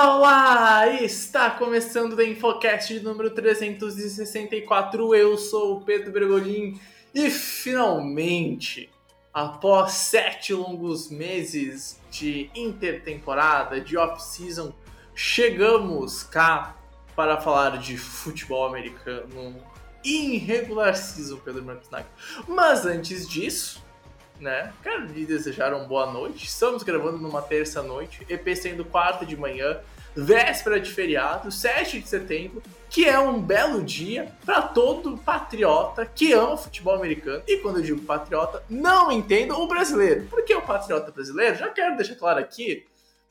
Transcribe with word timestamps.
Olá! 0.00 0.86
Está 0.86 1.50
começando 1.50 2.12
o 2.12 2.22
Infocast 2.22 3.00
número 3.00 3.30
364. 3.30 5.12
Eu 5.12 5.36
sou 5.36 5.76
o 5.76 5.80
Pedro 5.80 6.12
Bregolin 6.12 6.80
e 7.12 7.28
finalmente, 7.28 8.88
após 9.34 9.90
sete 9.94 10.54
longos 10.54 11.10
meses 11.10 12.00
de 12.12 12.48
intertemporada, 12.54 13.80
de 13.80 13.98
off-season, 13.98 14.72
chegamos 15.16 16.22
cá 16.22 16.76
para 17.16 17.40
falar 17.40 17.78
de 17.78 17.98
futebol 17.98 18.68
americano 18.68 19.56
em 20.04 20.36
regular 20.36 20.94
season, 20.94 21.38
Pedro 21.38 21.64
Nagel. 21.64 22.06
Mas 22.46 22.86
antes 22.86 23.28
disso, 23.28 23.82
né? 24.40 24.72
Quero 24.82 25.06
lhe 25.06 25.24
desejar 25.24 25.74
uma 25.74 25.84
boa 25.84 26.10
noite. 26.10 26.46
Estamos 26.46 26.82
gravando 26.82 27.18
numa 27.18 27.42
terça-noite, 27.42 28.26
EP 28.28 28.56
sendo 28.56 28.84
quarta 28.84 29.26
de 29.26 29.36
manhã, 29.36 29.78
véspera 30.14 30.80
de 30.80 30.90
feriado, 30.90 31.50
7 31.50 32.00
de 32.00 32.08
setembro, 32.08 32.62
que 32.90 33.04
é 33.04 33.18
um 33.18 33.40
belo 33.40 33.82
dia 33.82 34.32
para 34.44 34.62
todo 34.62 35.18
patriota 35.18 36.06
que 36.06 36.32
ama 36.32 36.56
futebol 36.56 36.94
americano. 36.94 37.42
E 37.46 37.58
quando 37.58 37.76
eu 37.76 37.82
digo 37.82 38.00
patriota, 38.02 38.62
não 38.68 39.12
entendo 39.12 39.54
o 39.54 39.68
brasileiro. 39.68 40.26
Porque 40.30 40.54
o 40.54 40.62
patriota 40.62 41.10
brasileiro, 41.12 41.56
já 41.56 41.68
quero 41.68 41.96
deixar 41.96 42.14
claro 42.16 42.40
aqui, 42.40 42.86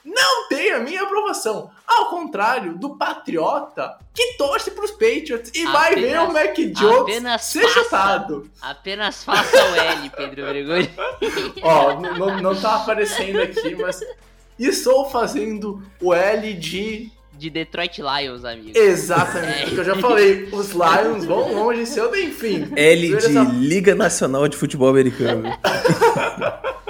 não 0.08 0.48
tem 0.48 0.72
a 0.72 0.80
minha 0.80 1.04
aprovação. 1.04 1.70
Ao 1.86 2.06
contrário 2.06 2.78
do 2.78 2.96
patriota 2.98 3.98
que 4.14 4.34
torce 4.38 4.72
pros 4.72 4.92
Patriots 4.92 5.52
e 5.54 5.66
vai 5.66 5.96
ver 5.96 6.16
Apenas- 6.16 6.30
o 6.30 6.34
Mac 6.34 6.56
Jones 6.74 7.02
apenas 7.02 7.44
ser 7.44 7.62
faça. 7.64 7.74
chutado. 7.84 8.50
Apenas 8.62 9.24
faça 9.24 9.56
o 9.56 9.76
L, 9.76 10.10
Pedro 10.16 10.46
Bregoni. 10.48 10.90
Ó, 11.62 12.00
não, 12.00 12.42
não 12.42 12.56
tá 12.56 12.76
aparecendo 12.78 13.42
aqui, 13.42 13.76
mas 13.76 14.00
estou 14.58 15.10
fazendo 15.10 15.84
o 16.02 16.14
L 16.14 16.54
de. 16.54 17.12
De 17.34 17.52
Detroit 17.52 18.00
Lions, 18.02 18.44
amigo. 18.44 18.76
Exatamente, 18.76 19.66
porque 19.66 19.80
eu 19.82 19.84
já 19.84 19.96
falei, 19.98 20.50
os 20.52 20.72
Lions 20.74 21.24
vão 21.26 21.54
longe 21.54 21.86
seu 21.86 22.16
enfim. 22.16 22.68
L 22.76 23.08
de 23.10 23.16
Essa- 23.16 23.44
Liga 23.44 23.94
Nacional 23.94 24.48
de 24.48 24.58
Futebol 24.58 24.90
Americano. 24.90 25.44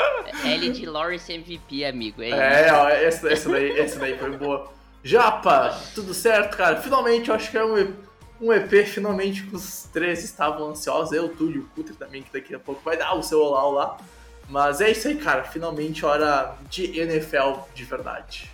L 0.54 0.70
de 0.72 0.86
Lawrence 0.86 1.32
MVP, 1.32 1.86
amigo. 1.86 2.22
É, 2.22 2.68
É, 2.68 2.74
ó, 2.74 2.90
essa, 2.90 3.32
essa, 3.32 3.50
daí, 3.50 3.80
essa 3.80 4.00
daí 4.00 4.18
foi 4.18 4.32
boa. 4.38 4.72
Japa, 5.04 5.80
tudo 5.94 6.14
certo, 6.14 6.58
cara? 6.58 6.82
Finalmente, 6.82 7.30
eu 7.30 7.36
acho 7.36 7.50
que 7.50 7.58
é 7.58 7.64
um, 7.64 7.94
um 8.42 8.54
EP, 8.54 8.86
finalmente, 8.86 9.44
que 9.44 9.56
os 9.56 9.84
três 9.94 10.24
estavam 10.24 10.70
ansiosos. 10.70 11.14
Eu, 11.14 11.26
o 11.26 11.30
Túlio, 11.30 11.62
o 11.64 11.76
Cutter 11.76 11.96
também, 11.96 12.22
que 12.22 12.32
daqui 12.34 12.54
a 12.54 12.60
pouco 12.60 12.82
vai 12.84 12.98
dar 12.98 13.14
o 13.14 13.24
seu 13.24 13.42
olá 13.42 13.64
lá. 13.70 13.98
Mas 14.50 14.82
é 14.82 14.92
isso 14.92 15.08
aí, 15.08 15.16
cara. 15.16 15.44
Finalmente, 15.44 16.06
hora 16.06 16.56
de 16.70 17.00
NFL 17.00 17.60
de 17.74 17.84
verdade. 17.84 18.52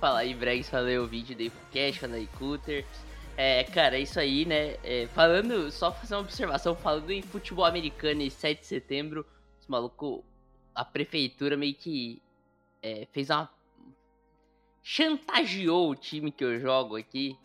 Fala 0.00 0.20
aí, 0.20 0.34
Bregs, 0.34 0.68
falei 0.68 0.98
o 0.98 1.06
vídeo 1.06 1.36
do 1.36 1.42
Infocast, 1.42 2.00
fala 2.00 2.14
aí, 2.16 2.28
Cutter. 2.38 2.84
É, 3.36 3.64
cara, 3.64 3.96
é 3.96 4.00
isso 4.00 4.18
aí, 4.18 4.44
né? 4.44 4.76
É, 4.82 5.06
falando, 5.14 5.70
só 5.70 5.92
fazer 5.92 6.14
uma 6.14 6.22
observação, 6.22 6.74
falando 6.74 7.10
em 7.10 7.20
futebol 7.22 7.64
americano 7.64 8.22
e 8.22 8.30
7 8.30 8.60
de 8.60 8.66
setembro, 8.66 9.26
os 9.60 9.66
malucos, 9.66 10.20
a 10.76 10.84
prefeitura 10.84 11.56
meio 11.56 11.74
que 11.74 12.22
é, 12.82 13.08
fez 13.10 13.30
uma. 13.30 13.50
chantageou 14.82 15.90
o 15.90 15.96
time 15.96 16.30
que 16.30 16.44
eu 16.44 16.60
jogo 16.60 16.96
aqui 16.96 17.36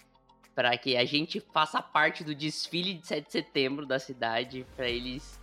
para 0.54 0.78
que 0.78 0.98
a 0.98 1.06
gente 1.06 1.40
faça 1.40 1.82
parte 1.82 2.24
do 2.24 2.36
desfile 2.36 2.96
de 2.96 3.08
7 3.08 3.26
de 3.26 3.32
setembro 3.32 3.86
da 3.86 3.98
cidade, 3.98 4.68
para 4.76 4.88
eles. 4.88 5.40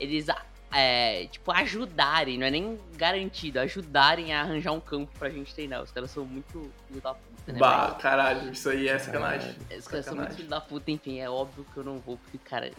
Eles. 0.00 0.26
É, 0.72 1.26
tipo, 1.26 1.52
ajudarem, 1.52 2.36
não 2.36 2.46
é 2.46 2.50
nem 2.50 2.78
garantido, 2.96 3.60
ajudarem 3.60 4.34
a 4.34 4.40
arranjar 4.40 4.72
um 4.72 4.80
campo 4.80 5.12
pra 5.16 5.30
gente 5.30 5.54
treinar. 5.54 5.82
Os 5.82 5.92
caras 5.92 6.10
são 6.10 6.24
muito 6.24 6.70
filho 6.88 7.00
da 7.00 7.14
puta, 7.14 7.52
né? 7.52 7.58
Bah, 7.58 7.86
velho? 7.86 7.98
caralho, 8.00 8.52
isso 8.52 8.68
aí 8.68 8.88
é 8.88 8.98
sacanagem. 8.98 9.54
Os 9.78 9.86
caras 9.86 10.04
são 10.06 10.16
muito 10.16 10.34
filho 10.34 10.48
da 10.48 10.60
puta, 10.60 10.90
enfim, 10.90 11.20
é 11.20 11.30
óbvio 11.30 11.64
que 11.72 11.76
eu 11.76 11.84
não 11.84 12.00
vou, 12.00 12.18
porque, 12.18 12.36
cara, 12.38 12.72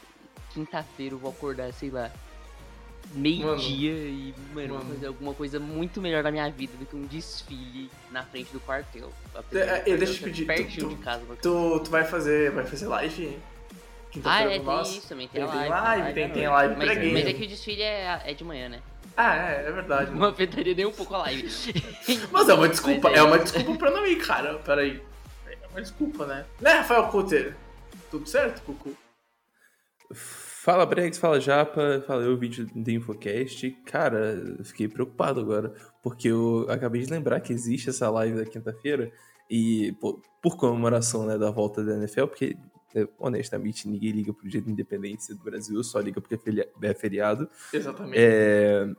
quinta-feira 0.53 1.15
eu 1.15 1.19
vou 1.19 1.31
acordar, 1.31 1.71
sei 1.71 1.89
lá, 1.89 2.11
meio-dia 3.13 3.91
e, 3.91 4.33
mano, 4.53 4.75
Mano. 4.75 4.93
fazer 4.93 5.07
alguma 5.07 5.33
coisa 5.33 5.59
muito 5.59 6.01
melhor 6.01 6.23
na 6.23 6.31
minha 6.31 6.49
vida 6.51 6.73
do 6.77 6.85
que 6.85 6.95
um 6.95 7.05
desfile 7.05 7.89
na 8.11 8.23
frente 8.23 8.51
do 8.51 8.59
quartel. 8.59 9.11
É, 9.35 9.39
do 9.39 9.57
é, 9.59 9.97
deixa 9.97 10.03
eu 10.03 10.07
ser 10.17 10.23
pedir, 10.25 10.43
tu- 10.43 10.47
Pertinho 10.47 10.89
tu- 10.89 10.95
de 10.95 11.03
casa, 11.03 11.23
Tu, 11.41 11.79
tu 11.83 11.89
vai 11.89 12.03
fazer, 12.03 12.51
vai 12.51 12.65
fazer 12.65 12.87
live 12.87 13.37
Ah, 14.23 14.41
é, 14.41 14.45
com 14.45 14.49
tem 14.49 14.59
nós? 14.63 14.89
isso 14.95 15.07
também, 15.07 15.27
tem, 15.27 15.41
Tem- 15.41 15.49
tem 15.51 15.69
live. 15.69 15.69
live, 15.69 16.13
tem- 16.13 16.29
tem 16.31 16.45
a 16.45 16.49
noite. 16.49 16.67
live 16.67 16.75
mas, 16.75 16.87
mas 17.13 17.25
é 17.27 17.33
que 17.33 17.43
o 17.43 17.47
desfile 17.47 17.81
é, 17.81 18.21
é 18.25 18.33
de 18.33 18.43
manhã, 18.43 18.69
né? 18.69 18.81
Ah, 19.15 19.35
é, 19.51 19.65
é 19.67 19.71
verdade. 19.71 20.11
Não 20.11 20.27
afetaria 20.27 20.75
nem 20.75 20.85
um 20.85 20.91
pouco 20.91 21.15
a 21.15 21.17
live. 21.19 21.47
Mas 22.31 22.47
é 22.49 22.53
uma 22.53 22.69
desculpa, 22.69 23.09
Mas 23.09 23.17
é 23.17 23.23
uma 23.23 23.39
desculpa 23.39 23.75
pra 23.75 23.89
não 23.89 24.05
ir, 24.05 24.17
cara. 24.17 24.59
Peraí. 24.59 25.01
É 25.47 25.67
uma 25.69 25.81
desculpa, 25.81 26.27
né? 26.27 26.45
Né, 26.61 26.73
Rafael 26.73 27.07
Cutter? 27.07 27.55
Tudo 28.11 28.29
certo, 28.29 28.61
Cucu? 28.61 28.95
Fala 30.67 30.85
Brex, 30.85 31.17
fala 31.17 31.39
Japa, 31.39 32.03
fala 32.05 32.23
eu, 32.23 32.35
vídeo 32.35 32.67
do 32.75 32.91
Infocast. 32.91 33.71
Cara, 33.85 34.35
fiquei 34.65 34.85
preocupado 34.85 35.39
agora, 35.39 35.73
porque 36.03 36.27
eu 36.27 36.65
acabei 36.67 37.01
de 37.01 37.09
lembrar 37.09 37.39
que 37.39 37.53
existe 37.53 37.89
essa 37.89 38.09
live 38.09 38.35
da 38.35 38.45
quinta-feira 38.45 39.09
e 39.49 39.93
pô, 39.93 40.21
por 40.41 40.57
comemoração 40.57 41.25
né, 41.25 41.37
da 41.37 41.49
volta 41.49 41.81
da 41.85 41.95
NFL, 41.95 42.25
porque 42.25 42.57
é, 42.93 43.07
honestamente 43.17 43.87
ninguém 43.87 44.11
liga 44.11 44.33
pro 44.33 44.49
dia 44.49 44.61
da 44.61 44.69
independência 44.69 45.33
do 45.33 45.41
Brasil, 45.41 45.81
só 45.85 46.01
liga 46.01 46.19
porque 46.19 46.35
é 46.35 46.69
é 46.81 46.93
feriado. 46.93 47.49
Exatamente. 47.71 48.17
É, 48.17 48.93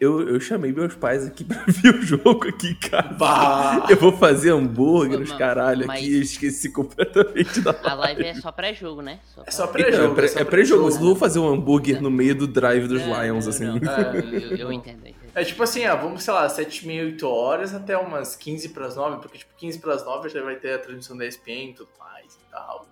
Eu, 0.00 0.28
eu 0.28 0.40
chamei 0.40 0.72
meus 0.72 0.94
pais 0.94 1.26
aqui 1.26 1.44
pra 1.44 1.62
ver 1.66 1.94
o 1.94 2.02
jogo 2.02 2.48
aqui, 2.48 2.74
cara. 2.74 3.08
Bah! 3.14 3.86
Eu 3.88 3.96
vou 3.96 4.12
fazer 4.12 4.50
hambúrguer, 4.50 5.20
os 5.20 5.28
Mas- 5.30 5.38
caralho 5.38 5.86
mas- 5.86 6.00
aqui, 6.00 6.20
esqueci 6.20 6.70
completamente 6.70 7.60
da 7.60 7.74
A 7.84 7.94
live 7.94 8.24
é 8.24 8.34
só 8.34 8.50
pré-jogo, 8.52 9.00
né? 9.02 9.20
É 9.46 9.50
só 9.50 9.66
pra- 9.66 9.80
Então, 9.80 9.90
pré-jogo. 9.92 10.12
é 10.12 10.14
pré- 10.16 10.28
só 10.28 10.40
é 10.40 10.44
pré-jogo, 10.44 10.82
pré-jogo. 10.82 10.88
eu 10.88 10.94
não 11.00 11.06
vou 11.06 11.16
fazer 11.16 11.38
um 11.38 11.48
hambúrguer 11.48 12.02
no 12.02 12.10
meio 12.10 12.34
do 12.34 12.46
drive 12.46 12.88
dos 12.88 13.00
Não, 13.06 13.22
Lions, 13.22 13.44
não, 13.44 13.50
assim. 13.50 13.64
não. 13.64 13.76
É. 13.92 14.18
Eu, 14.48 14.56
eu- 14.56 14.72
entendo, 14.72 15.00
eu 15.04 15.10
entendo. 15.10 15.28
É 15.34 15.44
tipo 15.44 15.62
assim, 15.62 15.86
ó, 15.86 15.94
vamos, 15.96 16.22
sei 16.24 16.34
lá, 16.34 16.48
7 16.48 16.86
meia, 16.86 17.04
8 17.04 17.28
horas 17.28 17.72
até 17.74 17.96
umas 17.96 18.34
15 18.34 18.70
pras 18.70 18.96
9, 18.96 19.18
porque 19.20 19.38
tipo, 19.38 19.52
15 19.56 19.78
pras 19.78 20.04
9 20.04 20.28
já 20.28 20.42
vai 20.42 20.56
ter 20.56 20.72
a 20.74 20.78
transmissão 20.78 21.16
da 21.16 21.24
ESPN 21.26 21.70
e 21.70 21.74
tudo 21.74 21.90
mais 21.98 22.34
e 22.34 22.50
tal. 22.50 22.87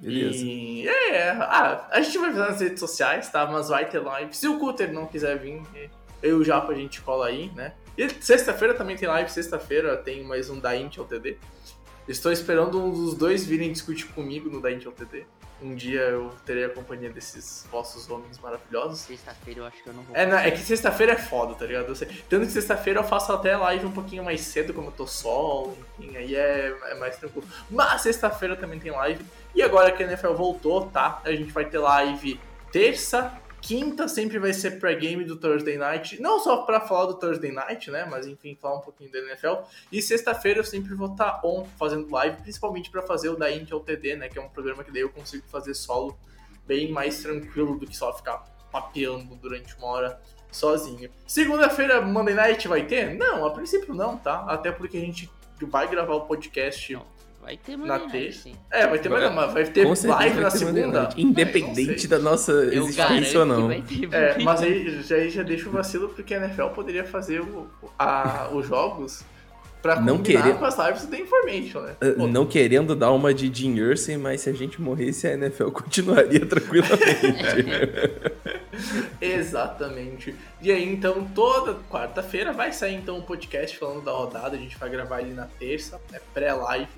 Beleza. 0.00 0.44
E 0.44 0.88
é. 0.88 1.30
Ah, 1.30 1.86
a 1.90 2.00
gente 2.00 2.18
vai 2.18 2.30
fazer 2.30 2.50
nas 2.50 2.60
redes 2.60 2.80
sociais, 2.80 3.28
tá? 3.30 3.46
Mas 3.46 3.68
vai 3.68 3.88
ter 3.88 3.98
live. 3.98 4.34
Se 4.34 4.46
o 4.46 4.58
Cutter 4.58 4.92
não 4.92 5.06
quiser 5.06 5.38
vir, 5.38 5.62
eu 6.22 6.38
e 6.38 6.40
o 6.40 6.44
Japa 6.44 6.72
a 6.72 6.74
gente 6.74 7.00
cola 7.00 7.26
aí, 7.26 7.50
né? 7.54 7.72
E 7.96 8.08
sexta-feira 8.20 8.74
também 8.74 8.96
tem 8.96 9.08
live, 9.08 9.28
sexta-feira 9.30 9.96
tem 9.96 10.22
mais 10.22 10.48
um 10.48 10.60
da 10.60 10.76
Intel 10.76 11.04
TD. 11.04 11.36
Estou 12.08 12.32
esperando 12.32 12.82
um 12.82 12.90
dos 12.90 13.14
dois 13.14 13.44
virem 13.44 13.70
discutir 13.70 14.06
comigo 14.06 14.48
no 14.48 14.66
Intel 14.66 14.92
TD. 14.92 15.26
Um 15.60 15.74
dia 15.74 16.00
eu 16.00 16.32
terei 16.46 16.64
a 16.64 16.68
companhia 16.70 17.10
desses 17.10 17.66
vossos 17.70 18.08
homens 18.08 18.38
maravilhosos. 18.38 19.00
Sexta-feira 19.00 19.60
eu 19.60 19.66
acho 19.66 19.82
que 19.82 19.88
eu 19.88 19.92
não 19.92 20.02
vou. 20.04 20.16
É, 20.16 20.24
não, 20.24 20.38
é 20.38 20.50
que 20.50 20.58
sexta-feira 20.58 21.12
é 21.12 21.16
foda, 21.16 21.54
tá 21.54 21.66
ligado? 21.66 21.92
Tanto 22.28 22.46
que 22.46 22.52
sexta-feira 22.52 23.00
eu 23.00 23.04
faço 23.04 23.30
até 23.32 23.54
live 23.56 23.84
um 23.84 23.92
pouquinho 23.92 24.24
mais 24.24 24.40
cedo, 24.40 24.72
como 24.72 24.88
eu 24.88 24.92
tô 24.92 25.06
solo, 25.06 25.76
enfim, 25.98 26.16
aí 26.16 26.34
é, 26.34 26.74
é 26.86 26.94
mais 26.94 27.16
tranquilo. 27.16 27.46
Mas 27.68 28.00
sexta-feira 28.00 28.56
também 28.56 28.78
tem 28.78 28.90
live. 28.90 29.22
E 29.54 29.60
agora 29.60 29.92
que 29.92 30.02
a 30.02 30.06
NFL 30.06 30.32
voltou, 30.32 30.86
tá? 30.86 31.20
A 31.24 31.32
gente 31.32 31.52
vai 31.52 31.66
ter 31.66 31.78
live 31.78 32.40
terça, 32.72 33.38
quinta 33.68 34.08
sempre 34.08 34.38
vai 34.38 34.54
ser 34.54 34.80
pré-game 34.80 35.26
do 35.26 35.36
Thursday 35.36 35.76
Night. 35.76 36.22
Não 36.22 36.40
só 36.40 36.62
pra 36.62 36.80
falar 36.80 37.04
do 37.04 37.18
Thursday 37.18 37.52
Night, 37.52 37.90
né? 37.90 38.06
Mas 38.10 38.26
enfim, 38.26 38.56
falar 38.58 38.78
um 38.78 38.80
pouquinho 38.80 39.12
da 39.12 39.18
NFL. 39.18 39.56
E 39.92 40.00
sexta-feira 40.00 40.60
eu 40.60 40.64
sempre 40.64 40.94
vou 40.94 41.12
estar 41.12 41.42
on 41.44 41.66
fazendo 41.78 42.10
live, 42.10 42.40
principalmente 42.40 42.90
pra 42.90 43.02
fazer 43.02 43.28
o 43.28 43.36
da 43.36 43.52
Intel 43.52 43.80
TD, 43.80 44.16
né? 44.16 44.28
Que 44.30 44.38
é 44.38 44.42
um 44.42 44.48
programa 44.48 44.82
que 44.82 44.90
daí 44.90 45.02
eu 45.02 45.10
consigo 45.10 45.46
fazer 45.48 45.74
solo 45.74 46.18
bem 46.66 46.90
mais 46.90 47.20
tranquilo 47.20 47.78
do 47.78 47.86
que 47.86 47.94
só 47.94 48.10
ficar 48.16 48.38
papeando 48.72 49.36
durante 49.36 49.76
uma 49.76 49.88
hora 49.88 50.20
sozinho. 50.50 51.10
Segunda-feira, 51.26 52.00
Monday 52.00 52.34
Night 52.34 52.66
vai 52.68 52.86
ter? 52.86 53.14
Não, 53.16 53.44
a 53.44 53.50
princípio 53.50 53.94
não, 53.94 54.16
tá? 54.16 54.46
Até 54.48 54.72
porque 54.72 54.96
a 54.96 55.00
gente 55.00 55.30
vai 55.60 55.86
gravar 55.86 56.14
o 56.14 56.22
podcast 56.22 56.94
Não, 56.94 57.04
Vai 57.48 57.56
ter 57.56 57.78
Na 57.78 57.98
Night, 57.98 58.12
terça? 58.12 58.42
sim. 58.42 58.54
É, 58.70 58.86
vai 58.86 58.98
ter, 58.98 59.08
Vai- 59.08 59.30
mas 59.34 59.52
vai 59.54 59.64
ter 59.64 59.82
Com 59.86 60.08
live 60.08 60.34
vai 60.34 60.42
na 60.44 60.50
segunda. 60.50 61.08
É, 61.16 61.20
Independente 61.20 62.06
da 62.06 62.18
nossa 62.18 62.52
Eu 62.52 62.84
existência 62.84 63.40
ou 63.40 63.46
não. 63.46 63.70
É, 63.72 64.38
mas 64.44 64.60
aí 64.60 65.02
já, 65.02 65.16
aí 65.16 65.30
já 65.30 65.42
deixa 65.42 65.66
o 65.66 65.72
vacilo 65.72 66.10
porque 66.10 66.34
a 66.34 66.44
NFL 66.44 66.66
poderia 66.74 67.04
fazer 67.04 67.40
o- 67.40 67.66
a- 67.98 68.50
os 68.52 68.66
jogos 68.66 69.24
pra 69.80 69.98
Não 69.98 70.18
querer- 70.18 70.58
com 70.58 70.64
as 70.66 70.76
lives 70.76 71.06
do 71.06 71.08
The 71.10 71.20
Information, 71.22 71.80
né? 71.80 71.96
Uh, 72.18 72.26
Não 72.26 72.44
querendo 72.44 72.94
dar 72.94 73.12
uma 73.12 73.32
de 73.32 73.50
Jim 73.50 73.76
Irsay, 73.76 74.18
mas 74.18 74.42
se 74.42 74.50
a 74.50 74.52
gente 74.52 74.78
morresse, 74.82 75.26
a 75.26 75.32
NFL 75.32 75.70
continuaria 75.72 76.44
tranquilamente. 76.44 77.08
Exatamente. 79.20 80.34
E 80.60 80.70
aí, 80.70 80.84
então, 80.84 81.24
toda 81.34 81.76
quarta-feira 81.90 82.52
vai 82.52 82.72
sair 82.72 82.94
então 82.94 83.18
um 83.18 83.22
podcast 83.22 83.76
falando 83.78 84.02
da 84.04 84.12
rodada. 84.12 84.56
A 84.56 84.58
gente 84.58 84.76
vai 84.76 84.88
gravar 84.90 85.20
ele 85.22 85.32
na 85.32 85.46
terça, 85.46 86.00
é 86.12 86.20
pré-live, 86.34 86.88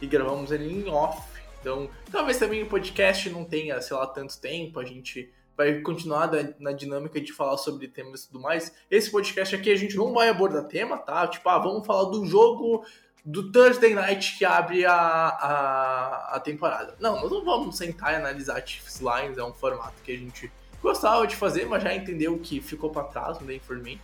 e 0.00 0.06
gravamos 0.06 0.50
ele 0.50 0.72
em 0.72 0.88
off. 0.88 1.20
Então, 1.60 1.90
talvez 2.10 2.38
também 2.38 2.62
o 2.62 2.66
podcast 2.66 3.28
não 3.30 3.44
tenha, 3.44 3.80
sei 3.80 3.96
lá, 3.96 4.06
tanto 4.06 4.38
tempo. 4.40 4.80
A 4.80 4.84
gente 4.84 5.30
vai 5.56 5.80
continuar 5.80 6.30
na 6.58 6.72
dinâmica 6.72 7.20
de 7.20 7.32
falar 7.32 7.58
sobre 7.58 7.86
temas 7.86 8.24
e 8.24 8.28
tudo 8.28 8.40
mais. 8.40 8.72
Esse 8.90 9.10
podcast 9.10 9.54
aqui 9.54 9.70
a 9.70 9.76
gente 9.76 9.96
não 9.96 10.12
vai 10.14 10.28
abordar 10.28 10.64
tema, 10.64 10.96
tá? 10.96 11.26
Tipo, 11.26 11.48
ah, 11.50 11.58
vamos 11.58 11.86
falar 11.86 12.10
do 12.10 12.24
jogo 12.26 12.84
do 13.24 13.52
Thursday 13.52 13.94
Night 13.94 14.38
que 14.38 14.44
abre 14.44 14.86
a, 14.86 14.94
a, 14.94 16.36
a 16.36 16.40
temporada. 16.40 16.96
Não, 16.98 17.20
nós 17.20 17.30
não 17.30 17.44
vamos 17.44 17.76
sentar 17.76 18.14
e 18.14 18.16
analisar 18.16 18.66
Chiefs 18.66 19.00
Lines, 19.00 19.36
é 19.36 19.44
um 19.44 19.52
formato 19.52 20.02
que 20.02 20.12
a 20.12 20.16
gente 20.16 20.50
gostava 20.82 21.26
de 21.26 21.36
fazer, 21.36 21.66
mas 21.66 21.82
já 21.82 21.94
entendeu 21.94 22.38
que 22.38 22.60
ficou 22.60 22.88
pra 22.90 23.04
trás 23.04 23.38
no 23.38 23.46
The 23.46 23.54
Information. 23.54 24.00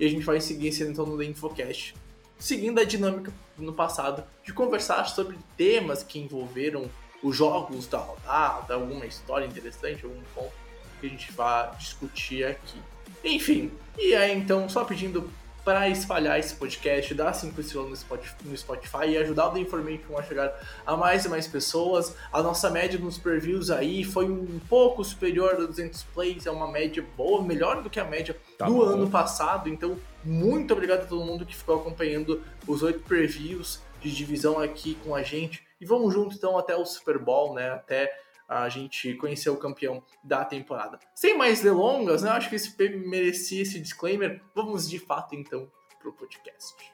E 0.00 0.06
a 0.06 0.08
gente 0.08 0.24
vai 0.24 0.40
seguir 0.40 0.72
sendo 0.72 0.92
então 0.92 1.06
no 1.06 1.18
The 1.18 1.24
Infocast, 1.24 1.94
seguindo 2.38 2.78
a 2.80 2.84
dinâmica 2.84 3.32
no 3.56 3.72
passado 3.72 4.24
de 4.44 4.52
conversar 4.52 5.04
sobre 5.06 5.36
temas 5.56 6.02
que 6.02 6.18
envolveram 6.18 6.90
os 7.22 7.36
jogos 7.36 7.86
da 7.86 7.98
rodada, 7.98 8.74
alguma 8.74 9.06
história 9.06 9.46
interessante, 9.46 10.04
algum 10.04 10.20
ponto 10.34 10.52
que 11.00 11.06
a 11.06 11.10
gente 11.10 11.32
vai 11.32 11.70
discutir 11.76 12.44
aqui. 12.44 12.78
Enfim, 13.22 13.70
e 13.98 14.14
aí 14.14 14.36
então, 14.36 14.68
só 14.68 14.84
pedindo 14.84 15.30
para 15.64 15.88
espalhar 15.88 16.38
esse 16.38 16.54
podcast, 16.56 17.14
dar 17.14 17.32
5 17.32 17.58
estrelas 17.58 17.88
no 17.88 17.96
Spotify, 17.96 18.34
no 18.44 18.54
Spotify 18.54 19.06
e 19.08 19.16
ajudar 19.16 19.46
o 19.48 19.52
The 19.52 19.60
Information 19.60 20.18
a 20.18 20.22
chegar 20.22 20.52
a 20.84 20.94
mais 20.94 21.24
e 21.24 21.28
mais 21.30 21.46
pessoas. 21.46 22.14
A 22.30 22.42
nossa 22.42 22.68
média 22.68 22.98
nos 22.98 23.16
previews 23.16 23.70
aí 23.70 24.04
foi 24.04 24.26
um 24.30 24.60
pouco 24.68 25.02
superior 25.02 25.54
a 25.54 25.64
200 25.64 26.02
plays, 26.14 26.44
é 26.44 26.50
uma 26.50 26.70
média 26.70 27.02
boa, 27.16 27.42
melhor 27.42 27.82
do 27.82 27.88
que 27.88 27.98
a 27.98 28.04
média 28.04 28.36
Tá 28.58 28.66
do 28.66 28.74
bom. 28.74 28.82
ano 28.82 29.08
passado. 29.08 29.70
Então, 29.70 29.96
muito 30.24 30.72
obrigado 30.72 31.02
a 31.02 31.06
todo 31.06 31.24
mundo 31.24 31.46
que 31.46 31.54
ficou 31.54 31.76
acompanhando 31.76 32.42
os 32.66 32.82
oito 32.82 33.00
previews 33.00 33.82
de 34.00 34.14
divisão 34.14 34.58
aqui 34.58 34.96
com 35.04 35.14
a 35.14 35.22
gente. 35.22 35.66
E 35.80 35.86
vamos 35.86 36.12
junto 36.12 36.34
então 36.34 36.58
até 36.58 36.76
o 36.76 36.84
Super 36.84 37.18
Bowl, 37.18 37.54
né? 37.54 37.70
Até 37.70 38.12
a 38.48 38.68
gente 38.68 39.14
conhecer 39.14 39.50
o 39.50 39.56
campeão 39.56 40.02
da 40.22 40.44
temporada. 40.44 40.98
Sem 41.14 41.36
mais 41.36 41.60
delongas, 41.60 42.22
né? 42.22 42.30
Acho 42.30 42.48
que 42.48 42.56
esse 42.56 42.76
merecia 42.90 43.62
esse 43.62 43.80
disclaimer. 43.80 44.42
Vamos 44.54 44.88
de 44.88 44.98
fato 44.98 45.34
então 45.34 45.70
pro 45.98 46.12
podcast. 46.12 46.93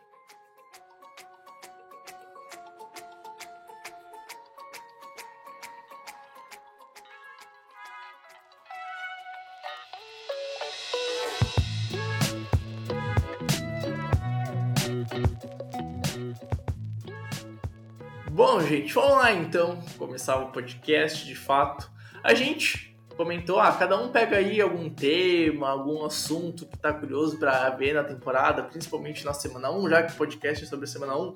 Bom, 18.42 18.58
gente, 18.62 18.90
vamos 18.94 19.18
lá 19.18 19.32
então. 19.34 19.78
Começar 19.98 20.38
o 20.38 20.50
podcast 20.50 21.26
de 21.26 21.34
fato. 21.34 21.90
A 22.24 22.32
gente 22.32 22.96
comentou, 23.14 23.60
ah, 23.60 23.70
cada 23.70 24.00
um 24.00 24.08
pega 24.08 24.38
aí 24.38 24.62
algum 24.62 24.88
tema, 24.88 25.68
algum 25.68 26.06
assunto 26.06 26.64
que 26.64 26.78
tá 26.78 26.90
curioso 26.90 27.38
pra 27.38 27.68
ver 27.68 27.92
na 27.92 28.02
temporada, 28.02 28.62
principalmente 28.62 29.26
na 29.26 29.34
semana 29.34 29.70
1, 29.70 29.90
já 29.90 30.02
que 30.04 30.14
o 30.14 30.16
podcast 30.16 30.64
é 30.64 30.66
sobre 30.66 30.86
a 30.86 30.88
semana 30.88 31.18
1. 31.18 31.34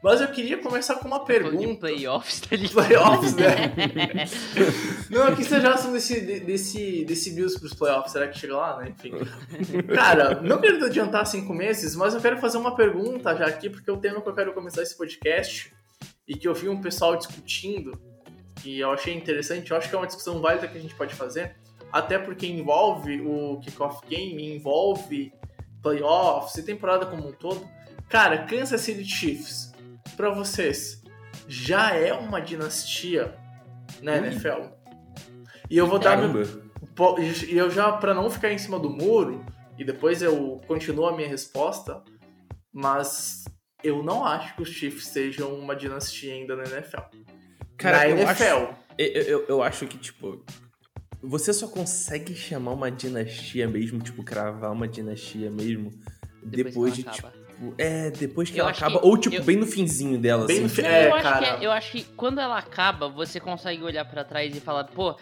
Mas 0.00 0.20
eu 0.20 0.28
queria 0.28 0.56
começar 0.58 0.94
com 0.94 1.08
uma 1.08 1.18
de 1.18 1.26
pergunta. 1.26 1.80
playoffs, 1.80 2.38
tá 2.38 2.54
ligado? 2.54 2.74
Playoffs, 2.74 3.34
né? 3.34 3.74
Não, 5.10 5.24
aqui 5.24 5.42
você 5.42 5.60
já 5.60 5.74
assunto 5.74 5.94
desse, 5.94 6.20
desse, 6.20 7.04
desse 7.04 7.32
Bills 7.32 7.58
pros 7.58 7.74
playoffs, 7.74 8.12
será 8.12 8.28
que 8.28 8.38
chega 8.38 8.56
lá, 8.56 8.76
né? 8.76 8.94
Enfim. 8.96 9.14
Cara, 9.92 10.40
não 10.42 10.60
quero 10.60 10.84
adiantar 10.84 11.26
cinco 11.26 11.52
meses, 11.52 11.96
mas 11.96 12.14
eu 12.14 12.20
quero 12.20 12.38
fazer 12.38 12.58
uma 12.58 12.76
pergunta 12.76 13.34
já 13.34 13.46
aqui, 13.46 13.68
porque 13.68 13.90
o 13.90 13.96
tema 13.96 14.20
que 14.20 14.28
eu 14.28 14.34
quero 14.34 14.54
começar 14.54 14.82
esse 14.82 14.96
podcast 14.96 15.74
e 16.26 16.34
que 16.36 16.46
eu 16.48 16.54
vi 16.54 16.68
um 16.68 16.80
pessoal 16.80 17.16
discutindo 17.16 17.98
e 18.64 18.80
eu 18.80 18.90
achei 18.90 19.14
interessante, 19.14 19.70
eu 19.70 19.76
acho 19.76 19.88
que 19.88 19.94
é 19.94 19.98
uma 19.98 20.06
discussão 20.06 20.40
válida 20.40 20.66
que 20.66 20.76
a 20.76 20.80
gente 20.80 20.94
pode 20.94 21.14
fazer, 21.14 21.56
até 21.92 22.18
porque 22.18 22.46
envolve 22.46 23.20
o 23.20 23.60
kickoff 23.60 24.04
game, 24.08 24.56
envolve 24.56 25.32
playoffs 25.82 26.56
e 26.56 26.62
temporada 26.64 27.06
como 27.06 27.28
um 27.28 27.32
todo. 27.32 27.66
Cara, 28.08 28.44
Kansas 28.44 28.80
City 28.80 29.04
Chiefs, 29.04 29.72
pra 30.16 30.30
vocês, 30.30 31.02
já 31.46 31.92
é 31.94 32.12
uma 32.12 32.40
dinastia 32.40 33.36
na 34.02 34.12
Ui. 34.12 34.18
NFL? 34.18 34.62
E 35.70 35.76
eu 35.76 35.86
vou 35.86 35.98
dar 35.98 36.16
Caramba. 36.16 36.42
Po- 36.94 37.16
E 37.20 37.56
eu 37.56 37.70
já, 37.70 37.92
pra 37.92 38.14
não 38.14 38.28
ficar 38.30 38.52
em 38.52 38.58
cima 38.58 38.78
do 38.78 38.90
muro, 38.90 39.44
e 39.78 39.84
depois 39.84 40.22
eu 40.22 40.60
continuo 40.66 41.06
a 41.06 41.14
minha 41.14 41.28
resposta, 41.28 42.02
mas 42.72 43.44
eu 43.82 44.02
não 44.02 44.24
acho 44.24 44.54
que 44.56 44.62
os 44.62 44.68
Chiefs 44.70 45.06
sejam 45.08 45.54
uma 45.54 45.74
dinastia 45.76 46.34
ainda 46.34 46.56
na 46.56 46.64
NFL. 46.64 47.00
Cara, 47.76 47.98
na 47.98 48.08
eu 48.08 48.16
NFL. 48.18 48.30
acho, 48.30 48.74
eu, 48.98 49.06
eu, 49.22 49.44
eu 49.48 49.62
acho 49.62 49.86
que, 49.86 49.98
tipo, 49.98 50.44
você 51.22 51.52
só 51.52 51.68
consegue 51.68 52.34
chamar 52.34 52.72
uma 52.72 52.90
dinastia 52.90 53.68
mesmo, 53.68 54.00
tipo, 54.00 54.22
cravar 54.22 54.72
uma 54.72 54.88
dinastia 54.88 55.50
mesmo, 55.50 55.90
depois, 56.42 56.94
que 56.94 57.02
de, 57.02 57.08
ela 57.08 57.14
tipo, 57.14 57.26
acaba. 57.28 57.74
é, 57.78 58.10
depois 58.10 58.50
que 58.50 58.58
Eu 58.58 58.62
ela 58.64 58.70
acaba, 58.72 58.98
que- 59.00 59.06
ou, 59.06 59.16
tipo, 59.18 59.36
eu- 59.36 59.44
bem 59.44 59.56
no 59.56 59.66
finzinho 59.66 60.18
dela, 60.18 60.46
Bem 60.46 60.56
assim. 60.56 60.62
no 60.64 60.68
fi- 60.70 60.82
É, 60.82 61.08
eu, 61.08 61.14
acho 61.14 61.22
cara. 61.22 61.38
que, 61.58 61.64
é- 61.64 61.66
eu 61.66 61.72
acho 61.72 61.92
que 61.92 62.02
quando 62.16 62.40
ela 62.40 62.58
acaba, 62.58 63.08
você 63.08 63.38
consegue 63.40 63.82
olhar 63.82 64.04
pra 64.04 64.24
trás 64.24 64.56
e 64.56 64.60
falar, 64.60 64.84
pô, 64.84 65.16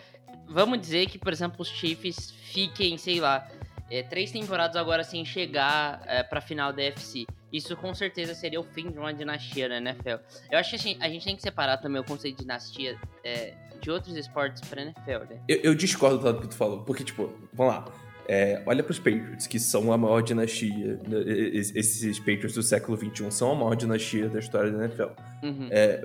vamos 0.48 0.80
dizer 0.80 1.06
que, 1.06 1.18
por 1.18 1.32
exemplo, 1.32 1.56
os 1.60 1.68
Chiefs 1.68 2.30
fiquem, 2.52 2.96
sei 2.98 3.20
lá, 3.20 3.46
é, 3.90 4.02
três 4.02 4.30
temporadas 4.30 4.76
agora 4.76 5.02
sem 5.02 5.24
chegar 5.24 6.02
é, 6.06 6.22
pra 6.22 6.40
final 6.40 6.72
da 6.72 6.82
FC. 6.82 7.26
Isso 7.56 7.76
com 7.76 7.94
certeza 7.94 8.34
seria 8.34 8.58
o 8.60 8.64
fim 8.64 8.90
de 8.90 8.98
uma 8.98 9.14
dinastia 9.14 9.68
na 9.68 9.76
NFL. 9.78 10.16
Eu 10.50 10.58
acho 10.58 10.70
que 10.70 10.76
assim, 10.76 10.96
a 11.00 11.08
gente 11.08 11.24
tem 11.24 11.36
que 11.36 11.42
separar 11.42 11.76
também 11.78 12.00
o 12.00 12.04
conceito 12.04 12.36
de 12.38 12.42
dinastia 12.42 12.98
é, 13.22 13.54
de 13.80 13.90
outros 13.90 14.16
esportes 14.16 14.60
pra 14.68 14.82
NFL, 14.82 15.30
né? 15.30 15.40
Eu, 15.48 15.58
eu 15.62 15.74
discordo 15.74 16.18
do 16.18 16.24
lado 16.24 16.40
que 16.40 16.48
tu 16.48 16.56
falou, 16.56 16.82
porque, 16.82 17.04
tipo, 17.04 17.32
vamos 17.52 17.74
lá. 17.74 17.84
É, 18.26 18.62
olha 18.66 18.82
pros 18.82 18.98
Patriots, 18.98 19.46
que 19.46 19.60
são 19.60 19.92
a 19.92 19.98
maior 19.98 20.22
dinastia. 20.22 20.98
né, 21.06 21.20
es- 21.52 21.76
Esses 21.76 22.18
Patriots 22.18 22.54
do 22.54 22.62
século 22.62 22.96
XXI 22.98 23.30
são 23.30 23.52
a 23.52 23.54
maior 23.54 23.76
dinastia 23.76 24.28
da 24.28 24.38
história 24.40 24.72
da 24.72 24.84
NFL. 24.86 25.10
Uhum. 25.42 25.68
É, 25.70 26.02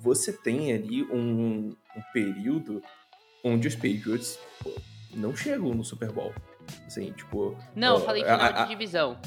você 0.00 0.32
tem 0.32 0.72
ali 0.72 1.04
um, 1.04 1.74
um 1.96 2.02
período 2.12 2.82
onde 3.44 3.68
os 3.68 3.74
Patriots 3.76 4.38
pô, 4.62 4.72
não 5.14 5.34
chegam 5.36 5.72
no 5.72 5.84
Super 5.84 6.10
Bowl. 6.12 6.34
Assim, 6.86 7.10
tipo. 7.12 7.56
Não, 7.74 7.96
eu 7.96 8.02
ó, 8.02 8.04
falei 8.04 8.22
a- 8.22 8.26
final 8.36 8.40
a- 8.40 8.62
de 8.64 8.68
divisão. 8.68 9.18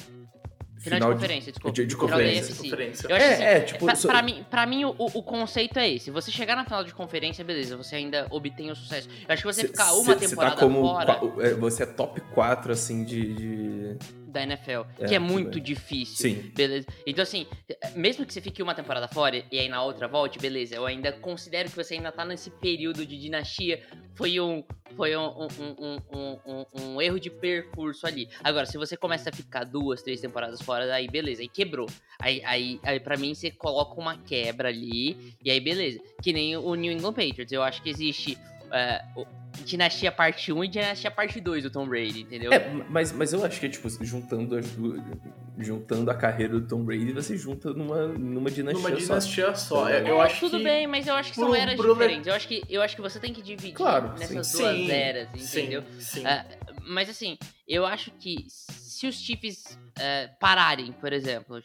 Final, 0.83 0.97
final 0.99 1.13
de 1.13 1.15
conferência, 1.21 1.51
desculpa. 1.53 1.75
de- 1.75 1.85
de 1.85 1.95
conferência, 1.95 2.41
AFC. 2.53 2.63
conferência. 2.63 3.07
Eu 3.09 3.15
acho 3.15 3.25
É, 3.25 3.33
assim, 3.33 3.43
é, 3.43 3.59
tipo, 3.61 3.85
pra, 3.85 3.95
so- 3.95 4.07
pra 4.07 4.21
mim, 4.21 4.45
pra 4.49 4.65
mim 4.65 4.85
o, 4.85 4.95
o 4.97 5.23
conceito 5.23 5.79
é 5.79 5.89
esse. 5.89 6.11
Você 6.11 6.29
chegar 6.31 6.55
na 6.55 6.65
final 6.65 6.83
de 6.83 6.93
conferência, 6.93 7.43
beleza, 7.43 7.77
você 7.77 7.95
ainda 7.95 8.27
obtém 8.29 8.69
o 8.69 8.75
sucesso. 8.75 9.07
Eu 9.27 9.33
acho 9.33 9.41
que 9.43 9.47
você 9.53 9.61
cê- 9.61 9.67
ficar 9.67 9.85
cê- 9.85 9.91
uma 9.99 10.13
cê 10.19 10.27
temporada 10.27 10.55
tá 10.55 10.61
como 10.61 10.81
fora 10.81 11.19
é, 11.39 11.53
você 11.53 11.83
é 11.83 11.85
top 11.85 12.19
4, 12.33 12.71
assim, 12.73 13.03
de. 13.03 13.33
de- 13.33 14.22
da 14.33 14.41
NFL, 14.43 14.81
É, 14.99 15.05
que 15.05 15.15
é 15.15 15.19
muito 15.19 15.53
bem. 15.55 15.63
difícil. 15.63 16.15
Sim. 16.17 16.51
Beleza. 16.55 16.87
Então, 17.07 17.23
assim, 17.23 17.45
mesmo 17.95 18.25
que 18.25 18.33
você 18.33 18.41
fique 18.41 18.61
uma 18.61 18.75
temporada 18.75 19.07
fora 19.07 19.43
e 19.51 19.59
aí 19.59 19.69
na 19.69 19.81
outra 19.83 20.07
volte, 20.07 20.39
beleza. 20.39 20.75
Eu 20.75 20.85
ainda 20.85 21.11
considero 21.13 21.69
que 21.69 21.75
você 21.75 21.93
ainda 21.93 22.11
tá 22.11 22.25
nesse 22.25 22.49
período 22.49 23.05
de 23.05 23.17
dinastia. 23.17 23.81
Foi 24.15 24.39
um. 24.39 24.63
Foi 24.95 25.15
um, 25.17 25.47
um, 25.79 25.97
um, 26.13 26.65
um, 26.95 27.01
erro 27.01 27.19
de 27.19 27.29
percurso 27.29 28.05
ali. 28.05 28.29
Agora, 28.43 28.65
se 28.67 28.77
você 28.77 28.95
começa 28.95 29.29
a 29.29 29.33
ficar 29.33 29.63
duas, 29.63 30.03
três 30.03 30.21
temporadas 30.21 30.61
fora, 30.61 30.93
aí 30.93 31.07
beleza, 31.07 31.41
aí 31.41 31.47
quebrou. 31.47 31.87
Aí, 32.19 32.41
aí, 32.45 32.79
aí 32.83 32.99
pra 32.99 33.17
mim, 33.17 33.33
você 33.33 33.49
coloca 33.49 33.99
uma 33.99 34.17
quebra 34.19 34.69
ali, 34.69 35.35
e 35.43 35.49
aí 35.49 35.59
beleza. 35.59 35.99
Que 36.21 36.31
nem 36.31 36.55
o 36.55 36.75
New 36.75 36.91
England 36.91 37.13
Patriots. 37.13 37.51
Eu 37.51 37.63
acho 37.63 37.81
que 37.81 37.89
existe 37.89 38.37
o- 39.15 39.25
Dinastia 39.65 40.11
Parte 40.11 40.51
1 40.51 40.63
e 40.63 40.67
Dinastia 40.67 41.11
Parte 41.11 41.39
2 41.39 41.63
do 41.63 41.69
Tom 41.69 41.87
Brady, 41.87 42.21
entendeu? 42.21 42.51
É, 42.53 42.69
mas, 42.89 43.11
mas 43.11 43.31
eu 43.33 43.43
acho 43.45 43.59
que, 43.59 43.69
tipo, 43.69 43.87
juntando 44.03 44.55
as 44.57 44.67
duas. 44.71 45.01
Juntando 45.57 46.09
a 46.09 46.15
carreira 46.15 46.53
do 46.59 46.67
Tom 46.67 46.83
Brady, 46.83 47.11
você 47.13 47.37
junta 47.37 47.71
numa, 47.73 48.07
numa 48.07 48.49
dinastia 48.49 48.73
Numa 48.89 48.89
só. 48.89 48.95
dinastia 49.13 49.55
só. 49.55 49.87
É, 49.87 50.09
Eu, 50.09 50.19
acho 50.19 50.39
tudo 50.39 50.57
que... 50.57 50.63
bem, 50.63 50.87
mas 50.87 51.05
eu 51.05 51.13
acho 51.13 51.29
que 51.29 51.35
são 51.35 51.49
pro- 51.49 51.55
eras 51.55 51.75
pro- 51.75 51.93
diferentes. 51.93 52.25
Eu 52.27 52.33
acho, 52.33 52.47
que, 52.47 52.63
eu 52.67 52.81
acho 52.81 52.95
que 52.95 53.01
você 53.03 53.19
tem 53.19 53.31
que 53.31 53.41
dividir 53.43 53.73
Claro, 53.75 54.17
nessas 54.17 54.47
sim. 54.47 54.57
duas 54.57 54.77
Sim, 54.79 54.91
eras, 54.91 55.29
Sim, 55.37 55.59
entendeu? 55.59 55.83
sim. 55.99 56.25
Ah, 56.25 56.43
mas 56.87 57.07
assim, 57.07 57.37
eu 57.67 57.85
acho 57.85 58.09
que 58.19 58.45
se 58.49 59.05
os 59.05 59.15
Chiefs 59.15 59.77
eh, 59.99 60.27
pararem, 60.39 60.91
por 60.93 61.13
exemplo, 61.13 61.61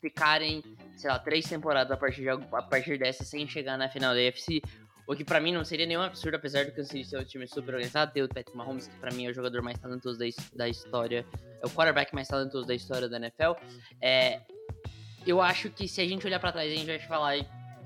ficarem, 0.00 0.62
sei 0.96 1.10
lá, 1.10 1.18
três 1.18 1.44
temporadas 1.48 1.90
a 1.90 1.96
partir, 1.96 2.22
de, 2.22 2.28
a 2.28 2.62
partir 2.62 2.98
dessa 3.00 3.24
sem 3.24 3.48
chegar 3.48 3.76
na 3.76 3.88
final 3.88 4.14
da 4.14 4.20
AFC. 4.20 4.62
O 5.08 5.16
que 5.16 5.24
pra 5.24 5.40
mim 5.40 5.52
não 5.52 5.64
seria 5.64 5.86
nenhum 5.86 6.02
absurdo, 6.02 6.34
apesar 6.34 6.66
do 6.66 6.72
Kansas 6.72 6.90
City 6.90 7.08
ser 7.08 7.18
um 7.18 7.24
time 7.24 7.48
super 7.48 7.74
organizado, 7.74 8.12
ter 8.12 8.22
o 8.22 8.28
Patrick 8.28 8.54
Mahomes, 8.54 8.88
que 8.88 8.96
pra 8.98 9.10
mim 9.10 9.24
é 9.24 9.30
o 9.30 9.34
jogador 9.34 9.62
mais 9.62 9.78
talentoso 9.78 10.18
da, 10.18 10.26
da 10.54 10.68
história, 10.68 11.24
é 11.62 11.66
o 11.66 11.70
quarterback 11.70 12.14
mais 12.14 12.28
talentoso 12.28 12.66
da 12.66 12.74
história 12.74 13.08
da 13.08 13.16
NFL. 13.16 13.52
É, 14.02 14.42
eu 15.26 15.40
acho 15.40 15.70
que 15.70 15.88
se 15.88 16.02
a 16.02 16.06
gente 16.06 16.26
olhar 16.26 16.38
pra 16.38 16.52
trás, 16.52 16.70
a 16.70 16.74
gente 16.74 16.86
vai 16.86 16.98
falar, 16.98 17.36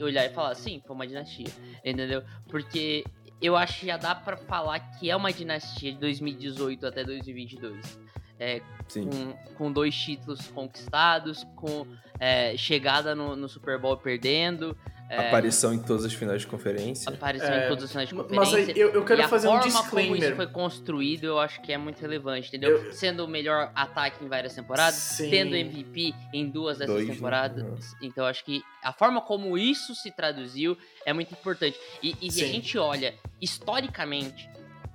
olhar 0.00 0.26
e 0.26 0.30
falar, 0.30 0.56
sim, 0.56 0.82
foi 0.84 0.96
uma 0.96 1.06
dinastia, 1.06 1.46
entendeu? 1.84 2.24
Porque 2.48 3.04
eu 3.40 3.56
acho 3.56 3.78
que 3.78 3.86
já 3.86 3.96
dá 3.96 4.16
pra 4.16 4.36
falar 4.36 4.80
que 4.98 5.08
é 5.08 5.14
uma 5.14 5.32
dinastia 5.32 5.92
de 5.92 5.98
2018 5.98 6.84
até 6.86 7.04
2022. 7.04 8.00
É, 8.36 8.60
com, 8.92 9.54
com, 9.54 9.72
dois 9.72 9.94
títulos 9.94 10.48
conquistados, 10.48 11.44
com 11.54 11.86
é, 12.18 12.56
chegada 12.56 13.14
no, 13.14 13.36
no, 13.36 13.48
Super 13.48 13.78
Bowl 13.78 13.96
perdendo. 13.96 14.76
É, 15.12 15.28
aparição 15.28 15.74
em 15.74 15.78
todas 15.78 16.06
as 16.06 16.14
finais 16.14 16.40
de 16.40 16.46
conferência. 16.46 17.12
Aparição 17.12 17.48
em 17.48 17.58
é, 17.58 17.68
todas 17.68 17.84
as 17.84 17.90
finais 17.90 18.08
de 18.08 18.14
conferência. 18.14 18.56
Mas 18.56 18.68
aí, 18.68 18.80
eu, 18.80 18.90
eu 18.92 19.04
quero 19.04 19.28
fazer 19.28 19.46
um 19.46 19.60
disclaimer. 19.60 19.78
A 19.78 19.82
forma 19.82 20.06
como 20.06 20.16
isso 20.16 20.36
foi 20.36 20.46
construído, 20.46 21.24
eu 21.24 21.38
acho 21.38 21.60
que 21.60 21.70
é 21.70 21.76
muito 21.76 22.00
relevante, 22.00 22.48
entendeu? 22.48 22.70
Eu... 22.70 22.92
Sendo 22.94 23.22
o 23.26 23.28
melhor 23.28 23.70
ataque 23.74 24.24
em 24.24 24.28
várias 24.28 24.54
temporadas, 24.54 24.94
Sim. 24.94 25.28
tendo 25.28 25.54
MVP 25.54 26.14
em 26.32 26.48
duas 26.48 26.78
dessas 26.78 26.94
dois, 26.94 27.06
né? 27.06 27.14
temporadas. 27.14 27.62
Né? 27.62 27.98
Então, 28.04 28.24
eu 28.24 28.30
acho 28.30 28.42
que 28.42 28.62
a 28.82 28.92
forma 28.92 29.20
como 29.20 29.58
isso 29.58 29.94
se 29.94 30.10
traduziu 30.10 30.78
é 31.04 31.12
muito 31.12 31.30
importante. 31.34 31.78
E, 32.02 32.16
e 32.22 32.30
se 32.30 32.42
a 32.42 32.46
gente 32.46 32.78
olha 32.78 33.14
historicamente 33.38 34.48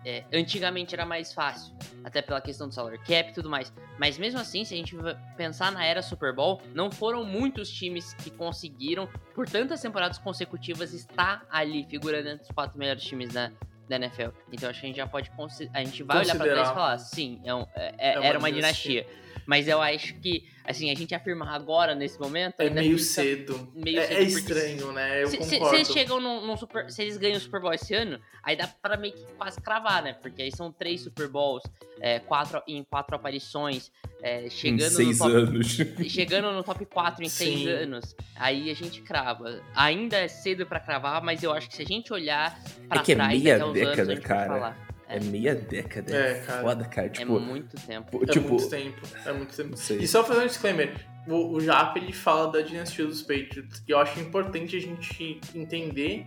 é, 0.08 0.24
antigamente 0.32 0.96
era 0.96 1.06
mais 1.06 1.34
fácil, 1.34 1.76
até 2.02 2.22
pela 2.22 2.40
questão 2.40 2.70
do 2.70 2.74
salary 2.74 2.98
cap 3.00 3.30
e 3.30 3.34
tudo 3.34 3.50
mais. 3.50 3.74
Mas 4.00 4.18
mesmo 4.18 4.40
assim, 4.40 4.64
se 4.64 4.74
a 4.74 4.78
gente 4.78 4.96
pensar 5.36 5.70
na 5.70 5.84
era 5.86 6.02
Super 6.02 6.34
Bowl, 6.34 6.62
não 6.74 6.90
foram 6.90 7.26
muitos 7.26 7.70
times 7.70 8.14
que 8.14 8.32
conseguiram, 8.32 9.10
por 9.36 9.50
tantas 9.50 9.82
temporadas 9.82 10.18
consecutivas, 10.18 10.94
estar 10.94 11.46
ali 11.52 11.86
figurando 11.90 12.30
entre 12.30 12.44
os 12.44 12.52
quatro 12.52 12.80
melhores 12.80 13.04
times 13.04 13.34
da, 13.34 13.52
da 13.90 13.98
NFL. 13.98 14.30
Então 14.50 14.70
acho 14.70 14.80
que 14.80 14.86
a 14.86 14.88
gente 14.88 14.96
já 14.96 15.08
pode 15.08 15.30
a 15.74 15.84
gente 15.84 16.04
vai 16.04 16.20
olhar 16.20 16.38
para 16.38 16.52
trás 16.54 16.70
e 16.70 16.74
falar, 16.74 16.98
sim, 17.00 17.42
é 17.44 17.54
um, 17.54 17.68
é, 17.76 17.94
é, 17.98 18.14
é 18.14 18.28
era 18.28 18.40
uma 18.40 18.50
dinastia. 18.50 19.06
Mas 19.48 19.66
eu 19.66 19.82
acho 19.82 20.14
que, 20.16 20.44
assim, 20.66 20.92
a 20.92 20.94
gente 20.94 21.16
afirmar 21.16 21.56
agora, 21.56 21.96
nesse 21.96 22.20
momento. 22.20 22.60
É 22.60 22.70
meio 22.70 23.00
cedo. 23.00 23.72
Meio 23.74 24.02
é, 24.02 24.08
cedo. 24.08 24.20
É 24.20 24.24
estranho, 24.24 24.92
né? 24.92 25.24
Eu 25.24 25.28
se, 25.30 25.38
concordo. 25.38 25.70
Se, 25.70 25.76
eles 25.76 25.88
chegam 25.88 26.20
num, 26.20 26.46
num, 26.46 26.58
Super. 26.58 26.92
Se 26.92 27.02
eles 27.02 27.16
ganham 27.16 27.38
o 27.38 27.40
Super 27.40 27.62
Bowl 27.62 27.74
esse 27.74 27.94
ano, 27.94 28.20
aí 28.44 28.58
dá 28.58 28.68
pra 28.68 28.98
meio 28.98 29.14
que 29.14 29.24
quase 29.38 29.62
cravar, 29.62 30.04
né? 30.04 30.14
Porque 30.22 30.42
aí 30.42 30.52
são 30.52 30.70
três 30.70 31.00
Super 31.00 31.30
Bowls, 31.30 31.64
é, 32.02 32.20
quatro, 32.20 32.62
em 32.68 32.84
quatro 32.84 33.16
aparições. 33.16 33.90
É, 34.22 34.50
chegando 34.50 34.82
em 34.82 34.90
seis 34.90 35.18
top, 35.20 35.32
anos. 35.32 35.78
Chegando 36.10 36.52
no 36.52 36.64
top 36.64 36.86
4 36.86 37.24
em 37.24 37.30
Sim. 37.30 37.46
seis 37.46 37.68
anos. 37.68 38.16
Aí 38.36 38.70
a 38.70 38.74
gente 38.74 39.02
crava. 39.02 39.62
Ainda 39.74 40.18
é 40.18 40.28
cedo 40.28 40.66
para 40.66 40.82
cravar, 40.82 41.24
mas 41.24 41.42
eu 41.42 41.54
acho 41.54 41.70
que 41.70 41.76
se 41.76 41.84
a 41.84 41.86
gente 41.86 42.12
olhar 42.12 42.60
pra 42.90 43.00
é 43.00 43.04
que 43.04 43.16
trás, 43.16 43.46
é 43.46 43.58
meia 43.58 43.72
década, 43.72 44.20
cara. 44.20 44.87
É 45.08 45.20
meia 45.20 45.56
década. 45.56 46.14
É, 46.14 46.40
cara. 46.42 46.62
Foda, 46.62 46.86
cara. 46.86 47.08
É 47.08 47.10
tipo, 47.10 47.38
é 47.38 47.40
muito 47.40 47.76
tempo. 47.78 48.24
É 48.24 48.26
tipo, 48.26 48.50
muito 48.50 48.70
tempo. 48.70 49.02
É 49.26 49.32
muito 49.32 49.56
tempo. 49.56 49.76
E 50.02 50.08
só 50.08 50.24
fazer 50.24 50.42
um 50.42 50.48
disclaimer. 50.48 50.94
O, 51.28 51.56
o 51.56 51.62
Jap, 51.62 51.98
ele 51.98 52.14
fala 52.14 52.52
da 52.52 52.62
dinastia 52.62 53.06
dos 53.06 53.22
Patriots. 53.22 53.84
E 53.88 53.92
eu 53.92 54.00
acho 54.00 54.20
importante 54.20 54.76
a 54.76 54.80
gente 54.80 55.40
entender 55.56 56.26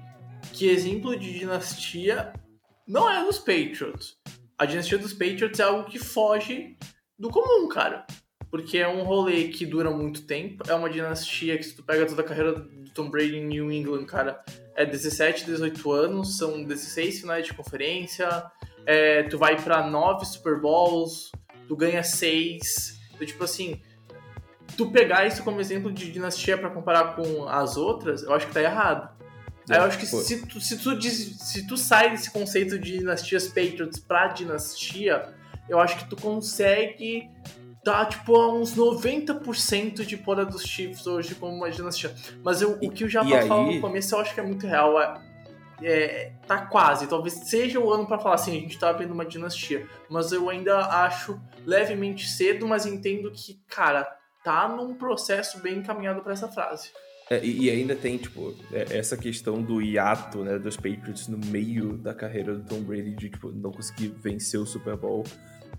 que 0.53 0.69
exemplo 0.69 1.17
de 1.19 1.39
dinastia 1.39 2.33
não 2.87 3.09
é 3.11 3.25
dos 3.25 3.39
Patriots. 3.39 4.17
A 4.59 4.65
dinastia 4.65 4.99
dos 4.99 5.13
Patriots 5.13 5.61
é 5.61 5.63
algo 5.63 5.89
que 5.89 5.99
foge 5.99 6.77
do 7.19 7.31
comum, 7.31 7.69
cara. 7.69 8.07
Porque 8.51 8.79
é 8.79 8.89
um 8.89 9.05
rolê 9.05 9.49
que 9.49 9.65
dura 9.65 9.91
muito 9.91 10.27
tempo. 10.27 10.65
É 10.69 10.75
uma 10.75 10.91
dinastia 10.91 11.57
que, 11.57 11.65
se 11.65 11.75
tu 11.75 11.83
pega 11.83 12.07
toda 12.07 12.23
a 12.23 12.25
carreira 12.25 12.53
do 12.55 12.91
Tom 12.91 13.09
Brady 13.09 13.37
em 13.37 13.47
New 13.47 13.71
England, 13.71 14.07
cara, 14.07 14.43
é 14.75 14.85
17, 14.85 15.45
18 15.47 15.93
anos, 15.93 16.37
são 16.37 16.65
16 16.65 17.21
finais 17.21 17.47
de 17.47 17.55
conferência, 17.55 18.29
é, 18.87 19.23
tu 19.25 19.39
vai 19.39 19.61
para 19.61 19.87
nove 19.87 20.25
Super 20.27 20.61
Bowls, 20.61 21.31
tu 21.69 21.77
ganha 21.77 22.03
seis. 22.03 22.99
Então, 23.15 23.27
tipo 23.27 23.45
assim, 23.45 23.81
tu 24.77 24.91
pegar 24.91 25.27
isso 25.27 25.43
como 25.43 25.61
exemplo 25.61 25.93
de 25.93 26.11
dinastia 26.11 26.57
para 26.57 26.71
comparar 26.71 27.17
com 27.17 27.49
as 27.49 27.77
outras, 27.77 28.23
eu 28.23 28.33
acho 28.33 28.47
que 28.47 28.53
tá 28.53 28.63
errado. 28.63 29.11
É, 29.69 29.77
eu 29.77 29.83
acho 29.83 29.99
que 29.99 30.07
se 30.07 30.47
tu, 30.47 30.61
se, 30.61 30.79
tu 30.79 30.99
diz, 30.99 31.39
se 31.39 31.67
tu 31.67 31.77
sai 31.77 32.11
desse 32.11 32.31
conceito 32.31 32.79
de 32.79 32.99
dinastias 32.99 33.47
Patriots 33.47 34.01
pra 34.01 34.29
dinastia, 34.29 35.33
eu 35.69 35.79
acho 35.79 35.97
que 35.99 36.09
tu 36.11 36.17
consegue 36.17 37.31
dar 37.85 38.07
tipo 38.07 38.35
a 38.37 38.53
uns 38.53 38.77
90% 38.77 40.05
de 40.05 40.17
pora 40.17 40.45
dos 40.45 40.63
Chiefs 40.63 41.07
hoje 41.07 41.35
como 41.35 41.55
uma 41.55 41.71
dinastia. 41.71 42.13
Mas 42.43 42.61
eu, 42.61 42.79
o 42.83 42.91
que 42.91 43.05
o 43.05 43.09
Japa 43.09 43.47
falou 43.47 43.73
no 43.73 43.81
começo 43.81 44.15
eu 44.15 44.21
acho 44.21 44.35
que 44.35 44.41
é 44.41 44.43
muito 44.43 44.67
real. 44.67 45.01
É, 45.01 45.21
é, 45.83 46.33
tá 46.47 46.67
quase. 46.67 47.07
Talvez 47.07 47.35
seja 47.35 47.79
o 47.81 47.93
ano 47.93 48.07
para 48.07 48.19
falar 48.19 48.37
assim, 48.37 48.57
a 48.57 48.61
gente 48.61 48.79
tá 48.79 48.93
vendo 48.93 49.13
uma 49.13 49.25
dinastia. 49.25 49.87
Mas 50.09 50.33
eu 50.33 50.49
ainda 50.49 50.79
acho 51.05 51.41
levemente 51.67 52.29
cedo, 52.29 52.67
mas 52.67 52.87
entendo 52.87 53.31
que, 53.31 53.61
cara, 53.69 54.05
tá 54.45 54.69
num 54.69 54.95
processo 54.95 55.61
bem 55.61 55.79
encaminhado 55.79 56.23
para 56.23 56.33
essa 56.33 56.49
frase. 56.49 56.91
É, 57.31 57.45
e 57.45 57.71
ainda 57.71 57.95
tem, 57.95 58.19
tipo, 58.19 58.57
é, 58.73 58.99
essa 58.99 59.17
questão 59.17 59.63
do 59.63 59.81
hiato, 59.81 60.43
né, 60.43 60.59
dos 60.59 60.77
Patriots 60.77 61.29
no 61.29 61.39
meio 61.39 61.97
da 61.97 62.13
carreira 62.13 62.57
do 62.57 62.65
Tom 62.65 62.81
Brady, 62.81 63.15
de, 63.15 63.31
tipo, 63.31 63.53
não 63.53 63.71
conseguir 63.71 64.09
vencer 64.09 64.59
o 64.59 64.67
Super 64.67 64.97
Bowl 64.97 65.23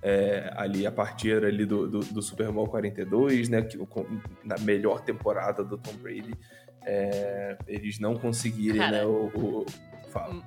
é, 0.02 0.52
ali 0.56 0.88
a 0.88 0.92
partir 0.92 1.44
ali 1.44 1.66
do, 1.66 1.88
do, 1.88 2.00
do, 2.00 2.22
Super 2.22 2.50
Bowl 2.52 2.68
42, 2.68 3.50
né, 3.50 3.62
que, 3.62 3.78
com, 3.78 4.06
na 4.44 4.58
melhor 4.60 5.02
temporada 5.02 5.62
do 5.62 5.78
Tom 5.78 5.94
Brady, 6.02 6.34
é, 6.84 7.58
eles 7.68 8.00
não 8.00 8.16
conseguirem, 8.16 8.80
Cara, 8.80 8.92
né, 8.92 9.06
o, 9.06 9.30
o, 9.36 9.66
Fala. 10.12 10.44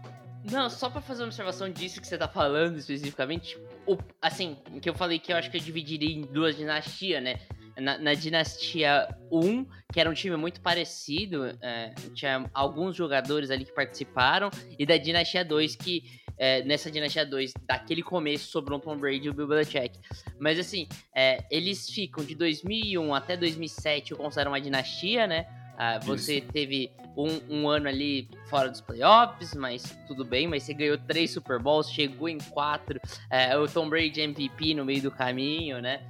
Não, 0.50 0.68
só 0.68 0.90
para 0.90 1.00
fazer 1.00 1.22
uma 1.22 1.28
observação 1.28 1.70
disso 1.70 2.00
que 2.00 2.06
você 2.06 2.18
tá 2.18 2.28
falando 2.28 2.76
especificamente, 2.76 3.58
o, 3.86 3.96
assim, 4.20 4.58
que 4.80 4.88
eu 4.88 4.94
falei 4.94 5.18
que 5.18 5.32
eu 5.32 5.36
acho 5.36 5.50
que 5.50 5.56
eu 5.56 5.60
dividiria 5.60 6.14
em 6.14 6.20
duas 6.20 6.56
dinastias, 6.56 7.22
né? 7.22 7.40
Na, 7.76 7.98
na, 7.98 8.14
dinastia 8.14 9.08
1, 9.32 9.66
que 9.92 9.98
era 9.98 10.08
um 10.08 10.12
time 10.12 10.36
muito 10.36 10.60
parecido, 10.60 11.46
é, 11.60 11.92
tinha 12.14 12.48
alguns 12.54 12.94
jogadores 12.94 13.50
ali 13.50 13.64
que 13.64 13.72
participaram, 13.72 14.48
e 14.78 14.86
da 14.86 14.96
dinastia 14.96 15.44
2, 15.44 15.74
que 15.74 16.04
é, 16.38 16.62
nessa 16.62 16.90
dinastia 16.90 17.26
2, 17.26 17.52
daquele 17.66 18.02
começo, 18.02 18.50
sobrou 18.50 18.78
o 18.78 18.82
Tom 18.82 18.96
Brady 18.96 19.26
e 19.26 19.30
o 19.30 19.34
Bill 19.34 19.48
Belichick. 19.48 19.98
Mas 20.38 20.58
assim, 20.58 20.86
é, 21.16 21.44
eles 21.50 21.88
ficam 21.88 22.24
de 22.24 22.34
2001 22.34 23.14
até 23.14 23.36
2007, 23.36 24.12
eu 24.12 24.18
considero 24.18 24.50
uma 24.50 24.60
dinastia, 24.60 25.26
né? 25.26 25.46
Ah, 25.76 25.98
você 25.98 26.38
Isso. 26.38 26.48
teve 26.52 26.90
um, 27.16 27.62
um, 27.62 27.68
ano 27.68 27.88
ali 27.88 28.28
fora 28.48 28.68
dos 28.68 28.80
playoffs, 28.80 29.54
mas 29.54 29.82
tudo 30.06 30.24
bem, 30.24 30.46
mas 30.46 30.62
você 30.62 30.74
ganhou 30.74 30.98
três 30.98 31.32
Super 31.32 31.58
Bowls, 31.58 31.90
chegou 31.90 32.28
em 32.28 32.38
quatro, 32.38 33.00
é, 33.30 33.56
o 33.56 33.68
Tom 33.68 33.88
Brady 33.88 34.20
MVP 34.20 34.74
no 34.74 34.84
meio 34.84 35.02
do 35.02 35.10
caminho, 35.10 35.80
né? 35.80 36.02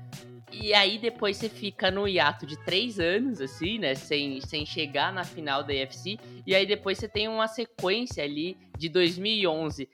E 0.52 0.72
aí 0.72 0.98
depois 0.98 1.36
você 1.36 1.48
fica 1.48 1.90
no 1.90 2.06
hiato 2.06 2.46
de 2.46 2.56
três 2.64 3.00
anos, 3.00 3.40
assim, 3.40 3.78
né? 3.78 3.94
Sem, 3.94 4.40
sem 4.40 4.64
chegar 4.64 5.12
na 5.12 5.24
final 5.24 5.64
da 5.64 5.72
UFC. 5.72 6.16
E 6.46 6.54
aí 6.54 6.64
depois 6.64 6.98
você 6.98 7.08
tem 7.08 7.26
uma 7.26 7.48
sequência 7.48 8.22
ali 8.22 8.56
de 8.78 8.88
2011 8.88 9.84
uh, 9.84 9.88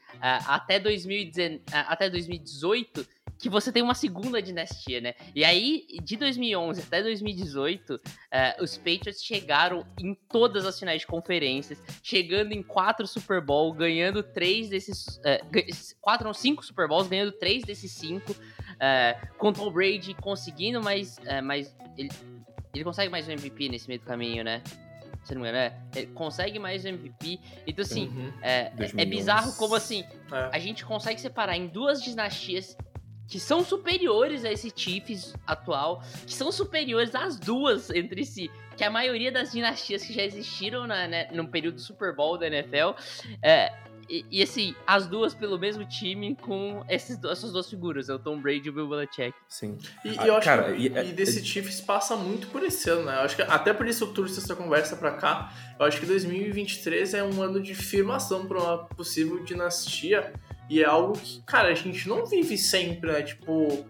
até, 0.46 0.78
2010, 0.78 1.56
uh, 1.56 1.62
até 1.72 2.10
2018 2.10 3.06
que 3.40 3.48
você 3.48 3.72
tem 3.72 3.82
uma 3.82 3.94
segunda 3.94 4.42
dinastia, 4.42 5.00
né? 5.00 5.14
E 5.34 5.44
aí, 5.44 5.86
de 6.02 6.16
2011 6.16 6.82
até 6.82 7.02
2018, 7.02 7.94
uh, 7.94 8.00
eh, 8.30 8.56
os 8.60 8.76
Patriots 8.76 9.22
chegaram 9.22 9.86
em 9.98 10.14
todas 10.14 10.66
as 10.66 10.78
finais 10.78 11.00
de 11.00 11.06
conferências, 11.06 11.82
chegando 12.02 12.52
em 12.52 12.62
quatro 12.62 13.06
Super 13.06 13.40
Bowl, 13.40 13.72
ganhando 13.72 14.22
três 14.22 14.68
desses. 14.68 15.16
Uh, 15.18 15.96
quatro 16.02 16.28
ou 16.28 16.34
cinco 16.34 16.62
Super 16.62 16.86
Bowls, 16.86 17.08
ganhando 17.08 17.32
três 17.32 17.64
desses 17.64 17.92
cinco. 17.92 18.32
Uh, 18.32 19.36
com 19.38 19.52
Tom 19.54 19.70
Brady 19.70 20.14
conseguindo, 20.14 20.82
mas, 20.82 21.16
uh, 21.18 21.42
mas 21.42 21.74
ele, 21.96 22.10
ele 22.74 22.84
consegue 22.84 23.10
mais 23.10 23.26
um 23.26 23.32
MVP 23.32 23.70
nesse 23.70 23.88
meio 23.88 24.00
do 24.00 24.06
caminho, 24.06 24.44
né? 24.44 24.62
Se 25.24 25.34
não 25.34 25.42
me 25.42 25.48
engano, 25.48 25.64
é. 25.64 25.98
Ele 25.98 26.06
consegue 26.08 26.58
mais 26.58 26.84
um 26.84 26.88
MVP. 26.88 27.40
Então, 27.66 27.82
assim, 27.82 28.08
uhum. 28.08 28.32
é, 28.42 28.72
é, 28.96 29.04
bizarro 29.04 29.54
como 29.56 29.74
assim 29.74 30.04
é. 30.32 30.50
a 30.52 30.58
gente 30.58 30.84
consegue 30.84 31.20
separar 31.20 31.56
em 31.56 31.66
duas 31.66 32.02
dinastias 32.02 32.76
que 33.30 33.38
são 33.38 33.64
superiores 33.64 34.44
a 34.44 34.52
esse 34.52 34.72
Chiefs 34.74 35.34
atual, 35.46 36.02
que 36.26 36.34
são 36.34 36.50
superiores 36.50 37.14
às 37.14 37.38
duas 37.38 37.88
entre 37.90 38.26
si, 38.26 38.50
que 38.76 38.82
a 38.82 38.90
maioria 38.90 39.30
das 39.30 39.52
dinastias 39.52 40.02
que 40.02 40.12
já 40.12 40.24
existiram 40.24 40.84
na, 40.84 41.06
né, 41.06 41.28
no 41.32 41.46
período 41.46 41.76
do 41.76 41.80
Super 41.80 42.12
Bowl 42.14 42.36
da 42.36 42.48
NFL, 42.48 42.90
é, 43.40 43.72
e, 44.08 44.26
e, 44.28 44.42
assim, 44.42 44.74
as 44.84 45.06
duas 45.06 45.32
pelo 45.32 45.56
mesmo 45.56 45.84
time 45.84 46.34
com 46.34 46.84
esses, 46.88 47.22
essas 47.22 47.52
duas 47.52 47.70
figuras, 47.70 48.08
é 48.08 48.14
o 48.14 48.18
Tom 48.18 48.40
Brady 48.40 48.66
e 48.66 48.70
o 48.70 48.72
Bill 48.72 48.88
Belichick. 48.88 49.32
Sim. 49.48 49.78
E, 50.04 50.16
ah, 50.18 50.26
eu 50.26 50.34
acho 50.34 50.44
cara, 50.44 50.72
que, 50.72 50.80
e, 50.80 50.86
e 50.86 51.12
desse 51.12 51.44
Chiefs 51.44 51.80
passa 51.80 52.16
muito 52.16 52.48
por 52.48 52.64
esse 52.64 52.90
ano, 52.90 53.04
né? 53.04 53.14
Eu 53.14 53.20
acho 53.20 53.36
que 53.36 53.42
até 53.42 53.72
por 53.72 53.86
isso 53.86 54.02
eu 54.02 54.12
trouxe 54.12 54.40
essa 54.40 54.56
conversa 54.56 54.96
pra 54.96 55.12
cá. 55.12 55.52
Eu 55.78 55.86
acho 55.86 56.00
que 56.00 56.06
2023 56.06 57.14
é 57.14 57.22
um 57.22 57.40
ano 57.40 57.62
de 57.62 57.72
firmação 57.72 58.46
para 58.46 58.58
uma 58.58 58.78
possível 58.78 59.44
dinastia 59.44 60.32
e 60.70 60.82
é 60.82 60.86
algo 60.86 61.14
que, 61.14 61.42
cara, 61.42 61.68
a 61.68 61.74
gente 61.74 62.08
não 62.08 62.24
vive 62.24 62.56
sempre, 62.56 63.10
né? 63.10 63.22
Tipo, 63.22 63.84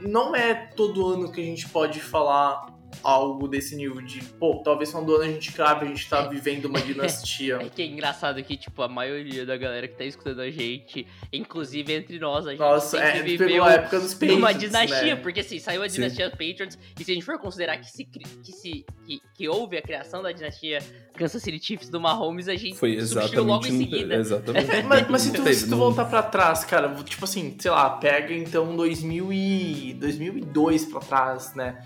não 0.00 0.34
é 0.34 0.52
todo 0.52 1.06
ano 1.06 1.30
que 1.30 1.40
a 1.40 1.44
gente 1.44 1.68
pode 1.68 2.00
falar 2.00 2.66
algo 3.02 3.48
desse 3.48 3.76
nível 3.76 4.00
de, 4.00 4.22
pô, 4.22 4.60
talvez 4.64 4.90
quando 4.90 5.14
ano 5.14 5.24
a 5.24 5.32
gente 5.32 5.52
cabe, 5.52 5.86
a 5.86 5.88
gente 5.88 6.08
tá 6.08 6.22
vivendo 6.22 6.66
uma 6.66 6.80
dinastia. 6.82 7.58
É 7.60 7.68
que 7.68 7.82
é 7.82 7.86
engraçado 7.86 8.42
que, 8.42 8.56
tipo, 8.56 8.82
a 8.82 8.88
maioria 8.88 9.46
da 9.46 9.56
galera 9.56 9.88
que 9.88 9.96
tá 9.96 10.04
escutando 10.04 10.40
a 10.40 10.50
gente, 10.50 11.06
inclusive 11.32 11.92
entre 11.92 12.18
nós, 12.18 12.46
a 12.46 12.50
gente 12.50 12.60
Nossa, 12.60 12.98
é, 12.98 13.22
viveu 13.22 13.48
pegou 13.48 13.64
a 13.64 13.72
época 13.72 14.00
dos 14.00 14.14
Patriots, 14.14 14.36
numa 14.36 14.52
dinastia, 14.52 15.14
né? 15.14 15.16
porque 15.16 15.40
assim, 15.40 15.58
saiu 15.58 15.82
a 15.82 15.88
Sim. 15.88 15.96
dinastia 15.96 16.30
Patriots, 16.30 16.78
e 16.98 17.04
se 17.04 17.10
a 17.10 17.14
gente 17.14 17.24
for 17.24 17.38
considerar 17.38 17.78
que 17.78 17.90
se, 17.90 18.04
que, 18.04 18.52
se 18.52 18.84
que, 19.06 19.20
que 19.34 19.48
houve 19.48 19.76
a 19.76 19.82
criação 19.82 20.22
da 20.22 20.32
dinastia 20.32 20.78
Kansas 21.14 21.42
City 21.42 21.64
Chiefs 21.64 21.88
do 21.88 22.00
Mahomes, 22.00 22.48
a 22.48 22.54
gente 22.54 22.76
Foi 22.76 23.00
substituiu 23.00 23.44
logo 23.44 23.66
exatamente. 23.66 23.88
em 23.88 23.90
seguida. 23.90 24.14
Exatamente. 24.20 24.70
Mas, 24.90 25.08
mas 25.08 25.22
se, 25.22 25.32
tu, 25.32 25.54
se 25.54 25.68
tu 25.68 25.76
voltar 25.76 26.04
pra 26.06 26.22
trás, 26.22 26.64
cara, 26.64 26.92
tipo 27.04 27.24
assim, 27.24 27.56
sei 27.58 27.70
lá, 27.70 27.90
pega 27.90 28.32
então 28.34 28.74
2000 28.76 29.32
e 29.32 29.94
2002 29.94 30.86
pra 30.86 31.00
trás, 31.00 31.54
né? 31.54 31.78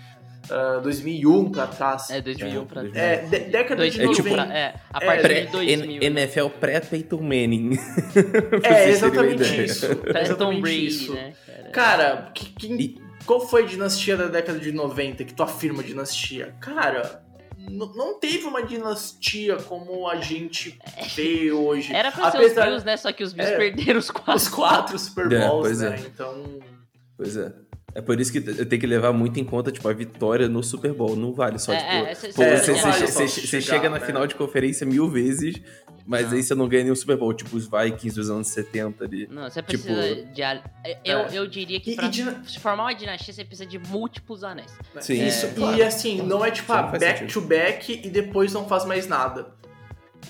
Ah, 0.49 0.79
2001 0.83 1.51
pra 1.51 1.67
trás. 1.67 2.09
É, 2.09 2.21
2001 2.21 2.61
É, 2.61 2.65
pra 2.65 2.81
2001. 2.81 3.03
É, 3.03 3.15
de- 3.25 3.39
década 3.51 3.89
de 3.89 3.97
2000 3.97 4.11
É 4.11 4.13
tipo- 4.15 4.29
90. 4.29 4.53
é, 4.53 4.75
a 4.93 4.97
É, 5.03 5.05
partir 5.05 5.21
Pré- 5.23 5.41
de 5.41 5.51
2000. 5.51 6.01
N- 6.01 6.05
NFL 6.05 6.47
pré-Peyton 6.59 7.21
Manning. 7.21 7.77
É, 8.63 8.89
exatamente 8.89 9.63
isso. 9.63 9.85
Exatamente 10.21 10.61
Brady, 10.61 10.85
isso. 10.87 11.13
né, 11.13 11.33
cara? 11.45 11.69
Cara, 11.71 12.31
que, 12.33 12.45
que- 12.53 12.73
E- 12.73 13.01
qual 13.25 13.39
foi 13.47 13.63
a 13.63 13.65
dinastia 13.65 14.15
da 14.15 14.27
década 14.27 14.59
de 14.59 14.71
90 14.71 15.23
que 15.23 15.33
tu 15.33 15.41
afirma 15.43 15.81
dinastia? 15.83 16.53
Cara, 16.61 17.23
não 17.57 18.19
teve 18.19 18.45
uma 18.45 18.61
dinastia 18.63 19.55
como 19.57 20.07
a 20.07 20.17
gente 20.17 20.77
vê 21.15 21.51
hoje. 21.51 21.93
Era 21.93 22.11
pra 22.11 22.29
ser 22.31 22.37
Apesar- 22.37 22.61
os 22.63 22.67
Bills, 22.67 22.85
né? 22.85 22.97
Só 22.97 23.11
que 23.11 23.23
os 23.23 23.33
Bills 23.33 23.53
É. 23.53 23.57
perderam 23.57 23.99
os 23.99 24.11
quatro. 24.11 24.35
Os 24.35 24.47
quatro 24.47 24.99
Super 24.99 25.31
É, 25.31 25.47
Bowls, 25.47 25.61
pois 25.67 25.81
né? 25.81 25.95
é. 25.95 25.99
Então. 26.07 26.59
Pois 27.17 27.37
é. 27.37 27.51
É 27.97 28.01
por 28.01 28.19
isso 28.19 28.29
que 28.29 28.39
eu 28.39 28.65
tenho 28.65 28.79
que 28.81 28.85
levar 28.85 29.13
muito 29.13 29.39
em 29.39 29.43
conta, 29.45 29.71
tipo, 29.71 29.87
a 29.87 29.93
vitória 29.93 30.49
no 30.49 30.61
Super 30.61 30.93
Bowl. 30.93 31.15
Não 31.15 31.31
vale 31.31 31.57
só, 31.57 31.71
É, 31.71 31.77
tipo... 31.77 31.91
é, 32.09 32.15
você, 32.15 32.31
você- 32.73 33.07
você- 33.07 33.27
você 33.27 33.27
chegar, 33.61 33.61
chega 33.65 33.89
na 33.89 33.99
né? 33.99 34.05
final 34.05 34.27
de 34.27 34.35
conferência 34.35 34.85
mil 34.85 35.09
vezes, 35.09 35.55
mas 36.05 36.27
Não. 36.27 36.33
aí 36.33 36.43
você 36.43 36.53
não 36.53 36.67
ganha 36.67 36.83
nenhum 36.83 36.95
Super 36.95 37.15
Bowl. 37.15 37.33
Tipo, 37.33 37.55
os 37.55 37.69
Vikings 37.69 38.13
dos 38.17 38.29
anos 38.29 38.49
70 38.49 39.05
ali. 39.05 39.27
Não, 39.31 39.49
você 39.49 39.63
Tipo, 39.63 39.83
precisa 39.85 40.25
de. 40.25 40.43
a- 40.43 40.61
Eu, 41.05 41.19
é. 41.19 41.29
eu 41.37 41.47
diria 41.47 41.79
que 41.79 41.91
E- 41.91 41.95
pra 41.95 42.07
e 42.07 42.09
dina- 42.09 42.43
se 42.45 42.59
formar 42.59 42.83
uma 42.83 42.93
dinastia, 42.93 43.33
você 43.33 43.45
precisa 43.45 43.65
de 43.65 43.79
múltiplos 43.79 44.43
anéis. 44.43 44.73
Sim, 44.99 45.25
Isso, 45.25 45.45
é, 45.45 45.49
claro. 45.51 45.77
e 45.77 45.81
assim, 45.81 46.21
não 46.21 46.43
é 46.43 46.51
tipo, 46.51 46.73
ah, 46.73 46.83
back 46.83 47.19
sentido. 47.19 47.31
to 47.33 47.41
back 47.47 48.01
e 48.03 48.09
depois 48.09 48.51
não 48.51 48.67
faz 48.67 48.83
mais 48.83 49.07
nada. 49.07 49.47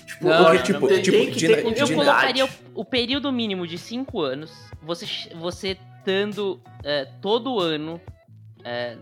Tipo, 0.06 0.26
Não, 0.26 0.44
porque, 0.44 0.56
não, 0.56 0.62
tipo, 0.62 0.80
não. 0.82 0.88
tem, 0.88 1.02
Tipo, 1.02 1.16
tem 1.16 1.26
que 1.30 1.36
de- 1.38 1.46
ter 1.48 1.80
Eu 1.80 1.88
colocaria 1.96 2.44
o, 2.44 2.48
o 2.76 2.84
período 2.84 3.32
mínimo 3.32 3.66
de 3.66 3.76
5 3.76 4.20
anos, 4.20 4.52
você, 4.82 5.04
você 5.40 5.76
estando 6.10 6.60
é, 6.84 7.04
todo 7.20 7.58
ano, 7.58 8.00
é, 8.64 8.96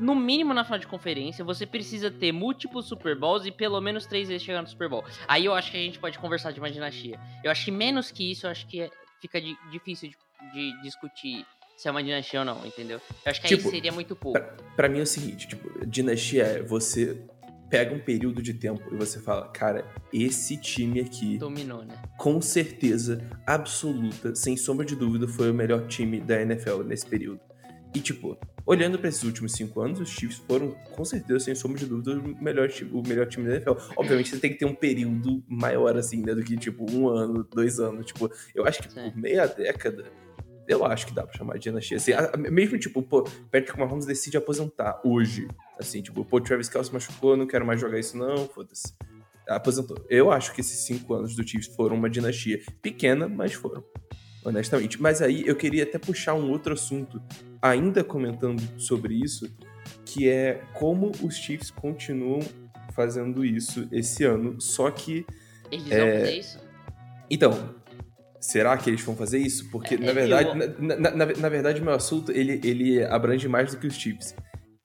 no 0.00 0.14
mínimo 0.14 0.54
na 0.54 0.64
final 0.64 0.78
de 0.78 0.86
conferência, 0.86 1.44
você 1.44 1.66
precisa 1.66 2.10
ter 2.10 2.32
múltiplos 2.32 2.88
Super 2.88 3.14
Bowls 3.18 3.44
e 3.44 3.52
pelo 3.52 3.78
menos 3.82 4.06
três 4.06 4.28
vezes 4.28 4.42
chegar 4.42 4.62
no 4.62 4.68
Super 4.68 4.88
Bowl. 4.88 5.04
Aí 5.28 5.44
eu 5.44 5.54
acho 5.54 5.70
que 5.70 5.76
a 5.76 5.80
gente 5.80 5.98
pode 5.98 6.18
conversar 6.18 6.50
de 6.52 6.58
uma 6.58 6.70
dinastia. 6.70 7.20
Eu 7.44 7.50
acho 7.50 7.66
que 7.66 7.70
menos 7.70 8.10
que 8.10 8.30
isso, 8.32 8.46
eu 8.46 8.50
acho 8.50 8.66
que 8.66 8.80
é- 8.80 8.90
fica 9.20 9.40
di- 9.40 9.56
difícil 9.70 10.10
de, 10.10 10.72
de 10.72 10.82
discutir 10.82 11.44
se 11.76 11.86
é 11.88 11.90
uma 11.90 12.02
dinastia 12.02 12.40
ou 12.40 12.46
não, 12.46 12.64
entendeu? 12.66 13.00
Eu 13.24 13.30
acho 13.30 13.40
que 13.42 13.48
Tipo, 13.48 13.64
aí 13.68 13.70
seria 13.74 13.92
muito 13.92 14.16
pouco. 14.16 14.38
Pra 14.74 14.88
mim 14.88 15.00
é 15.00 15.02
o 15.02 15.06
seguinte, 15.06 15.46
tipo, 15.48 15.86
dinastia 15.86 16.44
é 16.44 16.62
você 16.62 17.24
pega 17.72 17.94
um 17.94 17.98
período 17.98 18.42
de 18.42 18.52
tempo 18.52 18.82
e 18.92 18.96
você 18.98 19.18
fala, 19.18 19.48
cara, 19.48 19.86
esse 20.12 20.58
time 20.58 21.00
aqui, 21.00 21.38
Dominou, 21.38 21.82
né? 21.82 21.94
com 22.18 22.38
certeza 22.42 23.26
absoluta, 23.46 24.34
sem 24.34 24.58
sombra 24.58 24.84
de 24.84 24.94
dúvida, 24.94 25.26
foi 25.26 25.50
o 25.50 25.54
melhor 25.54 25.86
time 25.86 26.20
da 26.20 26.38
NFL 26.42 26.82
nesse 26.84 27.06
período. 27.06 27.40
E, 27.94 27.98
tipo, 28.00 28.36
olhando 28.66 28.98
pra 28.98 29.08
esses 29.08 29.22
últimos 29.22 29.52
cinco 29.52 29.80
anos, 29.80 30.00
os 30.00 30.10
Chiefs 30.10 30.36
foram, 30.46 30.72
com 30.94 31.02
certeza, 31.02 31.40
sem 31.40 31.54
sombra 31.54 31.78
de 31.78 31.86
dúvida, 31.86 32.12
o 32.18 32.44
melhor, 32.44 32.68
o 32.92 33.02
melhor 33.08 33.26
time 33.26 33.46
da 33.48 33.54
NFL. 33.56 33.72
Obviamente, 33.96 34.28
você 34.28 34.38
tem 34.38 34.50
que 34.52 34.58
ter 34.58 34.66
um 34.66 34.74
período 34.74 35.42
maior, 35.48 35.96
assim, 35.96 36.22
né, 36.22 36.34
do 36.34 36.42
que, 36.44 36.54
tipo, 36.58 36.84
um 36.90 37.08
ano, 37.08 37.42
dois 37.54 37.80
anos. 37.80 38.04
Tipo, 38.04 38.30
eu 38.54 38.66
acho 38.66 38.82
que 38.82 38.92
Sim. 38.92 39.10
por 39.10 39.16
meia 39.18 39.46
década, 39.46 40.04
eu 40.68 40.84
acho 40.84 41.06
que 41.06 41.14
dá 41.14 41.22
pra 41.26 41.36
chamar 41.36 41.54
de 41.54 41.60
dinastia. 41.64 41.96
Assim, 41.96 42.12
a- 42.12 42.30
a- 42.34 42.36
mesmo, 42.36 42.78
tipo, 42.78 43.02
pô, 43.02 43.22
Patrick 43.50 43.78
Mahomes 43.78 44.06
decide 44.06 44.36
aposentar 44.36 45.00
hoje. 45.04 45.48
Assim, 45.82 46.00
tipo, 46.02 46.24
pô, 46.24 46.40
Travis 46.40 46.68
Kelce 46.68 46.92
machucou, 46.92 47.36
não 47.36 47.46
quero 47.46 47.66
mais 47.66 47.80
jogar 47.80 47.98
isso 47.98 48.16
não, 48.16 48.48
foda-se. 48.48 48.94
Aposentou. 49.48 50.04
Eu 50.08 50.30
acho 50.30 50.54
que 50.54 50.60
esses 50.60 50.86
cinco 50.86 51.12
anos 51.14 51.34
do 51.36 51.46
Chiefs 51.46 51.74
foram 51.74 51.96
uma 51.96 52.08
dinastia 52.08 52.60
pequena, 52.80 53.28
mas 53.28 53.52
foram. 53.52 53.84
Honestamente. 54.44 55.00
Mas 55.00 55.20
aí 55.22 55.44
eu 55.46 55.54
queria 55.54 55.82
até 55.84 55.98
puxar 55.98 56.34
um 56.34 56.50
outro 56.50 56.72
assunto, 56.72 57.20
ainda 57.60 58.02
comentando 58.02 58.62
sobre 58.80 59.14
isso, 59.14 59.48
que 60.04 60.28
é 60.28 60.62
como 60.72 61.12
os 61.22 61.34
Chiefs 61.36 61.70
continuam 61.70 62.40
fazendo 62.92 63.44
isso 63.44 63.88
esse 63.92 64.24
ano, 64.24 64.60
só 64.60 64.90
que 64.90 65.24
Eles 65.70 65.90
É, 65.90 65.98
vão 65.98 66.20
fazer 66.20 66.38
isso? 66.38 66.58
então, 67.30 67.74
será 68.40 68.76
que 68.76 68.90
eles 68.90 69.00
vão 69.00 69.16
fazer 69.16 69.38
isso? 69.38 69.70
Porque, 69.70 69.94
É, 69.94 69.98
na 69.98 70.12
verdade, 70.12 70.48
eu- 70.50 70.54
na, 70.82 70.96
na, 70.96 71.10
na, 71.10 71.26
na 71.26 71.48
verdade, 71.48 71.80
meu 71.80 71.94
assunto, 71.94 72.30
ele, 72.32 72.60
ele 72.64 73.02
abrange 73.04 73.48
mais 73.48 73.70
do 73.72 73.78
que 73.80 73.86
os 73.86 73.94
Chiefs. 73.94 74.34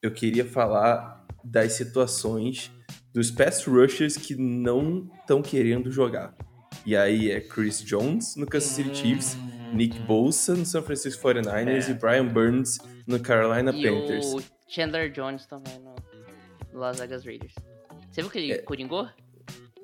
Eu 0.02 0.12
queria 0.12 0.44
falar 0.44 1.26
das 1.42 1.72
situações 1.72 2.70
dos 3.12 3.30
pass 3.30 3.64
rushers 3.64 4.16
que 4.16 4.34
não 4.36 5.10
estão 5.20 5.42
querendo 5.42 5.90
jogar. 5.90 6.34
E 6.86 6.96
aí 6.96 7.30
é 7.30 7.40
Chris 7.40 7.82
Jones 7.82 8.36
no 8.36 8.46
Kansas 8.46 8.70
City 8.70 8.94
Chiefs, 8.94 9.36
Nick 9.72 9.98
Bosa 10.00 10.54
no 10.54 10.64
San 10.64 10.82
Francisco 10.82 11.22
49ers 11.22 11.88
É. 11.88 11.90
e 11.90 11.94
Brian 11.94 12.26
Burns 12.26 12.78
no 13.06 13.18
Carolina 13.18 13.72
E 13.72 13.82
Panthers. 13.82 14.26
o 14.34 14.42
Chandler 14.68 15.10
Jones 15.10 15.46
também 15.46 15.78
no, 15.80 15.94
no 16.72 16.78
Las 16.78 16.98
Vegas 17.00 17.24
Raiders. 17.24 17.54
Você 18.10 18.22
viu 18.22 18.30
que 18.30 18.38
ele 18.38 18.52
É. 18.52 18.58
coringou? 18.58 19.08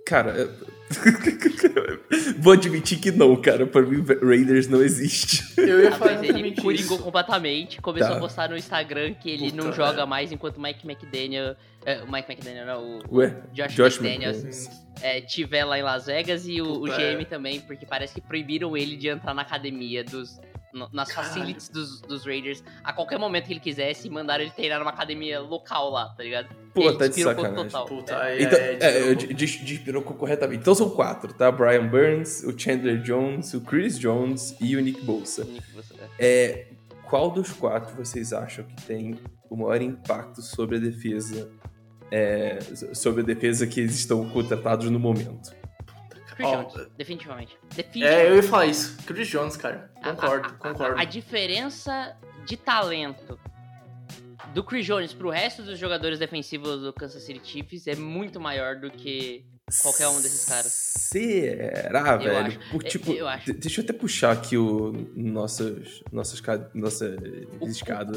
Cara, 0.07 0.31
eu- 0.33 0.75
vou 2.39 2.53
admitir 2.53 2.99
que 3.01 3.11
não, 3.11 3.35
cara. 3.41 3.67
Pra 3.67 3.83
mim, 3.83 4.05
Raiders 4.23 4.69
não 4.69 4.83
existe. 4.83 5.43
Eu 5.59 5.81
ia 5.83 5.89
Ah, 5.89 5.93
falar 5.93 6.13
mas 6.19 6.23
ele 6.29 6.55
coringou 6.61 6.99
completamente. 6.99 7.81
Começou 7.81 8.11
Tá. 8.11 8.17
a 8.17 8.21
postar 8.21 8.49
no 8.51 8.57
Instagram 8.57 9.15
que 9.15 9.31
ele 9.31 9.51
não 9.53 9.65
Puta, 9.65 9.77
joga 9.77 9.93
velho. 9.95 10.07
mais 10.09 10.31
enquanto 10.31 10.59
o 10.59 10.63
Mike 10.63 10.87
McDaniel. 10.87 11.57
é, 11.87 12.03
o 12.03 12.11
Mike 12.11 12.31
McDaniel, 12.33 12.67
não, 12.67 12.99
o 13.11 13.17
Ué, 13.17 13.35
Josh, 13.53 13.75
Josh 13.75 13.97
McDaniels 14.01 14.71
é, 15.03 15.21
tiver 15.21 15.65
lá 15.65 15.79
em 15.79 15.83
Las 15.83 16.07
Vegas 16.07 16.47
e 16.47 16.61
o, 16.63 16.65
o 16.73 16.81
Puta, 16.81 16.97
GM 16.97 17.23
é. 17.23 17.25
também, 17.25 17.61
porque 17.61 17.85
parece 17.85 18.15
que 18.15 18.21
proibiram 18.21 18.75
ele 18.77 18.97
de 18.97 19.09
entrar 19.09 19.35
na 19.35 19.43
academia 19.43 20.03
dos. 20.05 20.39
No- 20.75 20.89
nas 20.93 21.09
Caralho. 21.11 21.33
facilities 21.33 21.69
dos, 21.69 22.01
dos 22.03 22.27
Raiders 22.27 22.63
a 22.83 22.93
qualquer 22.93 23.19
momento 23.19 23.47
que 23.47 23.53
ele 23.53 23.61
quisesse 23.61 24.09
e 24.09 24.11
mandaram 24.11 24.43
ele 24.43 24.51
treinar 24.53 24.79
numa 24.81 24.91
academia 24.91 25.41
local 25.41 25.91
lá, 25.91 26.09
tá 26.11 26.23
ligado? 26.23 26.49
Pô, 26.75 26.83
ele 26.89 26.99
tá 26.99 27.07
de 27.07 27.23
sacanagem. 27.23 27.65
total. 27.67 27.87
Puta, 27.87 28.13
Então, 28.39 28.59
é, 28.59 29.11
é, 29.13 29.15
despirocou 29.15 30.17
corretamente. 30.17 30.61
Então 30.61 30.75
são 30.75 30.91
quatro, 30.91 31.33
tá? 31.33 31.51
Brian 31.51 31.87
Burns, 31.87 32.43
o 32.43 32.59
Chandler 32.59 33.01
Jones, 33.01 33.55
o 33.55 33.61
Chris 33.61 33.99
Jones 33.99 34.57
e 34.61 34.77
o 34.77 34.81
Nick 34.81 35.01
Bolsa. 35.03 35.45
Nick, 35.45 35.63
você- 35.73 35.95
É, 36.19 36.67
qual 37.09 37.31
dos 37.31 37.53
quatro 37.53 37.95
vocês 37.97 38.33
acham 38.33 38.65
que 38.65 38.83
tem 38.83 39.19
o 39.49 39.57
maior 39.57 39.81
impacto 39.81 40.43
sobre 40.43 40.77
a 40.77 40.81
defesa? 40.81 41.49
é, 42.11 42.59
sobre 42.93 43.23
a 43.23 43.25
defesa 43.25 43.67
que 43.67 43.81
eles 43.81 43.95
estão 43.97 44.29
contratados 44.29 44.89
no 44.89 45.01
momento? 45.01 45.53
Chris 46.35 46.49
Ó, 46.49 46.63
Jones, 46.63 46.89
definitivamente. 46.97 47.59
Definitivamente. 47.75 48.27
É, 48.27 48.31
eu 48.31 48.37
ia 48.37 48.43
falar 48.43 48.67
isso. 48.67 48.97
Chris 49.07 49.29
Jones, 49.29 49.57
cara. 49.57 49.91
Concordo, 50.03 50.49
a- 50.49 50.51
a- 50.51 50.55
concordo. 50.55 50.99
A, 50.99 51.03
a 51.03 51.05
diferença 51.05 52.17
de 52.45 52.57
talento 52.57 53.39
do 54.53 54.63
Chris 54.63 54.85
Jones 54.87 55.13
pro 55.13 55.31
resto 55.31 55.63
dos 55.63 55.79
jogadores 55.79 56.19
defensivos 56.19 56.83
do 56.83 56.93
Kansas 56.93 57.23
City 57.23 57.41
Chiefs 57.43 57.87
é 57.87 57.95
muito 57.95 58.39
maior 58.41 58.77
do 58.77 58.91
que 58.91 59.45
qualquer 59.83 60.09
um 60.09 60.21
desses 60.21 60.45
caras. 60.45 60.84
Será, 61.19 62.17
velho? 62.17 62.37
acho. 62.39 62.59
Por, 62.71 62.83
Eu- 62.85 62.89
tipo, 62.91 63.13
eu 63.13 63.29
acho. 63.29 63.47
de- 63.47 63.53
deixa 63.59 63.81
eu 63.81 63.85
até 63.85 63.93
puxar 63.93 64.33
aqui 64.33 64.57
o 64.57 64.93
nossas 65.15 66.03
nossas 66.13 66.41
ca- 66.41 66.69
nossa 66.75 67.17
O- 67.61 67.67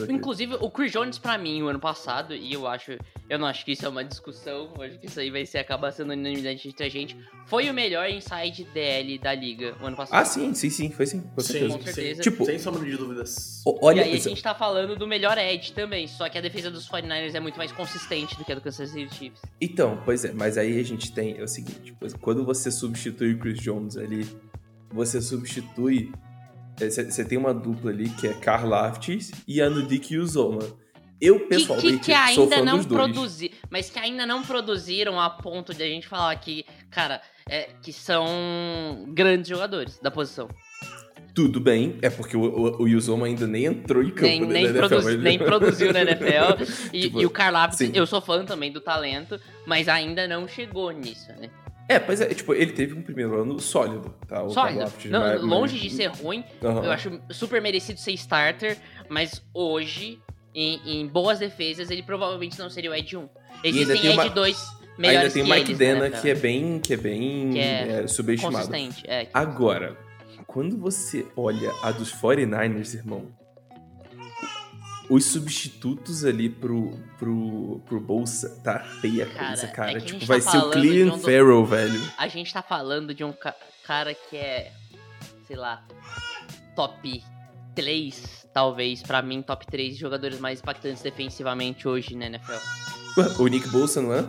aqui. 0.03 0.11
inclusive, 0.13 0.55
o 0.59 0.69
Chris 0.69 0.91
Jones, 0.91 1.17
pra 1.17 1.37
mim, 1.37 1.61
o 1.61 1.67
ano 1.67 1.79
passado, 1.79 2.33
e 2.35 2.53
eu 2.53 2.67
acho. 2.67 2.97
Eu 3.29 3.37
não 3.37 3.45
acho 3.47 3.65
que 3.65 3.73
isso 3.73 3.85
é 3.85 3.89
uma 3.89 4.03
discussão, 4.03 4.73
eu 4.77 4.81
acho 4.83 4.97
que 4.99 5.05
isso 5.07 5.19
aí 5.19 5.29
vai 5.29 5.45
ser 5.45 5.57
acabar 5.59 5.91
sendo 5.91 6.13
unanimidade 6.13 6.67
entre 6.67 6.85
a 6.85 6.89
gente. 6.89 7.17
Foi 7.45 7.69
o 7.69 7.73
melhor 7.73 8.09
inside 8.09 8.65
DL 8.73 9.17
da 9.19 9.33
liga 9.33 9.75
o 9.81 9.85
ano 9.85 9.95
passado. 9.97 10.19
Ah, 10.21 10.25
sim, 10.25 10.53
sim, 10.53 10.69
sim, 10.69 10.89
foi 10.91 11.05
sim, 11.05 11.21
com 11.21 11.41
certeza. 11.41 11.77
com 11.77 11.83
certeza. 11.83 12.21
Tipo, 12.21 12.45
sem 12.45 12.57
sombra 12.59 12.83
de 12.85 12.95
dúvidas. 12.97 13.61
o- 13.65 13.71
E 13.75 13.79
olha 13.81 14.03
aí 14.03 14.13
a 14.13 14.19
gente 14.19 14.41
tá 14.41 14.55
falando 14.55 14.95
do 14.95 15.05
melhor 15.07 15.37
Edge 15.37 15.71
também, 15.73 16.07
só 16.07 16.27
que 16.29 16.37
a 16.37 16.41
defesa 16.41 16.71
dos 16.71 16.87
49ers 16.87 17.35
é 17.35 17.39
muito 17.39 17.57
mais 17.57 17.71
consistente 17.71 18.37
do 18.37 18.45
que 18.45 18.51
a 18.51 18.55
do 18.55 18.61
Kansas 18.61 18.89
City 18.89 19.13
Chiefs. 19.13 19.41
Então, 19.59 20.01
pois 20.05 20.23
é, 20.25 20.31
mas 20.33 20.57
aí 20.57 20.79
a 20.79 20.83
gente 20.83 21.11
tem 21.11 21.37
é 21.37 21.43
o 21.43 21.47
seguinte, 21.47 21.95
quando 22.21 22.45
você 22.45 22.71
substitui 22.87 23.33
o 23.33 23.39
Chris 23.39 23.59
Jones 23.59 23.97
ali, 23.97 24.27
você 24.91 25.21
substitui 25.21 26.11
você 26.79 27.25
tem 27.25 27.39
uma 27.39 27.55
dupla 27.55 27.89
ali 27.89 28.07
que 28.09 28.27
é 28.27 28.33
Karl 28.33 28.69
Laftis 28.69 29.31
e 29.47 29.59
a 29.59 29.67
Nudik 29.69 30.15
Uzoma. 30.15 30.59
Eu 31.19 31.39
Que, 31.39 31.45
pessoalmente 31.47 31.97
que, 31.97 32.11
que 32.13 32.33
sou 32.35 32.43
ainda 32.43 32.57
fã 32.57 32.63
não 32.63 32.83
produzi, 32.83 33.51
mas 33.71 33.89
que 33.89 33.97
ainda 33.97 34.27
não 34.27 34.43
produziram 34.43 35.19
a 35.19 35.27
ponto 35.27 35.73
de 35.73 35.81
a 35.81 35.87
gente 35.87 36.07
falar 36.07 36.35
que, 36.35 36.63
cara, 36.91 37.19
é, 37.49 37.69
que 37.81 37.91
são 37.91 39.05
grandes 39.09 39.49
jogadores 39.49 39.97
da 39.99 40.11
posição. 40.11 40.47
Tudo 41.33 41.59
bem, 41.59 41.97
é 42.03 42.09
porque 42.11 42.37
o, 42.37 42.41
o, 42.43 42.83
o 42.83 42.87
Yuzoma 42.87 43.25
ainda 43.25 43.47
nem 43.47 43.65
entrou 43.65 44.03
em 44.03 44.11
campo 44.11 44.21
Nem, 44.27 44.41
né, 44.41 44.47
nem, 44.47 44.63
na 44.65 44.69
NFL, 44.69 44.79
produz- 44.87 45.05
mas- 45.05 45.19
nem 45.23 45.39
produziu 45.39 45.93
na 45.93 46.01
NFL. 46.01 46.63
E, 46.93 47.01
Tipo, 47.01 47.21
e 47.21 47.25
o 47.25 47.29
Karlaftis, 47.31 47.87
sim. 47.87 47.91
eu 47.95 48.05
sou 48.05 48.21
fã 48.21 48.45
também 48.45 48.71
do 48.71 48.81
talento, 48.81 49.39
mas 49.65 49.87
ainda 49.87 50.27
não 50.27 50.47
chegou 50.47 50.91
nisso, 50.91 51.27
né? 51.39 51.49
É, 51.89 51.99
pois 51.99 52.19
é, 52.21 52.25
tipo, 52.33 52.53
ele 52.53 52.73
teve 52.73 52.93
um 52.93 53.01
primeiro 53.01 53.41
ano 53.41 53.59
sólido, 53.59 54.13
tá? 54.27 54.43
O 54.43 54.49
Sólido. 54.49 54.91
Não, 55.05 55.19
mas- 55.21 55.41
longe 55.41 55.73
mas- 55.73 55.81
de 55.83 55.89
ser 55.89 56.07
ruim, 56.07 56.43
Aham. 56.63 56.83
eu 56.83 56.91
acho 56.91 57.19
super 57.31 57.61
merecido 57.61 57.99
ser 57.99 58.11
starter, 58.13 58.77
mas 59.07 59.41
hoje, 59.53 60.19
em, 60.53 60.81
em 61.01 61.07
boas 61.07 61.39
defesas, 61.39 61.89
ele 61.89 62.03
provavelmente 62.03 62.59
não 62.59 62.69
seria 62.69 62.91
o 62.91 62.95
Ed 62.95 63.15
1. 63.15 63.29
Existem 63.63 63.97
tem 64.01 64.09
Ed 64.11 64.19
uma- 64.19 64.29
2 64.29 64.57
melhores 64.97 65.21
Ainda 65.21 65.33
tem 65.33 65.43
o 65.43 65.45
Mike 65.45 65.69
eles, 65.71 65.77
Dena, 65.77 66.09
né, 66.09 66.19
que 66.21 66.29
é 66.29 66.35
bem, 66.35 66.79
que 66.79 66.93
é 66.93 66.97
bem 66.97 67.51
Que 67.53 67.59
é 67.59 68.01
é, 68.03 68.07
subestimado. 68.07 68.67
consistente. 68.67 69.03
É, 69.07 69.27
Agora, 69.33 69.95
quando 70.45 70.77
você 70.77 71.25
olha 71.37 71.71
a 71.83 71.91
dos 71.91 72.11
49ers, 72.11 72.93
irmão, 72.95 73.27
os 75.09 75.25
substitutos 75.25 76.25
ali 76.25 76.49
pro, 76.49 76.97
pro, 77.17 77.81
pro 77.85 77.99
Bolsa 77.99 78.59
tá 78.63 78.79
feia 79.01 79.25
a 79.25 79.47
coisa, 79.47 79.67
cara. 79.67 79.91
é 79.91 79.95
tipo, 80.01 80.09
gente 80.19 80.25
vai 80.25 80.41
tá 80.41 80.51
ser 80.51 80.57
o 80.57 80.69
Clean 80.71 81.05
um 81.07 81.17
do- 81.17 81.19
Farrell, 81.19 81.65
velho. 81.65 82.01
a 82.17 82.27
gente 82.27 82.53
tá 82.53 82.61
falando 82.61 83.13
de 83.13 83.23
um 83.23 83.31
ca- 83.31 83.55
cara 83.85 84.13
que 84.13 84.35
é, 84.35 84.71
sei 85.47 85.55
lá, 85.55 85.83
top 86.75 87.23
3, 87.75 88.47
talvez, 88.53 89.01
pra 89.01 89.21
mim, 89.21 89.41
top 89.41 89.65
3 89.67 89.95
jogadores 89.97 90.39
mais 90.39 90.59
impactantes 90.59 91.01
defensivamente 91.01 91.87
hoje 91.87 92.15
na 92.15 92.25
NFL. 92.25 92.53
O 93.39 93.47
Nick 93.47 93.67
Bolsa, 93.69 94.01
não 94.01 94.13
é? 94.13 94.25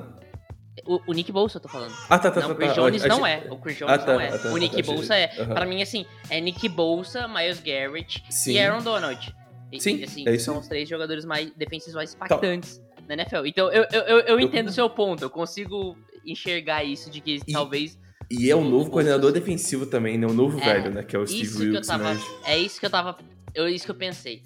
O, 0.86 1.00
o 1.08 1.12
Nick 1.12 1.30
Bolsa, 1.32 1.58
eu 1.58 1.60
tô 1.62 1.68
falando. 1.68 1.92
Ah, 2.08 2.18
tá, 2.18 2.30
tá, 2.30 2.40
não, 2.40 2.48
tá. 2.48 2.52
o 2.54 2.56
Chris 2.56 2.68
tá. 2.68 2.74
Jones 2.74 3.04
não 3.04 3.26
é. 3.26 3.46
O 3.50 3.56
Chris 3.58 3.76
Jones 3.76 3.94
Ah, 3.94 3.98
tá, 3.98 4.12
não 4.14 4.20
é. 4.20 4.28
ah, 4.28 4.38
tá, 4.38 4.48
o 4.50 4.56
Nick 4.56 4.80
tá, 4.82 4.92
Bolsa 4.92 5.14
é. 5.16 5.34
Aham. 5.38 5.54
Pra 5.54 5.66
mim, 5.66 5.82
assim, 5.82 6.06
é 6.30 6.40
Nick 6.40 6.66
Bolsa, 6.68 7.26
Miles 7.28 7.60
Garrett 7.60 8.22
Sim. 8.30 8.52
e 8.52 8.58
Aaron 8.60 8.82
Donald. 8.82 9.34
E, 9.72 9.80
Sim, 9.80 10.02
assim, 10.02 10.26
é 10.26 10.34
isso 10.34 10.46
são 10.46 10.58
os 10.58 10.66
três 10.68 10.88
jogadores 10.88 11.24
mais 11.24 11.50
defensivos 11.54 11.94
mais 11.94 12.14
impactantes 12.14 12.80
na 13.06 13.14
NFL. 13.14 13.44
Então, 13.46 13.70
eu, 13.70 13.84
eu, 13.92 14.00
eu, 14.02 14.18
eu 14.20 14.40
entendo 14.40 14.68
o 14.68 14.72
seu 14.72 14.88
ponto. 14.88 15.22
Eu 15.22 15.30
consigo 15.30 15.96
enxergar 16.24 16.84
isso 16.84 17.10
de 17.10 17.20
que 17.20 17.40
E- 17.46 17.52
talvez 17.52 17.98
E 18.30 18.50
é 18.50 18.56
um 18.56 18.68
novo 18.68 18.90
coordenador 18.90 19.30
sim. 19.32 19.38
defensivo 19.40 19.86
também, 19.86 20.16
né? 20.18 20.26
O 20.26 20.32
novo 20.32 20.58
É, 20.60 20.64
velho, 20.64 20.90
né? 20.94 21.02
Que 21.02 21.16
é 21.16 21.18
o 21.18 21.26
Steve 21.26 21.58
Wilkes, 21.66 21.86
tava. 21.86 22.14
né? 22.14 22.20
É 22.44 22.58
isso 22.58 22.78
que 22.80 22.86
eu 22.86 22.90
tava. 22.90 23.16
É 23.54 23.70
isso 23.70 23.84
que 23.84 23.90
eu 23.90 23.94
pensei. 23.96 24.42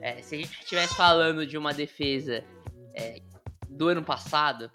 É, 0.00 0.20
se 0.22 0.34
a 0.34 0.38
gente 0.38 0.58
estivesse 0.60 0.94
falando 0.96 1.46
de 1.46 1.56
uma 1.56 1.72
defesa 1.72 2.42
é, 2.94 3.20
do 3.68 3.88
ano 3.88 4.02
passado, 4.02 4.70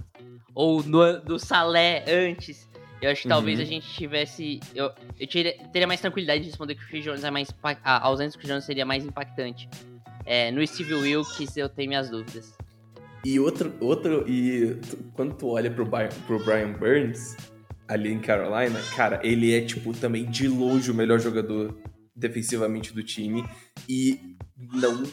ou 0.55 0.81
no, 0.83 1.19
do 1.21 1.37
Salé 1.37 2.03
antes, 2.07 2.67
eu 3.01 3.11
acho 3.11 3.23
que 3.23 3.27
talvez 3.27 3.59
Uhum. 3.59 3.65
a 3.65 3.67
gente 3.67 3.87
tivesse. 3.93 4.59
Eu, 4.73 4.91
eu 5.19 5.27
teria, 5.27 5.53
teria 5.71 5.87
mais 5.87 5.99
tranquilidade 6.01 6.41
de 6.41 6.47
responder 6.47 6.75
que 6.75 6.83
o 6.83 6.87
Chris 6.87 7.03
Jones 7.03 7.23
é 7.23 7.31
mais. 7.31 7.49
A 7.83 8.05
ausência 8.07 8.37
do 8.37 8.39
Chris 8.41 8.49
Jones 8.51 8.63
seria 8.65 8.85
mais 8.85 9.05
impactante. 9.05 9.69
É, 10.25 10.51
no 10.51 10.65
Steve 10.65 10.93
Wilkes 10.93 11.55
eu 11.55 11.69
tenho 11.69 11.89
minhas 11.89 12.09
dúvidas. 12.09 12.53
E 13.25 13.39
outro, 13.39 13.73
outro 13.79 14.25
e 14.27 14.77
quando 15.13 15.33
tu 15.35 15.47
olha 15.49 15.69
pro, 15.71 15.85
Brian- 15.85 16.09
pro 16.25 16.43
Brian 16.43 16.71
Burns, 16.73 17.35
ali 17.87 18.11
em 18.11 18.19
Carolina, 18.19 18.79
cara, 18.95 19.19
ele 19.23 19.53
é, 19.53 19.61
tipo, 19.61 19.93
também 19.93 20.25
de 20.25 20.47
longe 20.47 20.89
o 20.91 20.93
melhor 20.93 21.19
jogador 21.19 21.77
defensivamente 22.15 22.93
do 22.93 23.03
time 23.03 23.45
e 23.87 24.35
não 24.73 25.03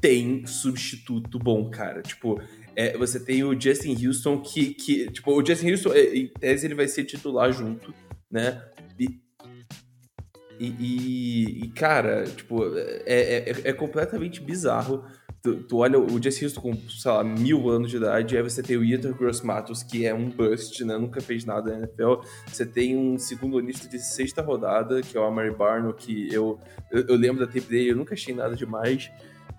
tem 0.00 0.46
substituto 0.46 1.38
bom, 1.38 1.68
cara. 1.70 2.02
Tipo, 2.02 2.40
é, 2.76 2.96
você 2.96 3.20
tem 3.20 3.44
o 3.44 3.58
Justin 3.58 4.06
Houston 4.06 4.40
que, 4.40 4.74
que 4.74 5.10
tipo, 5.10 5.32
o 5.32 5.44
Justin 5.44 5.70
Houston, 5.70 5.92
é, 5.92 6.16
em 6.16 6.26
tese, 6.26 6.66
ele 6.66 6.74
vai 6.74 6.88
ser 6.88 7.04
titular 7.04 7.52
junto, 7.52 7.94
né? 8.30 8.62
E, 8.98 10.66
e, 10.78 11.64
e- 11.64 11.68
cara, 11.70 12.24
tipo, 12.24 12.62
é, 13.04 13.50
é, 13.50 13.54
é 13.64 13.72
completamente 13.72 14.40
bizarro. 14.40 15.04
Tu, 15.42 15.56
tu 15.64 15.78
olha 15.78 15.98
o 15.98 16.22
Jesse 16.22 16.44
Houston 16.44 16.60
com, 16.60 16.88
sei 16.88 17.10
lá, 17.10 17.24
mil 17.24 17.68
anos 17.68 17.90
de 17.90 17.96
idade, 17.96 18.36
aí 18.36 18.42
você 18.44 18.62
tem 18.62 18.76
o 18.76 18.84
Yetur 18.84 19.12
Gross 19.12 19.40
Matos, 19.40 19.82
que 19.82 20.06
é 20.06 20.14
um 20.14 20.30
bust, 20.30 20.84
né? 20.84 20.96
Nunca 20.96 21.20
fez 21.20 21.44
nada 21.44 21.72
na 21.72 21.78
NFL. 21.80 22.24
Você 22.46 22.64
tem 22.64 22.96
um 22.96 23.18
segundo 23.18 23.58
lista 23.58 23.88
de 23.88 23.98
sexta 23.98 24.40
rodada, 24.40 25.02
que 25.02 25.16
é 25.16 25.20
o 25.20 25.24
Amari 25.24 25.50
Barno, 25.50 25.92
que 25.92 26.32
eu, 26.32 26.60
eu, 26.92 27.06
eu 27.08 27.16
lembro 27.16 27.44
da 27.44 27.46
tape 27.46 27.66
dele, 27.66 27.90
eu 27.90 27.96
nunca 27.96 28.14
achei 28.14 28.32
nada 28.32 28.54
demais. 28.54 29.10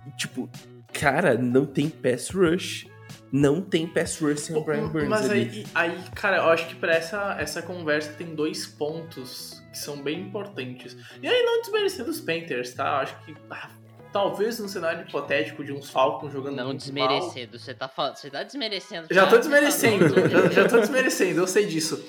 E, 0.07 0.11
tipo, 0.15 0.49
cara, 0.93 1.37
não 1.37 1.65
tem 1.65 1.89
pass 1.89 2.29
rush. 2.29 2.87
Não 3.33 3.61
tem 3.63 3.87
pass 3.87 4.19
rush 4.19 4.41
sem 4.41 4.55
o 4.55 4.63
Brian 4.63 4.89
Burns 4.89 5.09
Mas 5.09 5.27
ali. 5.27 5.65
aí, 5.73 5.89
aí, 5.89 6.03
cara, 6.13 6.37
eu 6.37 6.49
acho 6.49 6.67
que 6.67 6.75
pra 6.75 6.93
essa, 6.93 7.35
essa 7.39 7.63
conversa 7.63 8.13
tem 8.13 8.35
dois 8.35 8.67
pontos 8.67 9.59
que 9.71 9.77
são 9.79 10.03
bem 10.03 10.19
importantes. 10.19 10.95
E 11.19 11.27
aí, 11.27 11.43
não 11.43 11.59
desmerecendo 11.61 12.11
os 12.11 12.21
Panthers, 12.21 12.75
tá? 12.75 12.85
Eu 12.85 12.93
acho 12.97 13.25
que 13.25 13.35
ah, 13.49 13.71
talvez 14.11 14.59
no 14.59 14.69
cenário 14.69 15.07
hipotético 15.07 15.63
de 15.63 15.73
uns 15.73 15.89
Falcons 15.89 16.31
jogando 16.31 16.57
Não 16.57 16.65
muito 16.67 16.81
desmerecendo. 16.81 17.57
Você 17.57 17.73
tá, 17.73 17.87
falando, 17.87 18.17
você 18.17 18.29
tá 18.29 18.43
desmerecendo. 18.43 19.07
Já 19.09 19.25
tô 19.25 19.31
tá 19.31 19.37
desmerecendo, 19.37 20.29
já, 20.29 20.49
já 20.51 20.67
tô 20.69 20.79
desmerecendo, 20.79 21.39
eu 21.39 21.47
sei 21.47 21.65
disso. 21.65 22.05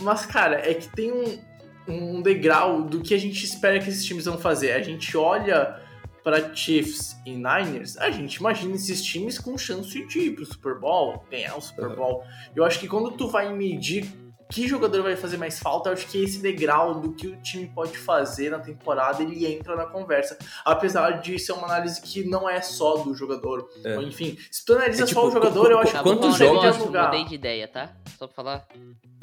Mas, 0.00 0.26
cara, 0.26 0.68
é 0.68 0.74
que 0.74 0.88
tem 0.88 1.12
um, 1.12 1.38
um 1.86 2.22
degrau 2.22 2.82
do 2.82 3.00
que 3.02 3.14
a 3.14 3.18
gente 3.18 3.44
espera 3.44 3.78
que 3.78 3.88
esses 3.88 4.04
times 4.04 4.24
vão 4.24 4.36
fazer. 4.36 4.72
A 4.72 4.82
gente 4.82 5.16
olha 5.16 5.80
pra 6.28 6.54
Chiefs 6.54 7.18
e 7.24 7.30
Niners, 7.30 7.96
a 7.96 8.10
gente 8.10 8.34
imagina 8.34 8.74
esses 8.74 9.02
times 9.02 9.38
com 9.38 9.56
chance 9.56 10.06
de 10.08 10.18
ir 10.18 10.34
pro 10.34 10.44
Super 10.44 10.78
Bowl, 10.78 11.24
ganhar 11.30 11.56
o 11.56 11.60
Super. 11.62 11.88
Bowl. 11.96 12.22
Eu 12.54 12.66
acho 12.66 12.78
que 12.78 12.86
quando 12.86 13.12
tu 13.12 13.28
vai 13.28 13.50
medir 13.50 14.04
que 14.50 14.66
jogador 14.66 15.02
vai 15.02 15.14
fazer 15.16 15.36
mais 15.36 15.58
falta, 15.58 15.90
eu 15.90 15.92
acho 15.92 16.06
que 16.06 16.22
esse 16.22 16.40
degrau 16.40 17.00
do 17.00 17.12
que 17.12 17.26
o 17.26 17.36
time 17.42 17.66
pode 17.74 17.96
fazer 17.98 18.50
na 18.50 18.58
temporada, 18.58 19.22
ele 19.22 19.46
entra 19.46 19.76
na 19.76 19.86
conversa. 19.86 20.38
Apesar 20.64 21.20
de 21.20 21.38
ser 21.38 21.52
uma 21.52 21.66
análise 21.66 22.00
que 22.00 22.24
não 22.24 22.48
é 22.48 22.60
só 22.62 22.96
do 22.98 23.14
jogador. 23.14 23.68
É. 23.84 23.96
Enfim, 24.02 24.38
se 24.50 24.64
tu 24.64 24.72
analisa 24.74 25.04
É 25.04 25.06
só 25.06 25.14
tipo, 25.14 25.26
o 25.26 25.30
jogador, 25.30 25.66
qu- 25.66 25.70
eu 25.72 25.78
acho 25.78 25.90
que 25.92 25.96
Acabou 25.96 26.14
tu 26.16 26.20
quantos 26.20 26.40
um 26.40 26.44
jogos- 26.44 26.64
alugar. 26.76 27.04
Mudei 27.06 27.24
de 27.24 27.34
ideia, 27.34 27.68
tá? 27.68 27.92
Só 28.18 28.26
pra 28.26 28.34
falar. 28.34 28.66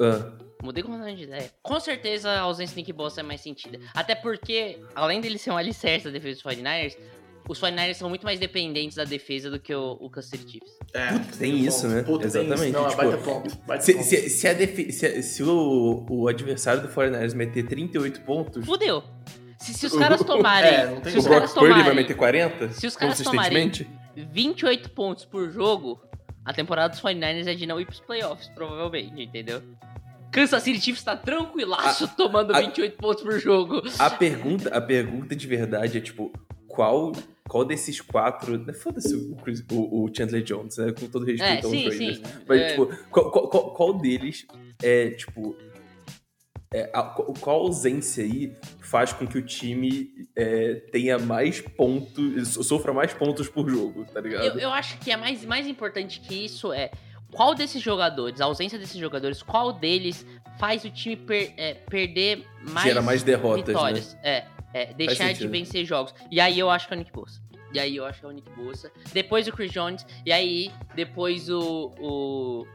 Ah, 0.00 0.32
Mudei 0.62 0.82
completamente 0.82 1.18
de 1.18 1.24
ideia. 1.24 1.50
Com 1.62 1.78
certeza 1.78 2.30
a 2.30 2.40
ausência 2.40 2.74
do 2.74 2.78
Nick 2.78 2.92
Bosa 2.92 3.20
é 3.20 3.22
mais 3.22 3.40
sentida. 3.40 3.78
Até 3.94 4.14
porque, 4.14 4.80
além 4.94 5.20
dele 5.20 5.38
ser 5.38 5.50
um 5.50 5.56
alicerce 5.56 6.06
da 6.06 6.10
defesa 6.10 6.34
dos 6.34 6.42
49ers, 6.42 6.96
os 7.48 7.60
49ers 7.60 7.94
são 7.94 8.08
muito 8.08 8.24
mais 8.24 8.38
dependentes 8.40 8.96
da 8.96 9.04
defesa 9.04 9.50
do 9.50 9.58
que 9.60 9.74
o, 9.74 9.92
o 10.00 10.10
Kansas 10.10 10.30
City 10.30 10.52
Chiefs. 10.52 10.72
É, 10.92 11.12
Puta, 11.12 11.36
tem 11.38 11.52
ponto. 11.52 11.64
isso, 11.66 11.88
né? 11.88 12.02
Puta, 12.02 12.18
tem 12.18 12.26
Exatamente, 12.42 12.62
isso. 12.64 12.72
Não, 12.72 12.86
é 12.86 12.88
tipo, 12.90 13.02
baita 13.02 13.16
ponto. 13.18 13.58
Baita 13.66 13.84
Se, 13.84 13.92
ponto. 13.94 14.04
se, 14.04 14.28
se, 14.30 14.48
a 14.48 14.54
se, 14.92 15.22
se 15.22 15.42
o, 15.42 16.06
o 16.10 16.28
adversário 16.28 16.82
do 16.82 16.88
49ers 16.88 17.34
meter 17.34 17.66
38 17.66 18.20
pontos, 18.22 18.64
Fudeu. 18.66 19.02
Se, 19.58 19.72
se 19.74 19.86
os 19.86 19.96
caras 19.96 20.20
tomarem. 20.24 20.70
É, 20.74 20.86
não 20.86 21.00
tem 21.00 21.12
se 21.12 21.18
os 21.18 21.26
caras 21.26 21.52
Brock 21.52 21.54
Purdy 21.54 21.68
vai 21.72 21.78
tomarem 21.82 21.96
meter 22.02 22.14
40? 22.16 22.72
se 22.72 22.86
os 22.86 22.96
caras 22.96 23.18
tomarem- 23.22 23.68
consistentemente? 23.68 24.06
28 24.32 24.90
pontos 24.90 25.24
por 25.24 25.50
jogo, 25.50 26.00
a 26.44 26.52
temporada 26.52 26.88
dos 26.90 27.00
49ers 27.00 27.46
é 27.46 27.54
de 27.54 27.66
não 27.66 27.80
ir 27.80 27.84
pros 27.86 28.00
playoffs, 28.00 28.48
provavelmente, 28.48 29.22
entendeu? 29.22 29.62
Kansas 30.32 30.62
City 30.62 30.80
Chiefs 30.80 31.02
tá 31.04 31.16
tranquilaço 31.16 32.08
tomando 32.16 32.54
a- 32.54 32.60
28 32.60 32.96
pontos 32.96 33.22
por 33.22 33.38
jogo. 33.38 33.82
A 33.98 34.10
pergunta, 34.10 34.68
a 34.76 34.80
pergunta 34.80 35.34
de 35.36 35.46
verdade 35.46 35.98
é, 35.98 36.00
tipo, 36.00 36.32
qual, 36.66 37.12
qual 37.48 37.64
desses 37.64 38.00
quatro... 38.00 38.58
né, 38.58 38.72
Foda-se 38.72 39.14
o, 39.14 39.36
o- 39.72 40.04
o 40.04 40.14
Chandler 40.14 40.42
Jones, 40.42 40.76
né? 40.78 40.92
Com 40.98 41.06
todo 41.08 41.28
É, 41.28 41.32
respeito 41.32 41.66
aos 41.66 41.70
sim, 41.76 41.88
Raiders. 41.88 42.16
sim. 42.18 42.22
Mas, 42.48 42.60
É, 42.60 42.68
tipo, 42.70 42.86
qual, 43.10 43.30
qual- 43.30 43.70
qual- 43.72 43.94
deles 43.98 44.46
é, 44.82 45.10
tipo... 45.10 45.56
é, 46.72 46.90
a- 46.92 47.02
qual, 47.40 47.60
ausência 47.60 48.24
aí 48.24 48.52
faz 48.80 49.12
com 49.12 49.26
que 49.26 49.38
o 49.38 49.42
time 49.42 50.10
é, 50.34 50.74
tenha 50.92 51.18
mais 51.18 51.60
pontos, 51.60 52.48
so- 52.48 52.62
sofra 52.64 52.92
mais 52.92 53.12
pontos 53.14 53.48
por 53.48 53.68
jogo, 53.70 54.04
tá 54.12 54.20
ligado? 54.20 54.44
eu, 54.44 54.58
eu 54.58 54.70
acho 54.70 54.98
que 54.98 55.10
é 55.10 55.16
mais, 55.16 55.44
mais 55.44 55.66
importante 55.66 56.20
que 56.20 56.44
isso 56.44 56.72
é 56.72 56.90
qual 57.32 57.54
desses 57.54 57.82
jogadores, 57.82 58.40
a 58.40 58.44
ausência 58.44 58.78
desses 58.78 58.98
jogadores, 58.98 59.42
qual 59.42 59.72
deles 59.72 60.24
faz 60.58 60.84
o 60.84 60.90
time 60.90 61.16
per- 61.16 61.52
é, 61.56 61.74
perder 61.74 62.44
mais, 62.62 62.86
Gera 62.86 63.02
mais 63.02 63.22
derrotas, 63.22 63.66
né? 63.68 63.72
vitórias. 63.74 64.16
É, 64.22 64.44
é, 64.76 64.92
deixar 64.94 65.32
de 65.32 65.46
vencer 65.48 65.84
jogos. 65.84 66.14
E 66.30 66.40
aí 66.40 66.58
eu 66.58 66.68
acho 66.70 66.86
que 66.88 66.94
é 66.94 66.96
o 66.96 66.98
Nick 66.98 67.12
Bosa. 67.12 67.40
E 67.72 67.78
aí 67.80 67.96
eu 67.96 68.04
acho 68.06 68.20
que 68.20 68.26
é 68.26 68.28
o 68.28 68.32
Nick 68.32 68.50
Bosa. 68.50 68.90
Depois 69.12 69.46
o 69.48 69.52
Chris 69.52 69.72
Jones. 69.72 70.06
E 70.24 70.32
aí 70.32 70.70
depois 70.94 71.48
o, 71.50 71.92
o, 71.98 72.66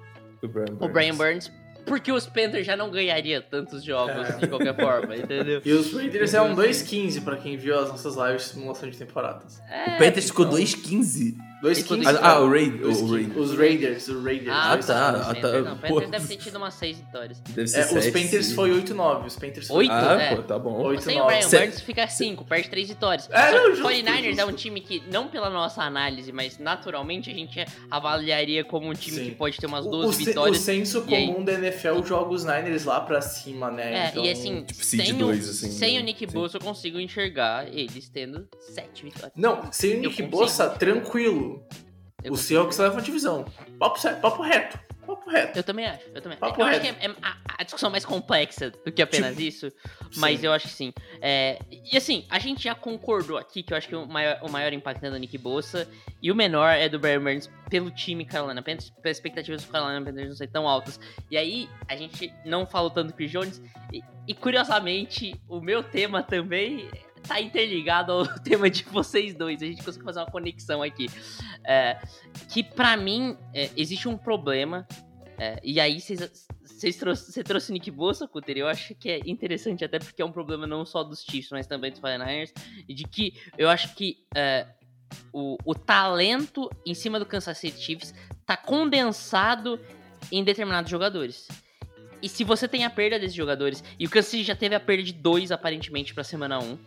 O 0.41 0.47
Brian 0.47 0.65
o 0.73 0.75
Burns. 0.77 0.91
Brian 0.93 1.15
Burns. 1.15 1.51
Porque 1.85 2.11
os 2.11 2.27
Panthers 2.27 2.65
já 2.67 2.75
não 2.75 2.91
ganhariam 2.91 3.41
tantos 3.41 3.83
jogos 3.83 4.29
É. 4.29 4.37
de 4.37 4.47
qualquer 4.47 4.75
forma, 4.75 5.15
entendeu? 5.15 5.61
E 5.65 5.71
os 5.73 5.91
Raiders 5.91 6.33
é 6.35 6.41
um 6.41 6.55
2-15 6.55 7.23
pra 7.23 7.37
quem 7.37 7.57
viu 7.57 7.77
as 7.79 7.89
nossas 7.89 8.15
lives 8.15 8.43
de 8.43 8.49
simulação 8.49 8.87
de 8.89 8.97
temporadas. 8.97 9.59
É, 9.67 9.95
O 9.95 9.97
Panthers 9.97 10.27
ficou 10.27 10.45
então, 10.45 10.59
2-15. 10.59 11.35
Dois 11.61 11.77
skins. 11.77 12.01
isso- 12.07 12.17
Ah, 12.21 12.31
ah, 12.31 12.39
o 12.41 12.49
Raid. 12.49 12.83
Os, 12.83 13.01
O 13.01 13.13
Raid. 13.13 13.39
os 13.39 13.57
Raiders, 13.57 14.07
os 14.07 14.23
Raiders. 14.23 14.49
Ah, 14.51 14.77
tá. 14.77 15.09
Ah, 15.09 15.25
Panthers, 15.33 15.41
tá. 15.41 15.61
Não. 15.61 15.77
Panthers 15.77 16.09
deve 16.09 16.27
ter 16.27 16.37
tido 16.37 16.55
umas 16.57 16.73
seis 16.73 16.97
vitórias. 16.97 17.39
Deve 17.49 17.67
ser 17.67 17.79
É, 17.79 17.83
os 17.99 18.07
Panthers 18.09 18.45
sim. 18.47 18.55
foi 18.55 18.71
8-9. 18.71 19.27
Os 19.27 19.35
Panthers 19.35 19.67
foi 19.67 19.77
Oito? 19.77 19.91
Ah, 19.91 20.21
É. 20.21 20.35
pô, 20.35 20.41
tá 20.43 20.57
bom. 20.57 20.81
Oito. 20.83 21.03
Sem 21.03 21.19
o 21.21 21.25
8-9. 21.25 21.27
Brian 21.27 21.49
Cê- 21.49 21.59
Burns 21.59 21.81
fica 21.81 22.07
5, 22.07 22.45
perde 22.45 22.69
3 22.69 22.87
vitórias. 22.89 23.29
É, 23.31 23.51
não, 23.51 23.69
justo, 23.69 23.83
49ers 23.83 24.25
é 24.25 24.41
justo. 24.41 24.49
um 24.49 24.53
time 24.53 24.81
que, 24.81 25.03
não 25.11 25.27
pela 25.27 25.49
nossa 25.49 25.83
análise, 25.83 26.31
mas 26.31 26.57
naturalmente 26.57 27.29
a 27.29 27.33
gente 27.33 27.63
avaliaria 27.91 28.63
como 28.63 28.89
um 28.89 28.93
time 28.93 29.17
Sim. 29.17 29.25
que 29.25 29.31
pode 29.35 29.57
ter 29.57 29.67
umas 29.67 29.85
O- 29.85 29.89
12 29.89 30.23
o, 30.23 30.25
vitórias. 30.25 30.57
o 30.57 30.61
senso 30.61 31.03
E 31.07 31.15
aí? 31.15 31.27
comum 31.27 31.43
da 31.43 31.53
NFL 31.53 32.03
joga 32.03 32.31
os 32.33 32.43
Niners 32.43 32.85
lá 32.85 32.99
pra 33.01 33.21
cima, 33.21 33.69
né? 33.69 34.05
É, 34.05 34.09
Então, 34.09 34.25
e 34.25 34.31
assim, 34.31 34.63
tipo, 34.63 34.83
sem, 34.83 35.13
dois, 35.15 35.47
o, 35.47 35.51
assim, 35.51 35.71
sem 35.71 35.95
né? 35.95 36.01
o 36.01 36.03
Nick 36.03 36.25
Sim. 36.25 36.33
Bosa 36.33 36.57
eu 36.57 36.61
consigo 36.61 36.99
enxergar 36.99 37.67
eles 37.67 38.09
tendo 38.09 38.47
7 38.73 39.03
vitórias. 39.03 39.31
Não, 39.35 39.71
sem 39.71 39.91
o 39.91 39.99
Nick 40.01 40.09
consigo. 40.09 40.29
Bossa, 40.29 40.69
Eu 42.23 42.27
o 42.33 42.35
consigo. 42.35 42.37
Seahawks 42.37 42.77
leva 42.77 42.99
a 42.99 43.01
divisão. 43.01 43.45
Papo, 43.79 43.99
sé- 43.99 44.13
papo 44.15 44.41
reto. 44.43 44.79
Papo 45.05 45.29
reto. 45.29 45.57
Eu 45.57 45.63
também 45.63 45.85
acho, 45.87 46.03
eu 46.13 46.21
também 46.21 46.37
Papo 46.37 46.61
Eu 46.61 46.65
acho 46.67 46.79
reto. 46.79 46.99
que 46.99 47.05
é, 47.05 47.09
é 47.09 47.15
a, 47.23 47.35
a 47.57 47.63
discussão 47.63 47.89
mais 47.89 48.05
complexa 48.05 48.69
do 48.69 48.91
que 48.91 49.01
apenas 49.01 49.37
isso, 49.39 49.71
mas 50.17 50.39
Sim. 50.39 50.45
eu 50.45 50.53
acho 50.53 50.67
que 50.67 50.73
sim. 50.73 50.93
É, 51.19 51.59
e 51.91 51.97
assim, 51.97 52.25
a 52.29 52.37
gente 52.37 52.63
já 52.63 52.75
concordou 52.75 53.37
aqui 53.37 53.63
que 53.63 53.73
eu 53.73 53.77
acho 53.77 53.87
que 53.87 53.95
o 53.95 54.05
maior, 54.05 54.37
o 54.43 54.49
maior 54.49 54.71
impacto 54.71 55.03
é 55.03 55.09
do 55.09 55.17
Nick 55.17 55.35
Bossa 55.39 55.89
e 56.21 56.31
o 56.31 56.35
menor 56.35 56.69
é 56.75 56.87
do 56.87 56.99
Barry 56.99 57.17
Burns 57.19 57.49
pelo 57.69 57.89
time 57.89 58.23
Carolina 58.23 58.61
Panthers, 58.61 58.91
pelas 59.01 59.17
expectativas 59.17 59.63
do 59.63 59.71
Carolina 59.71 60.05
Panthers 60.05 60.29
não 60.29 60.35
serem 60.35 60.53
tão 60.53 60.67
altas. 60.67 60.99
E 61.31 61.35
aí, 61.37 61.67
a 61.87 61.95
gente 61.95 62.31
não 62.45 62.65
falou 62.67 62.91
tanto 62.91 63.07
do 63.07 63.13
Chris 63.13 63.31
Jones 63.31 63.61
e, 63.91 64.03
e, 64.27 64.33
curiosamente, 64.35 65.33
o 65.49 65.59
meu 65.59 65.81
tema 65.83 66.21
também 66.21 66.87
tá 67.27 67.39
interligado 67.39 68.11
ao 68.11 68.25
tema 68.39 68.69
de 68.69 68.83
vocês 68.83 69.33
dois. 69.33 69.61
A 69.61 69.65
gente 69.65 69.83
conseguiu 69.83 70.05
fazer 70.05 70.19
uma 70.19 70.31
conexão 70.31 70.81
aqui. 70.81 71.07
É, 71.63 71.99
que 72.49 72.63
pra 72.63 72.97
mim 72.97 73.37
é, 73.53 73.69
existe 73.75 74.07
um 74.07 74.17
problema. 74.17 74.87
é, 75.37 75.59
e 75.63 75.79
aí 75.79 75.99
trouxe, 76.97 77.31
você 77.31 77.43
trouxe 77.43 77.69
o 77.69 77.73
Nick 77.73 77.91
Bossa, 77.91 78.27
Cutter, 78.27 78.57
eu 78.57 78.67
acho 78.67 78.95
que 78.95 79.09
é 79.09 79.19
interessante, 79.25 79.85
até 79.85 79.99
porque 79.99 80.21
é 80.21 80.25
um 80.25 80.31
problema 80.31 80.65
não 80.65 80.85
só 80.85 81.03
dos 81.03 81.21
Chiefs, 81.23 81.51
mas 81.51 81.67
também 81.67 81.91
dos 81.91 81.99
49ers, 81.99 82.51
e 82.87 82.93
de 82.93 83.03
que 83.03 83.33
eu 83.57 83.69
acho 83.69 83.93
que 83.93 84.17
é, 84.35 84.65
o, 85.31 85.57
o 85.63 85.75
talento 85.75 86.69
em 86.85 86.93
cima 86.93 87.19
do 87.19 87.25
Kansas 87.25 87.57
City 87.57 87.79
Chiefs 87.79 88.13
tá 88.45 88.57
condensado 88.57 89.79
em 90.31 90.43
determinados 90.43 90.89
jogadores. 90.89 91.47
E 92.21 92.29
se 92.29 92.43
você 92.43 92.67
tem 92.67 92.85
a 92.85 92.89
perda 92.89 93.19
desses 93.19 93.35
jogadores, 93.35 93.83
e 93.99 94.05
o 94.05 94.09
Kansas 94.09 94.31
City 94.31 94.43
já 94.43 94.55
teve 94.55 94.75
a 94.75 94.79
perda 94.79 95.03
de 95.03 95.13
dois, 95.13 95.51
aparentemente, 95.51 96.13
pra 96.13 96.23
semana 96.23 96.59
1, 96.59 96.77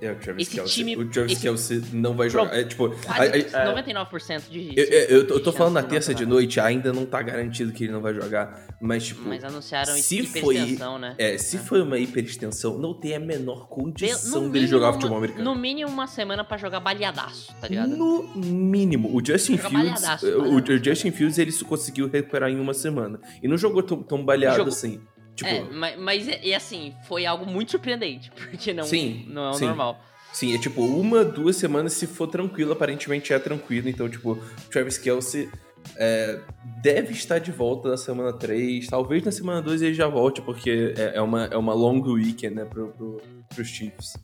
É, 0.00 0.12
o 0.12 0.16
Travis 0.16 0.46
Esse 0.46 0.56
Kelce. 0.56 0.74
time- 0.74 0.96
o 0.96 1.08
Travis 1.08 1.32
esse- 1.32 1.42
Kelce 1.42 1.82
não 1.92 2.14
vai 2.16 2.28
jogar. 2.30 2.56
É, 2.56 2.64
tipo, 2.64 2.86
a- 2.86 3.62
a- 3.62 3.66
99% 3.66 4.48
de. 4.50 4.72
eu, 4.78 4.84
eu, 4.84 5.26
eu 5.28 5.40
tô- 5.42 5.52
falando 5.52 5.74
na 5.74 5.82
terça 5.82 6.14
de 6.14 6.24
noite, 6.24 6.60
ainda 6.60 6.92
não 6.92 7.04
tá 7.04 7.20
garantido 7.20 7.72
que 7.72 7.84
ele 7.84 7.92
não 7.92 8.00
vai 8.00 8.14
jogar. 8.14 8.66
Mas, 8.80 9.06
tipo, 9.06 9.22
Mas 9.28 9.42
anunciaram 9.42 9.92
se 9.94 10.20
hiperextensão, 10.20 10.98
né? 10.98 11.14
é, 11.18 11.36
se 11.36 11.56
É. 11.56 11.58
foi 11.60 11.82
uma 11.82 11.98
hiperextensão, 11.98 12.78
não 12.78 12.94
tem 12.94 13.14
a 13.16 13.20
menor 13.20 13.68
condição 13.68 14.42
No 14.42 14.50
dele 14.50 14.64
mínimo 14.66 14.68
jogar 14.68 14.92
futebol 14.92 15.18
americano. 15.18 15.44
No 15.44 15.54
mínimo 15.60 15.90
uma 15.90 16.06
semana 16.06 16.44
pra 16.44 16.56
jogar 16.56 16.80
baleadaço, 16.80 17.52
tá 17.60 17.66
ligado? 17.66 17.96
No 17.96 18.22
mínimo, 18.36 19.08
o 19.14 19.24
Justin 19.24 19.56
Fields, 19.56 19.72
baleadaço, 20.02 20.26
o, 20.26 20.56
o 20.56 20.84
Justin 20.84 21.10
Fields 21.10 21.38
ele 21.38 21.52
conseguiu 21.64 22.08
recuperar 22.08 22.50
em 22.50 22.60
uma 22.60 22.72
semana 22.74 23.18
e 23.42 23.48
não 23.48 23.58
jogou 23.58 23.82
tão, 23.82 24.02
tão 24.02 24.24
baleado 24.24 24.56
Jogou- 24.58 24.72
assim. 24.72 25.00
Tipo, 25.38 25.50
É, 25.50 25.62
mas, 25.70 25.98
mas 25.98 26.28
e 26.42 26.52
assim, 26.52 26.92
foi 27.06 27.24
algo 27.24 27.46
muito 27.46 27.70
surpreendente, 27.70 28.28
porque 28.34 28.72
não, 28.74 28.82
Sim, 28.84 29.24
não 29.28 29.44
é 29.44 29.50
o 29.50 29.54
sim. 29.54 29.66
normal. 29.66 30.00
sim, 30.32 30.52
é 30.54 30.58
tipo 30.58 30.84
uma, 30.84 31.24
duas 31.24 31.54
semanas 31.56 31.92
se 31.92 32.06
for 32.08 32.26
tranquilo, 32.26 32.72
aparentemente 32.72 33.32
é 33.32 33.38
tranquilo. 33.38 33.88
Então, 33.88 34.08
tipo, 34.08 34.36
Travis 34.68 34.98
Kelsey 34.98 35.48
é, 35.96 36.40
deve 36.82 37.12
estar 37.12 37.38
de 37.38 37.52
volta 37.52 37.88
na 37.88 37.96
semana 37.96 38.32
3, 38.32 38.88
talvez 38.88 39.22
na 39.22 39.30
semana 39.30 39.62
2 39.62 39.80
ele 39.80 39.94
já 39.94 40.08
volte, 40.08 40.42
porque 40.42 40.92
é, 40.98 41.12
é 41.18 41.20
uma, 41.22 41.44
é 41.44 41.56
uma 41.56 41.72
long 41.72 42.00
weekend, 42.02 42.56
né, 42.56 42.64
pro, 42.64 42.88
pro, 42.88 43.22
pros 43.54 43.68
Chiefs. 43.68 44.16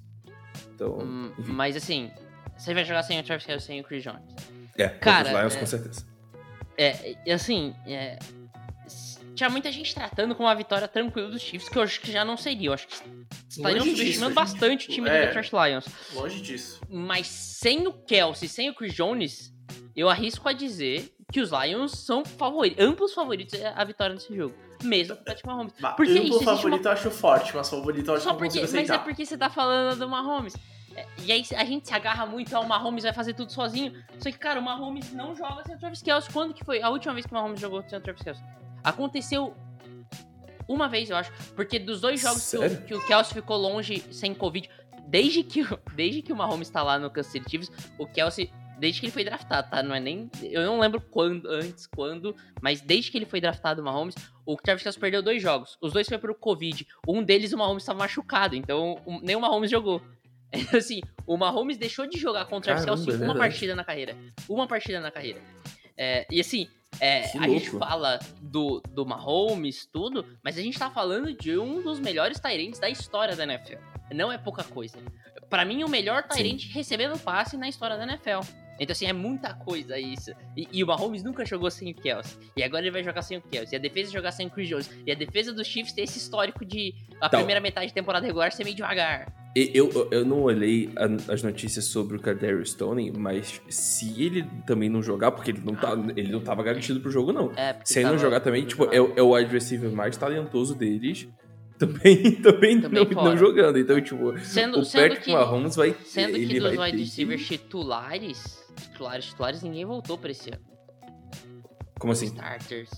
Então, 0.74 0.98
Hum, 0.98 1.30
mas 1.46 1.76
assim, 1.76 2.10
você 2.58 2.74
vai 2.74 2.84
jogar 2.84 3.04
sem 3.04 3.20
o 3.20 3.22
Travis 3.22 3.46
Kelce 3.46 3.66
sem 3.66 3.80
o 3.80 3.84
Chris 3.84 4.02
Jones. 4.02 4.34
é, 4.76 4.88
cara, 4.88 5.28
os 5.28 5.38
Lions 5.38 5.54
é- 5.54 5.60
com 5.60 5.66
certeza. 5.66 6.04
É, 6.76 7.14
e 7.24 7.30
assim, 7.30 7.72
é, 7.86 8.18
tinha 9.34 9.48
muita 9.50 9.70
gente 9.72 9.94
tratando 9.94 10.34
como 10.34 10.48
uma 10.48 10.54
vitória 10.54 10.86
tranquila 10.88 11.28
dos 11.30 11.42
Chiefs, 11.42 11.68
que 11.68 11.76
eu 11.78 11.82
acho 11.82 12.00
que 12.00 12.10
já 12.12 12.24
não 12.24 12.36
seria. 12.36 12.68
Eu 12.68 12.72
acho 12.74 12.86
que 12.88 12.94
estariam 13.48 13.84
subestimando 13.84 14.34
bastante 14.34 14.88
o 14.88 14.92
time 14.92 15.08
É. 15.08 15.20
do 15.20 15.26
Detroit 15.34 15.50
Lions. 15.52 15.84
Longe 16.14 16.40
disso. 16.40 16.80
Mas 16.88 17.26
sem 17.26 17.86
o 17.86 17.92
Kelsey, 17.92 18.48
sem 18.48 18.70
o 18.70 18.74
Chris 18.74 18.94
Jones, 18.94 19.52
eu 19.96 20.08
arrisco 20.08 20.48
a 20.48 20.52
dizer 20.52 21.14
que 21.32 21.40
os 21.40 21.50
Lions 21.50 21.92
são 21.98 22.24
favoritos, 22.24 22.84
amplos 22.84 23.12
favoritos 23.14 23.58
à 23.74 23.82
vitória 23.84 24.14
nesse 24.14 24.34
jogo. 24.34 24.54
Mesmo 24.82 25.16
com 25.16 25.22
o 25.22 25.24
Patrick 25.24 25.46
Mahomes. 25.46 25.72
Bah, 25.80 25.92
Porque 25.92 26.12
amplo 26.12 26.24
isso, 26.36 26.42
favorito 26.44 26.84
eu 26.86 26.92
acho 26.92 27.10
forte, 27.10 27.56
mas 27.56 27.70
favorito 27.70 28.08
eu 28.10 28.14
acho 28.14 28.24
Só 28.24 28.32
que 28.32 28.38
porque, 28.38 28.60
mas 28.60 28.90
é 28.90 28.98
porque 28.98 29.24
você 29.24 29.38
tá 29.38 29.48
falando 29.48 29.98
do 29.98 30.08
Mahomes. 30.08 30.54
É, 30.94 31.06
E 31.24 31.32
aí 31.32 31.42
a 31.56 31.64
gente 31.64 31.88
se 31.88 31.94
agarra 31.94 32.26
muito 32.26 32.54
ao 32.54 32.64
Mahomes 32.64 33.02
vai 33.04 33.12
fazer 33.12 33.34
tudo 33.34 33.50
sozinho. 33.50 33.92
Só 34.18 34.30
que, 34.30 34.38
cara, 34.38 34.60
o 34.60 34.62
Mahomes 34.62 35.12
não 35.12 35.34
joga 35.34 35.64
sem 35.64 35.74
o 35.74 35.78
Travis 35.78 36.02
Kelce. 36.02 36.30
Quando 36.30 36.52
que 36.54 36.64
foi 36.64 36.82
a 36.82 36.88
última 36.90 37.14
vez 37.14 37.24
que 37.26 37.32
o 37.32 37.34
Mahomes 37.34 37.58
jogou 37.60 37.82
sem 37.88 37.98
o 37.98 38.00
Travis 38.02 38.22
Kelce? 38.22 38.42
Aconteceu 38.84 39.54
uma 40.68 40.88
vez, 40.88 41.10
eu 41.10 41.16
acho. 41.16 41.32
Porque 41.56 41.78
dos 41.78 42.00
dois 42.00 42.20
jogos 42.20 42.48
que 42.50 42.56
o, 42.56 42.82
que 42.86 42.94
o 42.94 43.06
Kelce 43.06 43.34
ficou 43.34 43.56
longe 43.56 44.02
sem 44.12 44.34
Covid, 44.34 44.68
desde 45.06 45.42
que, 45.42 45.62
o- 45.62 45.78
desde 45.94 46.22
que 46.22 46.32
o 46.32 46.36
Mahomes 46.36 46.68
tá 46.70 46.82
lá 46.82 46.98
no 46.98 47.10
Kansas 47.10 47.32
City 47.32 47.50
Chiefs, 47.50 47.70
o 47.98 48.06
Kelce, 48.06 48.50
desde 48.78 49.00
que 49.00 49.06
ele 49.06 49.12
foi 49.12 49.24
draftado, 49.24 49.70
tá? 49.70 49.82
Não 49.82 49.94
é 49.94 50.00
nem. 50.00 50.30
Eu 50.42 50.62
não 50.64 50.78
lembro 50.80 51.00
quando, 51.00 51.46
antes, 51.48 51.86
quando, 51.86 52.34
mas 52.62 52.80
desde 52.80 53.10
que 53.10 53.18
ele 53.18 53.26
foi 53.26 53.40
draftado, 53.40 53.80
o 53.82 53.84
Mahomes, 53.84 54.14
o 54.46 54.56
Travis 54.56 54.82
Kelce 54.82 54.98
perdeu 54.98 55.22
dois 55.22 55.42
jogos. 55.42 55.76
Os 55.80 55.92
dois 55.92 56.06
foi 56.08 56.18
pro 56.18 56.34
Covid. 56.34 56.86
Um 57.06 57.22
deles 57.22 57.52
o 57.52 57.58
Mahomes 57.58 57.82
estava 57.82 57.98
machucado, 58.00 58.54
então 58.56 59.00
o- 59.04 59.20
nem 59.20 59.36
o 59.36 59.40
Mahomes 59.40 59.70
jogou. 59.70 60.00
Assim, 60.76 61.00
o 61.26 61.36
Mahomes 61.36 61.76
deixou 61.76 62.06
de 62.06 62.16
jogar 62.18 62.44
contra 62.46 62.72
o 62.72 62.76
Travis 62.76 62.84
Kelce 62.84 63.22
é 63.22 63.24
uma 63.26 63.34
partida 63.38 63.74
na 63.74 63.84
carreira. 63.84 64.16
Uma 64.48 64.66
partida 64.68 65.00
na 65.00 65.10
carreira. 65.10 65.40
É, 65.96 66.26
e 66.30 66.40
assim, 66.40 66.68
é, 67.00 67.24
a 67.38 67.48
gente 67.48 67.70
fala 67.70 68.18
do, 68.40 68.80
do 68.90 69.04
Mahomes, 69.06 69.86
tudo, 69.86 70.24
mas 70.42 70.56
a 70.58 70.62
gente 70.62 70.78
tá 70.78 70.90
falando 70.90 71.32
de 71.32 71.56
um 71.58 71.82
dos 71.82 71.98
melhores 72.00 72.38
Tyrants 72.40 72.78
da 72.78 72.88
história 72.88 73.34
da 73.36 73.44
NFL. 73.44 73.76
Não 74.12 74.30
é 74.30 74.38
pouca 74.38 74.62
coisa. 74.64 74.98
Pra 75.48 75.64
mim, 75.64 75.82
o 75.84 75.88
melhor 75.88 76.22
Tyrant 76.24 76.66
recebendo 76.72 77.18
passe 77.18 77.56
na 77.56 77.68
história 77.68 77.96
da 77.96 78.04
NFL. 78.04 78.40
Então, 78.78 78.92
assim, 78.92 79.06
é 79.06 79.12
muita 79.12 79.54
coisa 79.54 79.96
isso. 79.98 80.32
E, 80.56 80.66
e 80.72 80.82
o 80.82 80.86
Mahomes 80.86 81.22
nunca 81.22 81.44
jogou 81.46 81.70
sem 81.70 81.92
o 81.92 81.94
Kelsey. 81.94 82.38
E 82.56 82.62
agora 82.62 82.82
ele 82.82 82.90
vai 82.90 83.04
jogar 83.04 83.22
sem 83.22 83.38
o 83.38 83.40
Kelsey. 83.42 83.76
E 83.76 83.78
a 83.78 83.80
defesa 83.80 84.10
jogar 84.12 84.32
sem 84.32 84.48
o 84.48 84.50
Chris 84.50 84.68
Jones. 84.68 84.90
E 85.06 85.12
a 85.12 85.14
defesa 85.14 85.52
dos 85.52 85.66
Chiefs 85.66 85.92
tem 85.92 86.02
esse 86.04 86.18
histórico 86.18 86.64
de 86.64 86.92
a 87.20 87.26
Então. 87.26 87.38
primeira 87.38 87.60
metade 87.60 87.86
de 87.86 87.94
temporada 87.94 88.26
regular 88.26 88.50
ser 88.50 88.64
meio 88.64 88.74
devagar. 88.74 89.32
Eu, 89.56 89.88
eu, 89.90 90.08
eu 90.10 90.24
não 90.24 90.42
olhei 90.42 90.90
a- 90.96 91.32
as 91.32 91.42
notícias 91.42 91.84
sobre 91.84 92.16
o 92.16 92.20
Kadarius 92.20 92.72
Stone, 92.72 93.12
mas 93.16 93.60
se 93.68 94.20
ele 94.20 94.44
também 94.66 94.88
não 94.88 95.00
jogar, 95.02 95.30
porque 95.30 95.52
ele 95.52 95.62
não, 95.64 95.74
tá, 95.76 95.92
ele 96.16 96.32
não 96.32 96.40
tava 96.40 96.62
garantido 96.62 97.00
pro 97.00 97.10
jogo, 97.10 97.32
não. 97.32 97.52
É, 97.56 97.76
Se 97.84 98.00
ele 98.00 98.08
não 98.10 98.18
jogar 98.18 98.40
também, 98.40 98.64
tipo, 98.66 98.84
é, 98.92 99.00
o- 99.00 99.12
é 99.16 99.22
o 99.22 99.34
wide 99.36 99.52
receiver 99.52 99.92
mais 99.92 100.16
talentoso 100.16 100.74
deles. 100.74 101.28
Também, 101.78 102.32
também, 102.42 102.80
Também 102.80 103.08
não, 103.10 103.24
não 103.24 103.36
jogando. 103.36 103.78
Então, 103.78 104.00
tipo, 104.00 104.36
Sendo, 104.40 104.80
o 104.80 104.84
sendo 104.84 105.02
Patrick 105.02 105.24
que, 105.26 105.32
Mahomes 105.32 105.76
vai. 105.76 105.94
sendo 106.04 106.36
ele 106.36 106.54
que 106.54 106.60
dos 106.60 106.70
wide 106.76 106.90
ter 106.92 106.96
receivers 106.98 107.42
que... 107.42 107.58
titulares, 107.58 108.64
titulares, 108.80 109.24
titulares, 109.26 109.62
ninguém 109.62 109.84
voltou 109.84 110.18
pra 110.18 110.30
esse 110.32 110.50
ano. 110.50 110.62
Como 111.98 112.12
assim? 112.12 112.26
Starters 112.26 112.90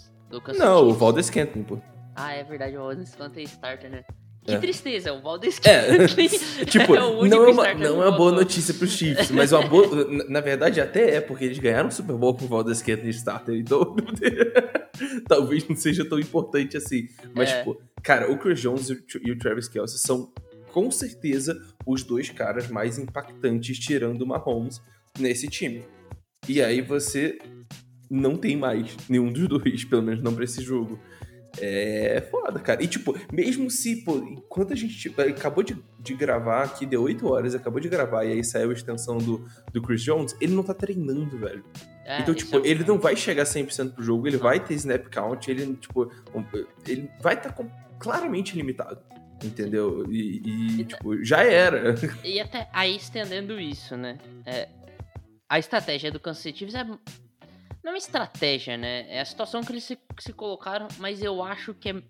Kansas 0.42 0.58
Não, 0.58 0.88
o. 0.88 0.92
Valdez 0.94 1.26
Scantling, 1.26 1.62
pô. 1.64 1.78
Ah, 2.14 2.32
é 2.32 2.42
verdade, 2.44 2.76
o 2.76 2.80
Valdez 2.80 3.08
Scantling 3.10 3.42
é 3.42 3.44
starter, 3.44 3.90
né? 3.90 4.04
Que 4.46 4.54
É. 4.54 4.58
tristeza, 4.58 5.12
o 5.12 5.20
Valdez 5.20 5.60
É, 5.64 6.06
Tipo, 6.66 6.94
é 6.94 7.02
o 7.02 7.26
não 7.26 7.44
é 7.44 7.50
uma, 7.50 7.74
não 7.74 8.02
é 8.02 8.08
uma 8.08 8.16
boa 8.16 8.30
notícia 8.32 8.72
pros 8.72 8.92
Chiefs, 8.92 9.30
mas 9.30 9.50
uma 9.52 9.66
boa. 9.66 10.06
na, 10.28 10.40
verdade, 10.40 10.80
até 10.80 11.16
é, 11.16 11.20
porque 11.20 11.44
eles 11.44 11.58
ganharam 11.58 11.88
o 11.88 11.92
Super 11.92 12.14
Bowl 12.16 12.34
com 12.36 12.44
o 12.44 12.48
Valdez 12.48 12.78
Scantling 12.78 13.10
starter, 13.10 13.56
então. 13.56 13.96
talvez 15.28 15.66
não 15.68 15.76
seja 15.76 16.04
tão 16.04 16.18
importante 16.18 16.76
assim. 16.76 17.08
Mas, 17.34 17.50
É. 17.50 17.58
tipo, 17.58 17.80
cara, 18.02 18.30
o 18.30 18.38
Chris 18.38 18.60
Jones 18.60 18.88
e 18.88 18.92
o 18.92 19.02
Tra- 19.02 19.20
o 19.32 19.38
Travis 19.38 19.68
Kelce 19.68 19.98
são, 19.98 20.32
com 20.72 20.90
certeza, 20.90 21.60
os 21.86 22.02
dois 22.02 22.30
caras 22.30 22.68
mais 22.68 22.98
impactantes 22.98 23.78
tirando 23.78 24.22
o 24.22 24.26
Mahomes 24.26 24.80
nesse 25.18 25.48
time. 25.48 25.82
E 26.48 26.62
aí 26.62 26.80
você 26.80 27.38
não 28.10 28.36
tem 28.36 28.56
mais 28.56 28.96
nenhum 29.08 29.32
dos 29.32 29.48
dois, 29.48 29.84
pelo 29.84 30.02
menos 30.02 30.22
não 30.22 30.34
pra 30.34 30.44
esse 30.44 30.62
jogo. 30.62 30.98
É 31.60 32.20
foda, 32.30 32.60
cara. 32.60 32.82
E 32.82 32.86
tipo, 32.86 33.16
mesmo 33.32 33.70
se, 33.70 34.04
pô, 34.04 34.16
enquanto 34.16 34.72
a 34.72 34.76
gente 34.76 34.96
tipo, 34.96 35.20
acabou 35.20 35.62
de, 35.62 35.76
de 35.98 36.14
gravar 36.14 36.64
aqui, 36.64 36.84
deu 36.86 37.02
8 37.02 37.26
horas, 37.26 37.54
acabou 37.54 37.80
de 37.80 37.88
gravar 37.88 38.24
e 38.24 38.32
aí 38.32 38.44
saiu 38.44 38.70
a 38.70 38.72
extensão 38.72 39.18
do, 39.18 39.46
do 39.72 39.80
Chris 39.82 40.02
Jones, 40.02 40.36
ele 40.40 40.54
não 40.54 40.62
tá 40.62 40.74
treinando, 40.74 41.38
velho. 41.38 41.64
É, 42.04 42.20
então, 42.20 42.34
tipo, 42.34 42.58
é 42.58 42.68
ele 42.68 42.84
não 42.84 42.98
vai 42.98 43.16
chegar 43.16 43.44
100% 43.44 43.94
pro 43.94 44.02
jogo, 44.04 44.28
ele 44.28 44.36
Não. 44.36 44.44
vai 44.44 44.60
ter 44.60 44.74
snap 44.74 45.06
count, 45.08 45.50
ele, 45.50 45.74
tipo, 45.76 46.10
ele 46.86 47.10
vai 47.20 47.34
estar 47.34 47.50
tá 47.52 47.64
claramente 47.98 48.54
limitado. 48.54 49.00
Entendeu? 49.44 50.04
E, 50.10 50.40
e, 50.44 50.80
E- 50.80 50.84
tipo, 50.84 51.22
já 51.22 51.42
era. 51.42 51.94
E 52.24 52.40
até 52.40 52.68
aí 52.72 52.96
estendendo 52.96 53.60
isso, 53.60 53.96
né? 53.96 54.18
É, 54.46 54.68
a 55.48 55.58
estratégia 55.58 56.10
do 56.10 56.18
Kansas 56.18 56.42
City 56.42 56.64
é. 56.74 56.86
Não 57.86 57.92
é 57.92 57.94
uma 57.94 57.98
estratégia, 57.98 58.76
né? 58.76 59.06
É 59.08 59.20
a 59.20 59.24
situação 59.24 59.62
que 59.62 59.70
eles 59.70 59.84
se, 59.84 59.96
se 60.18 60.32
colocaram, 60.32 60.88
mas 60.98 61.22
eu 61.22 61.40
acho 61.40 61.72
que 61.72 61.90
é 61.90 62.02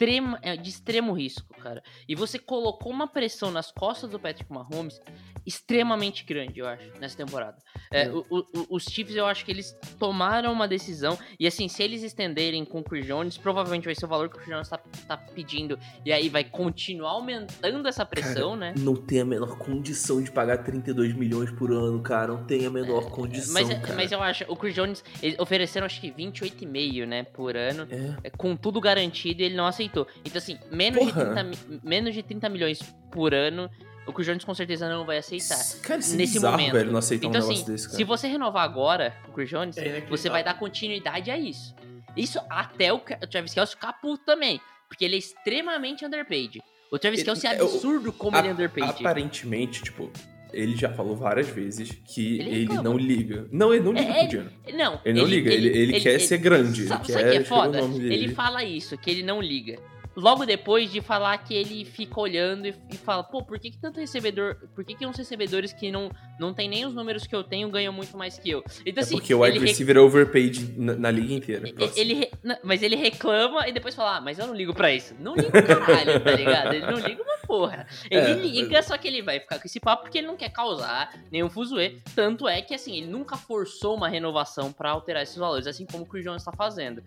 extrema, 0.00 0.38
é 0.42 0.56
de 0.56 0.70
extremo 0.70 1.12
risco, 1.12 1.54
cara. 1.60 1.82
E 2.08 2.14
você 2.14 2.38
colocou 2.38 2.90
uma 2.90 3.06
pressão 3.06 3.50
nas 3.50 3.70
costas 3.70 4.10
do 4.10 4.18
Patrick 4.18 4.50
Mahomes 4.50 4.98
extremamente 5.46 6.24
grande, 6.24 6.60
eu 6.60 6.66
acho, 6.66 6.84
nessa 7.00 7.16
temporada. 7.16 7.56
É, 7.92 8.02
É. 8.04 8.10
o- 8.10 8.24
o- 8.30 8.46
os 8.70 8.84
Chiefs, 8.84 9.16
eu 9.16 9.26
acho 9.26 9.44
que 9.44 9.50
eles 9.50 9.74
tomaram 9.98 10.52
uma 10.52 10.68
decisão. 10.68 11.18
E 11.38 11.46
assim, 11.46 11.66
se 11.68 11.82
eles 11.82 12.02
estenderem 12.02 12.64
com 12.64 12.80
o 12.80 12.84
Chris 12.84 13.06
Jones, 13.06 13.36
provavelmente 13.36 13.84
vai 13.84 13.94
ser 13.94 14.04
o 14.04 14.08
valor 14.08 14.28
que 14.28 14.36
o 14.36 14.38
Chris 14.40 14.50
Jones 14.54 14.68
tá, 14.68 14.78
tá 15.08 15.16
pedindo. 15.16 15.78
E 16.04 16.12
aí 16.12 16.28
vai 16.28 16.44
continuar 16.44 17.10
aumentando 17.12 17.86
essa 17.88 18.04
pressão, 18.04 18.54
né? 18.56 18.74
Não 18.78 18.94
tem 18.94 19.20
a 19.20 19.24
menor 19.24 19.56
condição 19.58 20.22
de 20.22 20.30
pagar 20.30 20.58
32 20.58 21.14
milhões 21.14 21.50
por 21.50 21.72
ano, 21.72 22.00
cara. 22.02 22.28
Não 22.28 22.44
tem 22.44 22.66
a 22.66 22.70
menor 22.70 23.10
condição, 23.10 23.54
Mas, 23.54 23.68
cara. 23.68 23.94
mas 23.94 24.12
eu 24.12 24.22
acho, 24.22 24.44
o 24.48 24.56
Chris 24.56 24.74
Jones, 24.74 25.02
eles 25.22 25.38
ofereceram 25.38 25.86
acho 25.86 26.00
que 26.00 26.10
28,5, 26.10 27.06
né, 27.06 27.22
por 27.24 27.56
ano. 27.56 27.86
É. 27.90 28.28
é, 28.28 28.30
com 28.30 28.54
tudo 28.56 28.80
garantido 28.80 29.42
e 29.42 29.44
ele 29.46 29.56
não 29.56 29.66
aceitou. 29.66 29.89
Então, 30.24 30.38
assim, 30.38 30.58
menos, 30.70 31.06
de 31.06 31.12
Porra. 31.12 31.24
30, 31.34 31.42
mi- 31.44 31.80
menos 31.82 32.14
de 32.14 32.22
30 32.22 32.48
milhões 32.48 32.80
por 33.10 33.34
ano, 33.34 33.70
o 34.06 34.12
Chris 34.12 34.26
Jones 34.26 34.44
com 34.44 34.54
certeza 34.54 34.88
não 34.88 35.04
vai 35.04 35.18
aceitar. 35.18 35.58
Cara, 35.82 36.00
isso 36.00 36.14
é 36.14 36.16
nesse 36.16 36.32
bizarro, 36.34 36.52
momento. 36.58 36.72
velho, 36.72 36.90
não 36.92 36.98
aceitar 36.98 37.26
Então, 37.26 37.40
um 37.40 37.44
negócio 37.44 37.62
assim, 37.62 37.72
desse, 37.72 37.86
cara. 37.86 37.96
se 37.96 38.04
você 38.04 38.26
renovar 38.28 38.64
agora 38.64 39.14
com 39.24 39.30
o 39.30 39.34
Chris 39.34 39.48
Jones, 39.50 39.76
É 39.78 40.00
você 40.08 40.28
vai 40.30 40.42
dar 40.42 40.54
continuidade 40.58 41.30
a 41.30 41.38
isso. 41.38 41.74
Isso 42.16 42.40
até 42.50 42.92
o 42.92 42.96
o 42.96 43.26
Travis 43.26 43.54
Kelce 43.54 43.74
ficar 43.74 43.92
puto 43.94 44.24
também. 44.24 44.60
Porque 44.88 45.04
ele 45.04 45.14
é 45.14 45.18
extremamente 45.18 46.04
underpaid. 46.04 46.60
O 46.90 46.98
Travis 46.98 47.20
Ele- 47.20 47.24
Kelce 47.26 47.46
é 47.46 47.54
é, 47.54 47.62
o- 47.62 47.66
absurdo 47.66 48.12
como 48.12 48.36
A- 48.36 48.40
ele 48.40 48.48
é 48.48 48.52
underpaid. 48.52 48.90
Aparentemente, 48.90 49.80
tipo, 49.82 50.10
ele 50.52 50.76
já 50.76 50.90
falou 50.92 51.16
várias 51.16 51.48
vezes 51.48 51.90
que 52.04 52.38
Ele 52.40 52.50
ele, 52.50 52.74
não 52.82 52.96
liga. 52.96 53.46
Não, 53.50 53.72
ele 53.72 53.84
não 53.84 53.92
liga 53.92 54.10
É, 54.10 54.18
pro 54.20 54.28
dinheiro. 54.28 54.50
Não, 54.74 55.00
Ele 55.04 55.20
não 55.20 55.26
liga, 55.26 55.52
ele, 55.52 55.68
ele, 55.68 56.00
quer 56.00 56.18
ser 56.20 56.38
grande. 56.38 56.86
Sabe, 56.86 57.04
ele 57.04 57.12
sabe 57.12 57.30
quer 57.30 57.40
é 57.40 57.44
foda? 57.44 57.80
Ele 57.80 58.28
fala 58.34 58.64
isso, 58.64 58.96
que 58.96 59.10
ele 59.10 59.22
não 59.22 59.40
liga. 59.40 59.78
Logo 60.16 60.44
depois 60.44 60.90
de 60.90 61.00
falar 61.00 61.38
que 61.38 61.54
ele 61.54 61.84
fica 61.84 62.18
olhando 62.20 62.66
e, 62.66 62.74
e 62.92 62.96
fala, 62.96 63.22
pô, 63.22 63.42
por 63.44 63.58
que, 63.58 63.70
que 63.70 63.78
tanto 63.78 64.00
recebedor. 64.00 64.56
Por 64.74 64.84
que, 64.84 64.94
que 64.94 65.06
uns 65.06 65.16
recebedores 65.16 65.72
que 65.72 65.90
não, 65.92 66.10
não 66.38 66.52
tem 66.52 66.68
nem 66.68 66.84
os 66.84 66.92
números 66.92 67.26
que 67.26 67.34
eu 67.34 67.44
tenho 67.44 67.68
ganham 67.70 67.92
muito 67.92 68.16
mais 68.16 68.38
que 68.38 68.50
eu? 68.50 68.62
Então, 68.84 69.00
É 69.02 69.04
assim, 69.04 69.16
porque 69.16 69.32
o 69.32 69.40
wide 69.40 69.58
receiver 69.58 69.96
é 69.96 70.00
overpaid 70.00 70.74
na, 70.76 70.94
na 70.94 71.10
liga 71.10 71.32
inteira. 71.32 71.68
Ele, 71.96 72.14
re- 72.14 72.30
mas 72.64 72.82
ele 72.82 72.96
reclama 72.96 73.68
e 73.68 73.72
depois 73.72 73.94
fala, 73.94 74.16
ah, 74.16 74.20
mas 74.20 74.38
eu 74.38 74.46
não 74.46 74.54
ligo 74.54 74.74
pra 74.74 74.92
isso. 74.92 75.14
Não 75.20 75.34
liga 75.36 75.62
caralho, 75.62 76.20
tá 76.20 76.32
ligado? 76.32 76.72
Ele 76.74 76.86
não 76.86 76.98
liga 76.98 77.22
uma 77.22 77.38
porra. 77.46 77.86
Ele 78.10 78.20
É, 78.20 78.34
liga, 78.34 78.82
só 78.82 78.98
que 78.98 79.06
ele 79.06 79.22
vai 79.22 79.38
ficar 79.40 79.58
com 79.60 79.66
esse 79.66 79.78
papo 79.78 80.02
porque 80.02 80.18
ele 80.18 80.26
não 80.26 80.36
quer 80.36 80.50
causar 80.50 81.12
nenhum 81.30 81.48
fuzuê. 81.48 81.98
Tanto 82.14 82.48
é 82.48 82.60
que, 82.60 82.74
assim, 82.74 82.96
ele 82.96 83.06
nunca 83.06 83.36
forçou 83.36 83.94
uma 83.94 84.08
renovação 84.08 84.72
pra 84.72 84.90
alterar 84.90 85.22
esses 85.22 85.36
valores, 85.36 85.66
assim 85.68 85.86
como 85.86 86.02
o 86.02 86.06
Chris 86.06 86.24
Jones 86.24 86.42
tá 86.44 86.52
fazendo. 86.52 87.02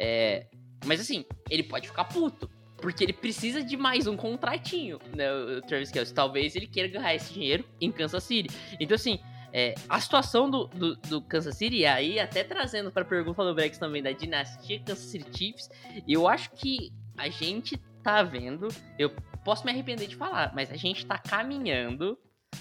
É, 0.00 0.46
mas, 0.88 1.00
assim, 1.00 1.24
ele 1.48 1.62
pode 1.62 1.86
ficar 1.86 2.04
puto. 2.04 2.50
Porque 2.78 3.04
ele 3.04 3.12
precisa 3.12 3.62
de 3.62 3.76
mais 3.76 4.06
um 4.06 4.16
contratinho, 4.16 5.00
né, 5.14 5.32
o 5.32 5.60
Travis 5.62 5.90
Kelce. 5.90 6.14
Talvez 6.14 6.54
ele 6.54 6.66
queira 6.66 6.88
ganhar 6.88 7.14
esse 7.14 7.32
dinheiro 7.34 7.64
em 7.80 7.90
Kansas 7.90 8.22
City. 8.22 8.48
Então, 8.78 8.94
assim, 8.94 9.18
é, 9.52 9.74
a 9.88 10.00
situação 10.00 10.50
do, 10.50 10.66
do, 10.68 10.96
do 10.96 11.22
Kansas 11.22 11.56
City, 11.56 11.78
e 11.78 11.86
aí 11.86 12.20
até 12.20 12.44
trazendo 12.44 12.92
pra 12.92 13.04
pergunta 13.04 13.44
do 13.44 13.54
Brex 13.54 13.78
também 13.78 14.02
da 14.02 14.12
dinastia 14.12 14.80
Kansas 14.80 15.06
City 15.10 15.36
Chiefs, 15.36 15.68
eu 16.06 16.28
acho 16.28 16.50
que 16.52 16.92
a 17.16 17.28
gente 17.28 17.76
tá 18.02 18.22
vendo, 18.22 18.68
eu 18.98 19.10
posso 19.44 19.64
me 19.64 19.72
arrepender 19.72 20.06
de 20.06 20.16
falar, 20.16 20.52
mas 20.54 20.70
a 20.70 20.76
gente 20.76 21.04
tá 21.04 21.18
caminhando 21.18 22.18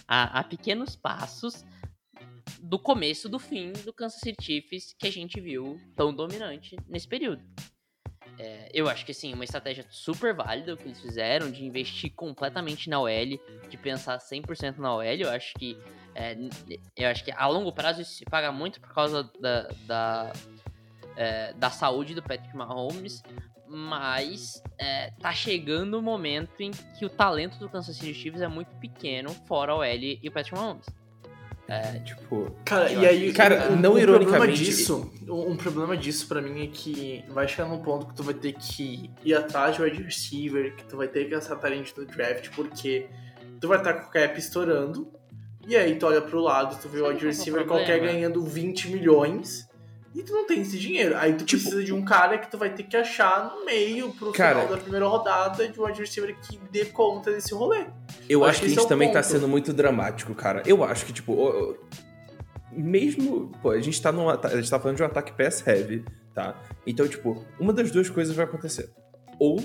a, 0.08 0.40
a 0.40 0.44
pequenos 0.44 0.96
passos 0.96 1.64
do 2.62 2.80
começo 2.80 3.30
do 3.30 3.38
fim 3.38 3.74
do 3.86 3.94
Kansas 3.94 4.20
City 4.20 4.44
Chiefs 4.44 4.96
que 4.98 5.08
a 5.08 5.12
gente 5.12 5.40
viu 5.40 5.80
tão 5.96 6.14
dominante 6.14 6.76
nesse 6.88 7.08
período. 7.08 7.44
É, 8.40 8.70
eu 8.72 8.88
acho 8.88 9.06
que 9.06 9.12
assim, 9.12 9.34
uma 9.34 9.44
estratégia 9.44 9.86
super 9.90 10.34
válida 10.34 10.74
o 10.74 10.78
que 10.78 10.84
eles 10.84 11.02
fizeram, 11.02 11.50
de 11.50 11.66
investir 11.66 12.14
completamente 12.14 12.90
na 12.90 13.00
OL, 13.00 13.40
de 13.70 13.78
pensar 13.78 14.20
100% 14.20 14.78
na 14.78 14.96
OL, 14.96 15.04
eu 15.04 15.30
acho 15.30 15.54
que 15.56 15.78
é, 16.14 16.36
eu 16.96 17.10
acho 17.10 17.24
que 17.24 17.32
a 17.32 17.48
longo 17.48 17.72
prazo 17.72 18.02
isso 18.02 18.14
se 18.14 18.26
paga 18.26 18.52
muito 18.52 18.80
por 18.80 18.94
causa 18.94 19.30
da, 19.40 19.70
da, 19.86 20.34
é, 21.16 21.54
da 21.54 21.70
saúde 21.72 22.14
do 22.14 22.22
Patrick 22.22 22.56
Mahomes, 22.56 23.24
mas 23.68 24.64
é, 24.78 25.12
tá 25.20 25.34
chegando 25.34 25.98
o 25.98 26.02
momento 26.02 26.62
em 26.62 26.72
que 26.72 27.06
o 27.06 27.10
talento 27.10 27.58
do 27.58 27.68
Kansas 27.68 27.98
City 27.98 28.14
Chiefs 28.14 28.42
é 28.42 28.48
muito 28.48 28.76
pequeno, 28.78 29.30
fora 29.48 29.72
a 29.72 29.76
OL 29.78 29.86
e 29.86 30.28
o 30.28 30.32
Patrick 30.32 30.56
Mahomes. 30.56 30.88
É, 31.68 32.00
tipo. 32.00 32.50
Cara, 32.64 32.90
e 32.92 33.06
aí, 33.06 33.28
que- 33.28 33.34
Cara, 33.34 33.72
um, 33.72 33.76
não 33.76 33.92
um 33.92 33.96
problema 33.96 34.00
ironicamente- 34.02 34.64
disso, 34.64 35.12
um, 35.28 35.58
problema 35.58 35.98
disso 35.98 36.26
pra 36.28 36.42
mim 36.42 36.64
é 36.64 36.68
que 36.68 37.26
vai 37.30 37.46
chegar 37.48 37.68
num 37.68 37.80
ponto 37.80 38.08
que 38.08 38.16
tu 38.16 38.24
vai 38.24 38.34
ter 38.34 38.54
que 38.54 39.12
ir 39.26 39.34
atrás 39.34 39.76
de 39.76 39.82
wide 39.82 40.02
receiver, 40.02 40.74
que 40.76 40.86
tu 40.86 40.96
vai 40.96 41.08
ter 41.10 41.26
que 41.28 41.36
acertar 41.36 41.60
talento 41.72 41.94
no 42.00 42.06
draft, 42.06 42.50
porque 42.56 43.08
tu 43.60 43.68
vai 43.68 43.80
estar 43.80 43.94
com 43.96 44.08
o 44.08 44.12
cap 44.12 44.40
estourando, 44.40 45.12
e 45.68 45.76
aí 45.76 45.96
tu 46.00 46.06
olha 46.08 46.22
pro 46.22 46.40
lado, 46.40 46.80
tu 46.82 46.88
vê 46.88 47.02
o 47.02 47.08
wide 47.10 47.26
é 47.26 47.28
receiver 47.28 47.66
problema? 47.66 47.86
qualquer 47.86 48.00
ganhando 48.00 48.42
20 48.46 48.90
milhões, 48.90 49.67
e 50.18 50.24
tu 50.24 50.34
não 50.34 50.46
tem 50.48 50.62
esse 50.62 50.78
dinheiro. 50.78 51.16
Aí 51.18 51.34
tu 51.34 51.46
Tipo- 51.46 51.62
precisa 51.62 51.84
de 51.84 51.94
um 51.94 52.04
cara 52.04 52.38
que 52.38 52.50
tu 52.50 52.58
vai 52.58 52.74
ter 52.74 52.84
que 52.84 52.98
achar 52.98 53.54
no 53.56 53.66
meio 53.66 54.12
pro 54.14 54.32
Cara- 54.32 54.62
final 54.62 54.76
da 54.76 54.82
primeira 54.82 55.08
rodada 55.08 55.68
de 55.68 55.80
um 55.80 55.86
receiver 55.86 56.36
que 56.42 56.58
dê 56.72 56.86
conta 56.86 57.32
desse 57.32 57.54
rolê. 57.54 57.86
Eu 58.28 58.44
Acho 58.44 58.50
acho 58.52 58.60
que 58.62 58.66
a 58.66 58.68
é 58.68 58.70
gente 58.72 58.84
o 58.86 58.88
também 58.88 59.12
tá 59.12 59.22
ponto. 59.22 59.32
sendo 59.32 59.48
muito 59.48 59.72
dramático, 59.74 60.34
cara. 60.34 60.64
Eu 60.66 60.84
acho 60.84 61.06
que, 61.06 61.14
tipo, 61.14 61.78
mesmo. 62.72 63.52
Pô, 63.62 63.72
a 63.72 63.80
gente 63.80 64.02
tá 64.02 64.12
num 64.12 64.30
A 64.30 64.38
gente 64.56 64.70
tá 64.70 64.80
falando 64.80 64.98
de 64.98 65.04
um 65.04 65.06
ataque 65.06 65.32
pass 65.34 65.66
heavy, 65.66 66.04
tá? 66.34 66.56
Então, 66.86 67.08
tipo, 67.08 67.46
uma 67.60 67.74
das 67.74 67.92
duas 67.92 68.10
coisas 68.10 68.36
vai 68.36 68.46
acontecer. 68.46 68.90
Ou 69.40 69.60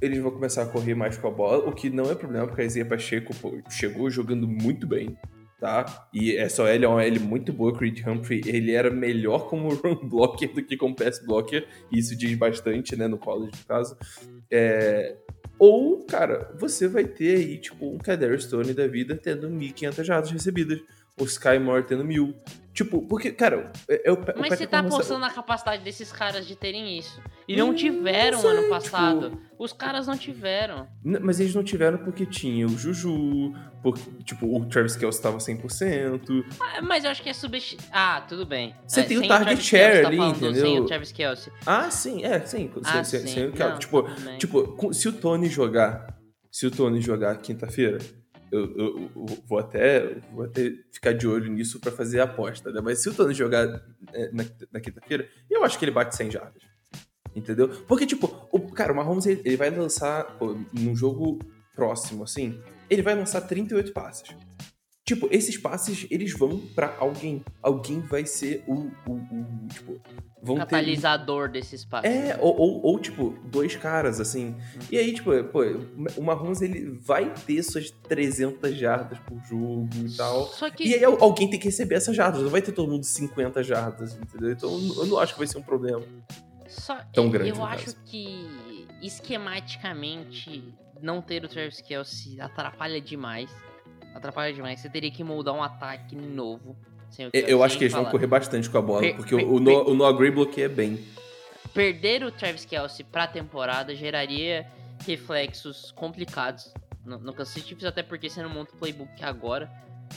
eles 0.00 0.20
vão 0.22 0.30
começar 0.30 0.62
a 0.62 0.66
correr 0.66 0.94
mais 0.94 1.16
com 1.16 1.26
a 1.26 1.30
bola, 1.30 1.68
o 1.68 1.72
que 1.72 1.90
não 1.90 2.10
é 2.10 2.14
problema, 2.14 2.46
porque 2.46 2.62
a 2.62 2.64
Isaiah 2.64 2.88
Pacheco 2.88 3.34
pô, 3.36 3.58
chegou 3.68 4.08
jogando 4.08 4.46
muito 4.46 4.86
bem, 4.86 5.18
tá? 5.58 6.08
E 6.12 6.36
essa 6.36 6.62
OL 6.62 6.68
é 6.68 6.86
uma 6.86 7.02
OL 7.02 7.20
muito 7.20 7.52
boa, 7.52 7.76
Creed 7.76 8.06
Humphrey, 8.06 8.42
ele 8.46 8.72
era 8.72 8.90
melhor 8.90 9.48
como 9.48 9.68
run 9.74 10.08
blocker 10.08 10.52
do 10.54 10.62
que 10.62 10.76
como 10.76 10.94
pass 10.94 11.18
blocker, 11.18 11.66
e 11.90 11.98
isso 11.98 12.16
diz 12.16 12.36
bastante, 12.36 12.96
né, 12.96 13.08
no 13.08 13.18
college, 13.18 13.52
no 13.58 13.66
caso. 13.66 13.96
É, 14.50 15.16
ou, 15.58 16.04
cara, 16.04 16.54
você 16.56 16.86
vai 16.86 17.04
ter 17.04 17.36
aí, 17.36 17.58
tipo, 17.58 17.90
um 17.90 17.98
Kadarius 17.98 18.44
Stone 18.44 18.72
da 18.72 18.86
vida 18.86 19.16
tendo 19.16 19.48
1.500 19.50 20.04
jardas 20.04 20.30
recebidas. 20.30 20.80
O 21.20 21.24
Sky 21.24 21.58
Moore 21.58 21.84
tendo 21.84 22.04
mil. 22.04 22.34
Tipo, 22.72 23.02
porque, 23.08 23.32
cara, 23.32 23.72
é, 23.90 24.08
é 24.08 24.12
o 24.12 24.18
Mas 24.38 24.56
você 24.56 24.64
tá 24.64 24.76
Mahomes- 24.76 24.94
apostando 24.94 25.18
na 25.20 25.30
capacidade 25.30 25.82
desses 25.82 26.12
caras 26.12 26.46
de 26.46 26.54
terem 26.54 26.96
isso. 26.96 27.20
E 27.48 27.56
não 27.56 27.70
Hum, 27.70 27.74
tiveram 27.74 28.38
sei, 28.40 28.50
ano 28.50 28.68
passado. 28.68 29.30
tipo- 29.30 29.42
Os 29.58 29.72
caras 29.72 30.06
não 30.06 30.16
tiveram. 30.16 30.86
Mas 31.02 31.40
eles 31.40 31.52
não 31.56 31.64
tiveram 31.64 31.98
porque 31.98 32.24
tinha 32.24 32.64
o 32.66 32.78
Juju, 32.78 33.52
porque, 33.82 34.00
tipo, 34.22 34.46
o 34.56 34.64
Travis 34.66 34.94
Kelce 34.94 35.20
tava 35.20 35.40
100%. 35.40 36.44
Ah, 36.60 36.80
Mas 36.80 37.02
eu 37.02 37.10
acho 37.10 37.20
que 37.20 37.28
é 37.28 37.32
subestimado. 37.32 37.88
Ah, 37.92 38.20
tudo 38.20 38.46
bem. 38.46 38.76
Você 38.86 39.00
É, 39.00 39.02
tem 39.02 39.18
o 39.18 39.26
target 39.26 39.60
share 39.60 39.82
Kelce, 39.90 40.02
tá 40.02 40.08
ali, 40.08 40.16
falando, 40.18 40.38
Sem 40.38 40.48
entendeu? 40.50 40.82
o 40.82 40.86
Travis 40.86 41.10
Kelce. 41.12 41.52
Ah, 41.66 41.90
sim, 41.90 42.22
é, 42.24 42.38
sim. 42.46 42.70
Ah, 42.84 43.02
sem- 43.02 43.20
sim. 43.22 43.26
sem 43.26 43.48
Não, 43.50 43.78
tipo, 43.80 44.04
tipo, 44.38 44.94
se 44.94 45.08
o 45.08 45.12
Tony 45.12 45.48
jogar, 45.48 46.16
se 46.52 46.64
o 46.64 46.70
Tony 46.70 47.00
jogar 47.00 47.36
quinta-feira, 47.38 47.98
eu, 48.50 48.76
eu- 48.78 49.10
vou 49.46 49.58
até 49.58 50.14
vou 50.32 50.44
até 50.44 50.72
ficar 50.92 51.12
de 51.12 51.26
olho 51.26 51.50
nisso 51.52 51.78
pra 51.80 51.92
fazer 51.92 52.20
a 52.20 52.24
aposta, 52.24 52.70
né? 52.72 52.80
Mas 52.82 53.00
se 53.00 53.08
o 53.08 53.14
Tony 53.14 53.34
jogar 53.34 53.66
é, 54.12 54.30
na, 54.32 54.44
na 54.72 54.80
quinta-feira, 54.80 55.28
eu 55.50 55.64
acho 55.64 55.78
que 55.78 55.84
ele 55.84 55.92
bate 55.92 56.16
100 56.16 56.30
jardas. 56.30 56.62
Entendeu? 57.34 57.68
Porque, 57.86 58.06
tipo, 58.06 58.48
o, 58.50 58.60
cara, 58.72 58.92
o 58.92 58.96
Mahomes, 58.96 59.26
ele, 59.26 59.42
ele 59.44 59.56
vai 59.56 59.70
lançar, 59.70 60.24
pô, 60.38 60.56
num 60.72 60.96
jogo 60.96 61.38
próximo, 61.74 62.24
assim, 62.24 62.60
ele 62.90 63.02
vai 63.02 63.14
lançar 63.14 63.42
38 63.42 63.92
passes. 63.92 64.34
Tipo, 65.04 65.28
esses 65.30 65.56
passes, 65.56 66.06
eles 66.10 66.32
vão 66.32 66.58
pra 66.74 66.96
alguém. 66.98 67.42
Alguém 67.62 68.00
vai 68.00 68.26
ser 68.26 68.64
o, 68.66 68.90
o, 69.06 69.12
o 69.12 69.68
tipo, 69.72 70.00
vão 70.42 70.56
ter 70.56 70.60
Catalisador 70.62 71.48
desses 71.50 71.84
passos. 71.84 72.08
é, 72.10 72.36
ou, 72.40 72.56
ou, 72.56 72.82
ou, 72.84 72.98
tipo, 72.98 73.36
dois 73.44 73.74
caras, 73.76 74.20
assim. 74.20 74.54
E 74.90 74.96
aí, 74.98 75.12
tipo, 75.12 75.30
pô, 75.44 75.60
o 76.16 76.22
Mahomes, 76.22 76.60
ele 76.62 76.90
vai 77.00 77.32
ter 77.34 77.62
suas 77.62 77.90
300 77.90 78.74
jardas 78.76 79.18
por 79.20 79.38
jogo 79.44 79.88
e 79.96 80.16
tal. 80.16 80.46
Só 80.46 80.70
que. 80.70 80.86
E 80.88 80.94
aí 80.94 81.04
al- 81.04 81.18
alguém 81.22 81.48
tem 81.50 81.58
que 81.58 81.66
receber 81.66 81.96
essas 81.96 82.14
jardas, 82.16 82.42
não 82.42 82.50
vai 82.50 82.62
ter 82.62 82.72
todo 82.72 82.90
mundo 82.90 83.04
50 83.04 83.62
jardas, 83.62 84.16
entendeu? 84.16 84.52
Então 84.52 84.70
eu 84.96 85.06
não 85.06 85.18
acho 85.18 85.32
que 85.34 85.38
vai 85.38 85.46
ser 85.48 85.58
um 85.58 85.62
problema. 85.62 86.02
Só, 86.68 86.98
Tão 87.12 87.30
grande, 87.30 87.50
Eu 87.50 87.64
acho 87.64 87.86
caso. 87.86 87.96
que 88.04 88.86
esquematicamente 89.02 90.74
não 91.00 91.22
ter 91.22 91.44
o 91.44 91.48
Travis 91.48 91.80
Kelce 91.80 92.40
atrapalha 92.40 93.00
demais. 93.00 93.50
Atrapalha 94.14 94.52
demais. 94.52 94.80
Você 94.80 94.88
teria 94.90 95.10
que 95.10 95.22
moldar 95.22 95.54
um 95.54 95.62
ataque 95.62 96.14
novo. 96.16 96.76
Sem 97.10 97.26
o 97.26 97.30
Eu, 97.32 97.42
eu 97.42 97.62
acho 97.62 97.76
que 97.78 97.84
eles 97.84 97.92
vão 97.92 98.02
falar. 98.02 98.12
correr 98.12 98.26
bastante 98.26 98.68
com 98.70 98.78
a 98.78 98.82
bola, 98.82 99.00
Per- 99.00 99.16
porque 99.16 99.36
per- 99.36 99.46
o, 99.46 99.54
o, 99.54 99.60
Noah, 99.60 99.88
o 99.90 99.94
Noah 99.94 100.12
Gray 100.16 100.30
bloqueia 100.30 100.68
bem. 100.68 101.04
Perder 101.74 102.24
o 102.24 102.32
Travis 102.32 102.64
Kelce 102.64 103.04
pra 103.04 103.26
temporada 103.26 103.94
geraria 103.94 104.66
reflexos 105.06 105.90
complicados 105.92 106.72
no, 107.04 107.18
no 107.18 107.32
Kansas 107.32 107.54
City 107.54 107.68
Chiefs, 107.68 107.84
até 107.84 108.02
porque 108.02 108.28
você 108.28 108.42
não 108.42 108.50
monta 108.50 108.74
o 108.74 108.78
playbook 108.78 109.22
agora. 109.22 109.70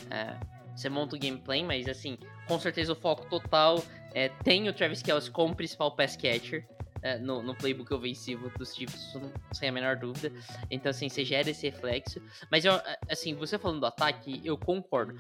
É, 0.09 0.36
você 0.76 0.89
monta 0.89 1.16
o 1.16 1.20
gameplay, 1.20 1.63
mas 1.63 1.88
assim, 1.88 2.18
com 2.47 2.59
certeza 2.59 2.93
o 2.93 2.95
foco 2.95 3.26
total 3.30 3.84
é 4.13 4.30
tem 4.43 4.68
o 4.70 4.74
Travis 4.74 5.01
Kelce 5.01 5.30
como 5.30 5.55
principal 5.55 5.91
pass 5.95 6.16
catcher. 6.16 6.66
é, 7.03 7.18
no, 7.18 7.41
no 7.41 7.55
playbook 7.55 7.91
ofensivo 7.93 8.51
dos 8.59 8.76
Chiefs, 8.76 9.13
sem 9.53 9.70
a 9.70 9.72
menor 9.72 9.95
dúvida. 9.95 10.32
Então, 10.70 10.89
assim, 10.91 11.09
você 11.09 11.26
gera 11.26 11.49
esse 11.49 11.68
reflexo. 11.70 12.22
Mas, 12.51 12.63
eu, 12.63 12.74
assim, 13.09 13.34
você 13.34 13.57
falando 13.57 13.80
do 13.80 13.86
ataque, 13.88 14.39
eu 14.45 14.55
concordo 14.57 15.20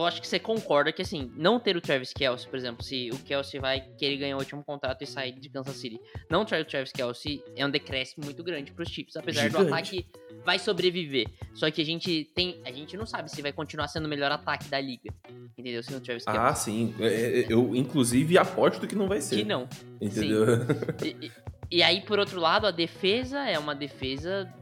eu 0.00 0.06
acho 0.06 0.20
que 0.20 0.26
você 0.28 0.38
concorda 0.38 0.92
que, 0.92 1.02
assim, 1.02 1.30
não 1.36 1.58
ter 1.60 1.76
o 1.76 1.80
Travis 1.80 2.12
Kelsey, 2.12 2.48
por 2.48 2.56
exemplo, 2.56 2.82
se 2.84 3.10
o 3.12 3.18
Kelsey 3.18 3.60
vai 3.60 3.80
querer 3.98 4.16
ganhar 4.16 4.36
o 4.36 4.38
último 4.40 4.62
contrato 4.64 5.02
e 5.02 5.06
sair 5.06 5.32
de 5.32 5.48
Kansas 5.48 5.76
City, 5.76 5.98
não 6.30 6.44
ter 6.44 6.60
o 6.60 6.64
Travis 6.64 6.92
Kelsey 6.92 7.42
é 7.56 7.64
um 7.66 7.70
decréscimo 7.70 8.24
muito 8.24 8.42
grande 8.42 8.72
para 8.72 8.82
os 8.82 8.88
Chiefs, 8.88 9.16
apesar 9.16 9.42
Gigante. 9.42 9.64
do 9.64 9.72
ataque 9.72 10.06
vai 10.44 10.58
sobreviver. 10.58 11.26
Só 11.54 11.70
que 11.70 11.80
a 11.80 11.84
gente 11.84 12.30
tem, 12.34 12.60
a 12.64 12.72
gente 12.72 12.96
não 12.96 13.06
sabe 13.06 13.30
se 13.30 13.40
vai 13.42 13.52
continuar 13.52 13.88
sendo 13.88 14.06
o 14.06 14.08
melhor 14.08 14.30
ataque 14.30 14.68
da 14.68 14.80
liga, 14.80 15.12
entendeu? 15.58 15.82
Sem 15.82 15.96
o 15.96 16.00
Travis 16.00 16.24
Kelsey. 16.24 16.42
Ah, 16.42 16.54
sim. 16.54 16.94
É, 17.00 17.06
é, 17.40 17.46
Eu, 17.48 17.74
inclusive, 17.74 18.36
aposto 18.38 18.86
que 18.86 18.94
não 18.94 19.08
vai 19.08 19.20
ser. 19.20 19.36
que 19.36 19.44
não. 19.44 19.68
Entendeu? 20.00 20.44
E, 21.04 21.26
e- 21.26 21.32
e 21.70 21.82
aí, 21.82 22.02
por 22.02 22.18
outro 22.18 22.38
lado, 22.38 22.66
a 22.66 22.70
defesa 22.70 23.40
é 23.48 23.58
uma 23.58 23.74
defesa 23.74 24.52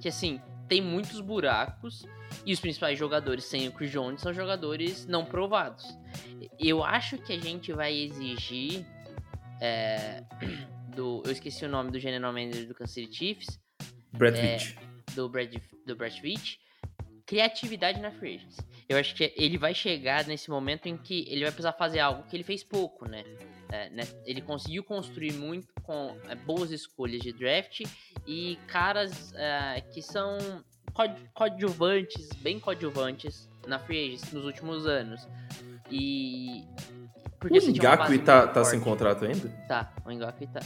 que, 0.00 0.08
assim, 0.08 0.40
tem 0.68 0.80
muitos 0.80 1.20
buracos. 1.20 2.04
E 2.44 2.52
os 2.52 2.60
principais 2.60 2.98
jogadores 2.98 3.44
sem 3.44 3.68
o 3.68 3.72
Chris 3.72 3.90
Jones 3.90 4.20
são 4.20 4.32
jogadores 4.32 5.06
não 5.06 5.24
provados. 5.24 5.84
Eu 6.58 6.84
acho 6.84 7.18
que 7.18 7.32
a 7.32 7.38
gente 7.38 7.72
vai 7.72 7.96
exigir 7.96 8.86
é, 9.60 10.22
do. 10.94 11.22
Eu 11.24 11.32
esqueci 11.32 11.64
o 11.64 11.68
nome 11.68 11.90
do 11.90 11.98
general 11.98 12.32
manager 12.32 12.66
do 12.66 12.74
Kansas 12.74 12.94
City 12.94 13.16
Chiefs, 13.16 13.60
Brad 14.12 14.36
É. 14.36 14.58
Do 15.14 15.28
Brad, 15.28 15.54
do 15.86 15.96
Brad 15.96 16.20
Pitt, 16.20 16.60
criatividade 17.26 18.00
na 18.00 18.10
free 18.10 18.36
agency. 18.36 18.60
Eu 18.88 18.98
acho 18.98 19.14
que 19.14 19.32
ele 19.36 19.58
vai 19.58 19.74
chegar 19.74 20.26
nesse 20.26 20.50
momento 20.50 20.86
em 20.86 20.96
que 20.96 21.26
ele 21.28 21.42
vai 21.42 21.50
precisar 21.50 21.72
fazer 21.72 22.00
algo 22.00 22.22
que 22.24 22.36
ele 22.36 22.44
fez 22.44 22.62
pouco, 22.62 23.06
né? 23.06 23.24
É, 23.70 23.90
né? 23.90 24.02
Ele 24.24 24.40
conseguiu 24.40 24.82
construir 24.82 25.32
muito 25.34 25.68
com 25.82 26.16
é, 26.28 26.34
boas 26.34 26.70
escolhas 26.70 27.20
de 27.20 27.32
draft 27.32 27.82
e 28.26 28.56
caras 28.66 29.32
é, 29.34 29.82
que 29.92 30.00
são 30.00 30.38
coad- 30.94 31.20
coadjuvantes, 31.34 32.30
bem 32.40 32.58
coadjuvantes 32.58 33.48
na 33.66 33.78
free 33.78 34.06
agency 34.08 34.34
nos 34.34 34.44
últimos 34.44 34.86
anos. 34.86 35.28
E. 35.90 36.64
O 36.64 37.40
Porque 37.40 37.60
base 37.60 37.72
Ngakwe 37.72 38.18
tá, 38.20 38.46
tá 38.48 38.64
sem 38.64 38.80
contrato 38.80 39.24
ainda? 39.24 39.48
Tá, 39.68 39.92
o 40.04 40.10
Ngakwe 40.10 40.46
tá. 40.48 40.60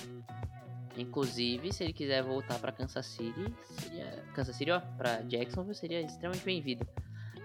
Inclusive, 0.97 1.73
se 1.73 1.85
ele 1.85 1.93
quiser 1.93 2.23
voltar 2.23 2.59
pra 2.59 2.71
Kansas 2.71 3.07
City, 3.07 3.53
seria. 3.81 4.25
Kansas 4.35 4.55
City, 4.57 4.71
ó, 4.71 4.81
pra 4.81 5.23
Jacksonville 5.23 5.75
seria 5.75 6.01
extremamente 6.03 6.45
bem-vindo. 6.45 6.87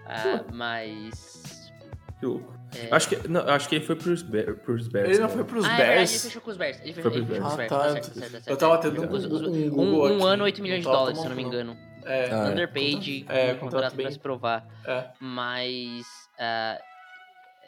Ah, 0.06 0.44
mas. 0.52 1.72
Que 2.20 2.26
louco. 2.26 2.57
É... 2.74 2.88
Acho, 2.94 3.08
que, 3.08 3.28
não, 3.28 3.40
acho 3.48 3.68
que 3.68 3.76
ele 3.76 3.84
foi 3.84 3.96
pros, 3.96 4.22
Bear, 4.22 4.54
pros 4.56 4.88
Bears. 4.88 5.08
Ele 5.08 5.18
não 5.20 5.28
cara. 5.28 5.38
foi 5.38 5.44
pros 5.44 5.64
ah, 5.64 5.68
é 5.68 5.76
verdade, 5.76 5.90
ele 5.92 5.96
Bears? 5.98 6.22
fechou 6.24 6.42
com 6.42 6.50
os 6.50 6.56
Bears. 6.56 6.80
Ele 6.82 6.92
Foi 6.92 7.02
fechou, 7.02 7.10
pros 7.10 7.16
ele 7.22 7.26
fechou 7.26 7.42
com 7.42 7.48
os 7.48 7.56
Bears. 7.56 7.68
Bears. 7.68 7.72
Ah, 7.72 7.78
tá 7.78 7.84
tá. 7.86 7.92
certo, 7.92 8.14
tá 8.14 8.20
certo, 8.28 8.44
tá 8.44 8.50
Eu 8.52 8.56
tava 8.56 8.78
tendo. 8.78 9.10
Os- 9.12 9.24
os- 9.24 9.42
um, 9.42 9.80
um, 9.80 10.00
um 10.02 10.04
aqui. 10.16 10.26
ano, 10.26 10.44
8 10.44 10.62
milhões 10.62 10.80
de 10.80 10.84
dólares, 10.90 11.18
se 11.18 11.24
eu 11.24 11.28
não 11.30 11.36
me 11.36 11.42
engano. 11.42 11.76
É, 12.04 12.28
Ah, 12.30 12.48
é. 12.48 12.50
Underpaid, 12.52 13.26
É, 13.28 13.52
um 13.54 13.56
contrato 13.58 13.94
bem- 13.94 14.06
pra 14.06 14.12
se 14.12 14.18
provar. 14.18 14.66
é. 14.86 15.04
Mas. 15.20 16.06
ah, 16.38 16.78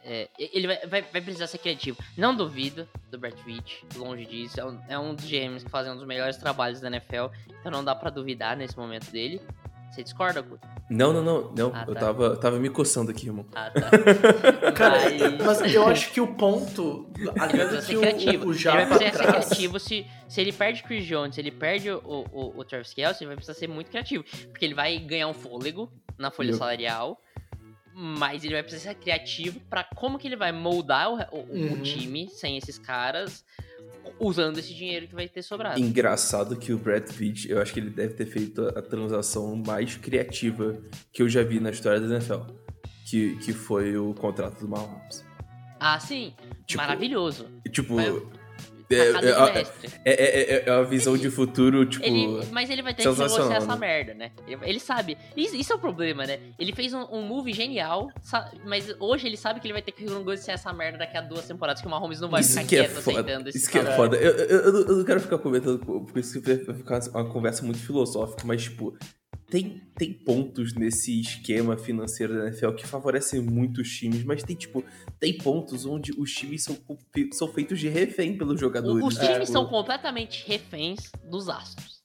é, 0.03 0.29
ele 0.39 0.67
vai, 0.67 0.79
vai, 0.87 1.03
vai 1.03 1.21
precisar 1.21 1.47
ser 1.47 1.59
criativo. 1.59 1.99
Não 2.17 2.35
duvido 2.35 2.89
do 3.11 3.19
Brett 3.19 3.37
Veach, 3.45 3.85
longe 3.97 4.25
disso. 4.25 4.59
É 4.61 4.65
um, 4.65 4.81
é 4.89 4.99
um 4.99 5.15
dos 5.15 5.27
GMs 5.27 5.63
que 5.65 5.71
fazem 5.71 5.93
um 5.93 5.97
dos 5.97 6.07
melhores 6.07 6.37
trabalhos 6.39 6.81
da 6.81 6.89
NFL. 6.89 7.27
Então 7.61 7.71
não 7.71 7.85
dá 7.85 7.95
pra 7.95 8.09
duvidar 8.09 8.57
nesse 8.57 8.77
momento 8.79 9.11
dele. 9.11 9.41
Você 9.91 10.05
discorda, 10.05 10.41
Guto? 10.41 10.67
Não, 10.89 11.13
não, 11.13 11.23
não. 11.23 11.53
não. 11.53 11.73
Ah, 11.75 11.85
eu 11.87 11.95
tá. 11.95 12.01
tava, 12.01 12.37
tava 12.37 12.59
me 12.59 12.71
coçando 12.71 13.11
aqui, 13.11 13.27
irmão. 13.27 13.45
Ah, 13.55 13.71
tá. 13.71 13.91
Cara, 14.73 14.99
Mas- 15.45 15.61
mas 15.61 15.75
eu 15.75 15.87
acho 15.87 16.13
que 16.13 16.21
o 16.21 16.29
ponto. 16.35 17.11
Ele 17.19 17.31
Aliás, 17.39 17.75
é 17.75 17.81
ser 17.81 17.87
que 17.93 17.97
o, 17.97 18.01
criativo. 18.01 18.45
o, 18.47 18.49
o 18.49 18.53
ele 18.53 18.63
vai 18.65 18.87
precisar 18.87 19.11
ser 19.11 19.11
traz- 19.19 19.47
criativo 19.47 19.79
se, 19.81 20.07
se 20.29 20.41
ele 20.41 20.53
perde 20.53 20.83
Chris 20.85 21.05
Jones, 21.05 21.35
se 21.35 21.41
ele 21.41 21.51
perde 21.51 21.91
o, 21.91 21.99
o, 22.05 22.59
o 22.61 22.65
Travis 22.65 22.93
Kelce, 22.95 23.23
ele 23.25 23.29
vai 23.29 23.37
precisar 23.37 23.59
ser 23.59 23.69
muito 23.69 23.91
criativo. 23.91 24.25
Porque 24.49 24.65
ele 24.65 24.75
vai 24.75 24.97
ganhar 24.99 25.27
um 25.29 25.35
fôlego 25.35 25.91
na 26.17 26.31
folha 26.31 26.51
Eu- 26.51 26.57
salarial, 26.57 27.21
mas 27.95 28.45
ele 28.45 28.55
vai 28.55 28.63
precisar 28.63 28.91
ser 28.91 28.95
criativo 28.97 29.61
pra 29.69 29.83
como 29.85 30.19
que 30.19 30.29
ele 30.29 30.37
vai 30.37 30.53
moldar 30.53 31.11
o, 31.11 31.17
o- 31.17 31.39
o 31.41 31.55
Uhum. 31.75 31.83
time 31.83 32.29
sem 32.29 32.57
esses 32.57 32.79
caras, 32.79 33.45
usando 34.19 34.59
esse 34.59 34.75
dinheiro 34.75 35.07
que 35.07 35.15
vai 35.15 35.29
ter 35.29 35.43
sobrado. 35.43 35.81
Engraçado 35.81 36.57
que 36.57 36.73
o 36.73 36.79
Brad 36.79 37.09
Pitt, 37.11 37.51
eu 37.51 37.61
acho 37.61 37.73
que 37.73 37.81
ele 37.81 37.91
deve 37.91 38.15
ter 38.15 38.27
feito 38.27 38.63
a, 38.67 38.83
transação 38.83 39.55
mais 39.57 39.97
criativa 39.97 40.81
que 41.13 41.23
eu 41.23 41.29
já 41.29 41.43
vi 41.43 41.61
na 41.61 41.71
história 41.71 42.01
da 42.01 42.07
NFL. 42.17 42.53
Que, 43.09 43.37
que 43.39 43.53
foi 43.53 43.97
o 43.97 44.15
contrato 44.15 44.61
do 44.61 44.69
Mahomes. 44.69 45.25
Ah, 45.81 45.99
sim. 45.99 46.33
Tipo, 46.67 46.83
Maravilhoso. 46.83 47.49
Tipo, 47.73 47.97
é, 48.91 48.97
é, 48.97 49.63
é, 50.05 50.13
é, 50.13 50.55
é- 50.57 50.63
é 50.67 50.73
uma 50.73 50.85
visão 50.85 51.17
de 51.17 51.31
futuro, 51.31 51.87
tipo. 51.87 52.05
Ele, 52.05 52.47
mas 52.51 52.69
ele 52.69 52.83
vai 52.83 52.93
ter 52.93 53.03
que 53.03 53.09
negociar 53.09 53.57
essa 53.57 53.67
né? 53.75 53.77
merda, 53.77 54.15
né? 54.15 54.33
Ele, 54.63 54.81
sabe. 54.81 55.17
Isso, 55.37 55.55
isso 55.55 55.73
é 55.73 55.77
o 55.77 55.79
problema, 55.79 56.27
né? 56.27 56.41
Ele 56.59 56.73
fez 56.73 56.93
um, 56.93 57.03
um 57.13 57.23
move 57.23 57.53
genial, 57.53 58.11
mas 58.65 58.93
hoje 58.99 59.27
ele 59.27 59.37
sabe 59.37 59.61
que 59.61 59.67
ele 59.67 59.75
vai 59.75 59.83
ter 59.83 59.93
que 59.93 60.05
negociar 60.05 60.55
essa 60.55 60.73
merda 60.73 60.99
daqui 60.99 61.17
a 61.17 61.21
duas 61.21 61.47
temporadas, 61.47 61.81
que 61.81 61.87
o 61.87 61.91
Mahomes 61.91 62.21
não 62.21 62.29
vai 62.29 62.41
Isso 62.41 62.51
ficar 62.51 62.65
que 62.67 62.77
é 62.77 62.85
quieto 62.85 63.01
foda. 63.03 63.21
aceitando 63.21 63.49
esse 63.49 63.59
Isso 63.59 63.71
que 63.71 63.79
é 63.79 63.85
foda. 63.97 64.17
Eu, 64.17 64.33
eu, 64.33 64.87
eu 64.89 64.97
não 64.97 65.05
quero 65.05 65.21
ficar 65.21 65.39
comentando, 65.39 65.79
porque 65.79 66.21
isso 66.21 66.41
vai 66.41 66.75
ficar 66.75 67.01
uma 67.15 67.29
conversa 67.31 67.65
muito 67.65 67.79
filosófica, 67.79 68.43
mas, 68.45 68.63
tipo, 68.65 68.97
tem, 69.51 69.83
tem 69.97 70.13
pontos 70.13 70.75
nesse 70.75 71.21
esquema 71.21 71.77
financeiro 71.77 72.35
da 72.35 72.47
NFL 72.47 72.71
que 72.73 72.87
favorecem 72.87 73.41
muito 73.41 73.81
os 73.81 73.89
times, 73.91 74.23
mas 74.25 74.43
tem, 74.43 74.55
tipo, 74.57 74.85
tem 75.19 75.37
pontos 75.37 75.85
onde 75.85 76.13
os 76.17 76.31
times 76.33 76.63
são, 76.63 76.79
são 77.33 77.49
feitos 77.53 77.79
de 77.81 77.89
refém 77.89 78.39
pelos 78.39 78.61
jogadores. 78.61 79.05
Os 79.05 79.15
times 79.15 79.31
Tipo, 79.41 79.47
são 79.47 79.67
completamente 79.67 80.45
reféns 80.47 81.11
dos 81.29 81.49
astros. 81.49 82.01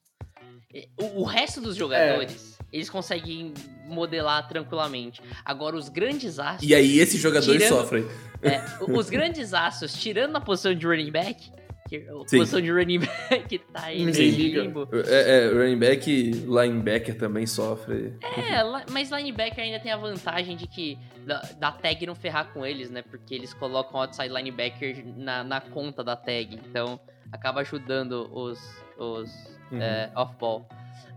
O, 0.99 1.21
o 1.21 1.23
resto 1.23 1.61
dos 1.61 1.75
jogadores, 1.75 2.57
eles 2.73 2.89
conseguem 2.89 3.53
modelar 3.87 4.45
tranquilamente. 4.47 5.21
Agora, 5.45 5.77
os 5.77 5.87
grandes 5.87 6.37
astros. 6.39 6.69
E 6.69 6.75
aí 6.75 6.99
esses 6.99 7.21
jogadores 7.21 7.61
Tirando- 7.63 7.79
sofrem. 7.81 8.05
É, 8.41 8.61
os 8.91 9.09
grandes 9.09 9.53
astros, 9.53 9.93
tirando 9.93 10.35
a 10.35 10.41
posição 10.41 10.75
de 10.75 10.85
running 10.85 11.11
back, 11.11 11.49
a 11.97 12.27
Sim. 12.27 12.37
posição 12.39 12.61
de 12.61 12.71
running 12.71 12.99
back 13.29 13.57
tá 13.59 13.83
aí 13.85 14.05
nesse 14.05 14.29
liga. 14.29 14.61
limbo. 14.61 14.87
É, 15.07 15.45
é, 15.45 15.47
running 15.49 15.77
back 15.79 16.09
e 16.11 16.31
linebacker 16.31 17.17
também 17.17 17.45
sofre. 17.45 18.13
É, 18.21 18.63
mas 18.91 19.09
linebacker 19.11 19.63
ainda 19.63 19.79
tem 19.79 19.91
a 19.91 19.97
vantagem 19.97 20.55
de 20.55 20.67
que 20.67 20.97
da, 21.25 21.41
da 21.59 21.71
tag 21.71 22.05
não 22.05 22.15
ferrar 22.15 22.51
com 22.53 22.65
eles, 22.65 22.89
né? 22.89 23.01
Porque 23.01 23.33
eles 23.33 23.53
colocam 23.53 23.99
outside 24.01 24.29
linebacker 24.33 25.03
na, 25.17 25.43
na 25.43 25.61
conta 25.61 26.03
da 26.03 26.15
tag. 26.15 26.59
Então 26.69 26.99
acaba 27.31 27.61
ajudando 27.61 28.29
os, 28.33 28.59
os 28.97 29.55
Uhum. 29.71 29.81
é, 29.81 30.11
off-ball. 30.15 30.67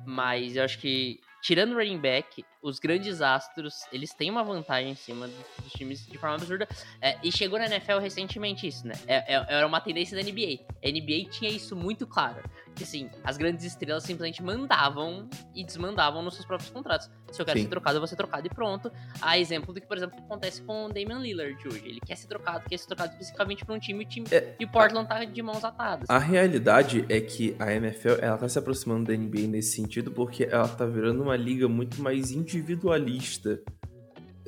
Mas 0.06 0.56
eu 0.56 0.64
acho 0.64 0.78
que, 0.78 1.20
tirando 1.42 1.72
o 1.72 1.74
running 1.74 1.98
back, 1.98 2.42
os 2.62 2.78
grandes 2.78 3.20
astros, 3.22 3.84
eles 3.92 4.12
têm 4.12 4.30
uma 4.30 4.42
vantagem 4.42 4.92
em 4.92 4.94
cima 4.94 5.28
dos, 5.28 5.72
times 5.72 6.04
de 6.06 6.18
forma 6.18 6.36
absurda. 6.36 6.66
É, 7.00 7.16
e 7.22 7.30
chegou 7.30 7.58
na 7.58 7.66
NFL 7.66 7.98
recentemente 7.98 8.66
isso, 8.66 8.86
né? 8.86 8.94
É, 9.06 9.34
é- 9.34 9.46
era 9.48 9.66
uma 9.66 9.80
tendência 9.80 10.16
da 10.16 10.22
NBA. 10.22 10.60
A 10.84 10.88
NBA 10.88 11.30
tinha 11.30 11.50
isso 11.50 11.76
muito 11.76 12.06
claro. 12.06 12.42
Que 12.74 12.84
assim, 12.84 13.10
as 13.24 13.36
grandes 13.36 13.64
estrelas 13.64 14.04
simplesmente 14.04 14.42
mandavam 14.42 15.28
e 15.54 15.64
desmandavam 15.64 16.22
nos 16.22 16.34
seus 16.34 16.46
próprios 16.46 16.70
contratos. 16.70 17.10
Se 17.32 17.42
eu 17.42 17.44
quero 17.44 17.58
Sim. 17.58 17.64
ser 17.64 17.70
trocado, 17.70 17.96
eu 17.96 18.00
vou 18.00 18.06
ser 18.06 18.16
trocado 18.16 18.46
e 18.46 18.50
pronto. 18.50 18.90
A 19.20 19.36
exemplo 19.38 19.74
do 19.74 19.80
que, 19.80 19.86
por 19.86 19.96
exemplo, 19.96 20.18
acontece 20.18 20.62
com 20.62 20.86
o 20.86 20.88
Damian 20.88 21.18
Lillard 21.18 21.56
hoje. 21.66 21.82
Ele 21.84 22.00
quer 22.00 22.16
ser 22.16 22.28
trocado, 22.28 22.68
quer 22.68 22.78
ser 22.78 22.86
trocado 22.86 23.12
especificamente 23.12 23.64
para 23.64 23.74
um 23.74 23.78
time, 23.78 24.04
e 24.04 24.06
o 24.06 24.08
time 24.08 24.26
É, 24.30 24.54
e 24.58 24.64
o 24.64 24.68
Portland 24.68 25.08
tá 25.08 25.24
de 25.24 25.42
mãos 25.42 25.64
atadas. 25.64 26.08
A 26.08 26.18
realidade 26.18 27.04
é 27.08 27.20
que 27.20 27.54
a 27.58 27.72
NFL 27.72 28.20
ela 28.20 28.38
tá 28.38 28.48
se 28.48 28.58
aproximando 28.58 29.06
da 29.06 29.16
NBA 29.16 29.48
nesse 29.48 29.74
sentido 29.74 30.10
porque 30.12 30.44
ela 30.44 30.68
tá 30.68 30.86
virando 30.86 31.22
uma 31.22 31.36
liga 31.36 31.68
muito 31.68 32.00
mais 32.00 32.30
individualista. 32.56 33.60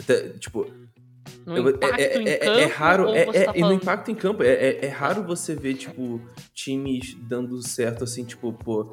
Tá, 0.07 0.14
Tipo, 0.38 0.66
eu- 1.46 1.68
é, 1.98 2.18
em 2.18 2.28
é- 2.28 2.32
é- 2.32 2.38
campo, 2.38 2.59
é 2.59 2.64
raro, 2.64 3.09
ou 3.09 3.14
é, 3.14 3.20
é- 3.20 3.44
tá 3.44 3.53
e 3.55 3.61
no 3.61 3.72
impacto 3.72 4.11
em 4.11 4.14
campo, 4.14 4.42
é, 4.42 4.48
é- 4.53 4.86
é 4.86 4.88
raro 4.88 5.22
você 5.24 5.55
ver, 5.55 5.74
tipo, 5.74 6.20
times 6.55 7.14
dando 7.28 7.61
certo 7.66 8.05
assim, 8.05 8.24
tipo, 8.24 8.53
pô, 8.53 8.90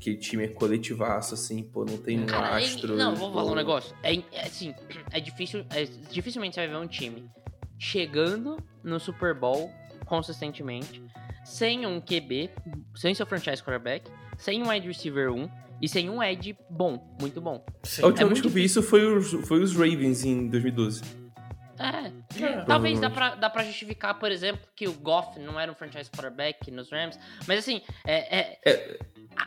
que 0.00 0.16
time 0.16 0.44
é 0.44 0.48
coletivaço, 0.48 1.34
assim, 1.34 1.62
pô, 1.62 1.84
não 1.84 1.98
tem 1.98 2.20
um 2.20 2.26
Cara, 2.26 2.58
é- 2.60 2.64
astro. 2.64 2.96
não, 2.96 3.14
vou 3.14 3.30
falar 3.32 3.44
pô. 3.44 3.52
um 3.52 3.54
negócio. 3.54 3.94
É, 4.02 4.14
é 4.32 4.46
assim, 4.46 4.74
é 5.12 5.20
difícil. 5.20 5.64
é- 5.70 5.84
dificilmente 6.10 6.54
você 6.54 6.66
vai 6.66 6.68
ver 6.68 6.82
um 6.82 6.88
time 6.88 7.28
chegando 7.78 8.56
no 8.82 8.98
Super 8.98 9.34
Bowl 9.34 9.70
consistentemente, 10.06 11.02
sem 11.44 11.86
um 11.86 12.00
QB, 12.00 12.50
sem 12.96 13.14
seu 13.14 13.26
franchise 13.26 13.62
quarterback, 13.62 14.10
sem 14.38 14.62
um 14.62 14.68
wide 14.70 14.86
receiver 14.86 15.30
1 15.30 15.48
e 15.80 15.88
sem 15.88 16.08
um 16.10 16.22
edge 16.22 16.56
bom, 16.68 17.16
muito 17.20 17.40
bom. 17.40 17.64
Sim. 17.82 18.02
A 18.02 18.06
última 18.06 18.26
É 18.26 18.28
vez 18.28 18.40
que 18.40 18.46
eu 18.46 18.50
vi 18.50 18.64
isso 18.64 18.82
foi 18.82 19.04
os, 19.16 19.30
foi 19.46 19.62
os 19.62 19.72
Ravens 19.74 20.24
em 20.24 20.48
2012. 20.48 21.02
É, 21.78 22.12
É. 22.44 22.64
Talvez 22.66 23.00
dá 23.00 23.08
pra, 23.08 23.34
dá 23.36 23.48
pra 23.48 23.64
justificar, 23.64 24.18
por 24.18 24.30
exemplo, 24.30 24.60
que 24.76 24.86
o 24.86 24.92
Goff 24.92 25.38
não 25.40 25.58
era 25.58 25.72
um 25.72 25.74
franchise 25.74 26.10
quarterback 26.10 26.70
nos 26.70 26.90
Rams. 26.90 27.18
Mas 27.48 27.60
assim, 27.60 27.80
é, 28.06 28.40
é- 28.70 28.98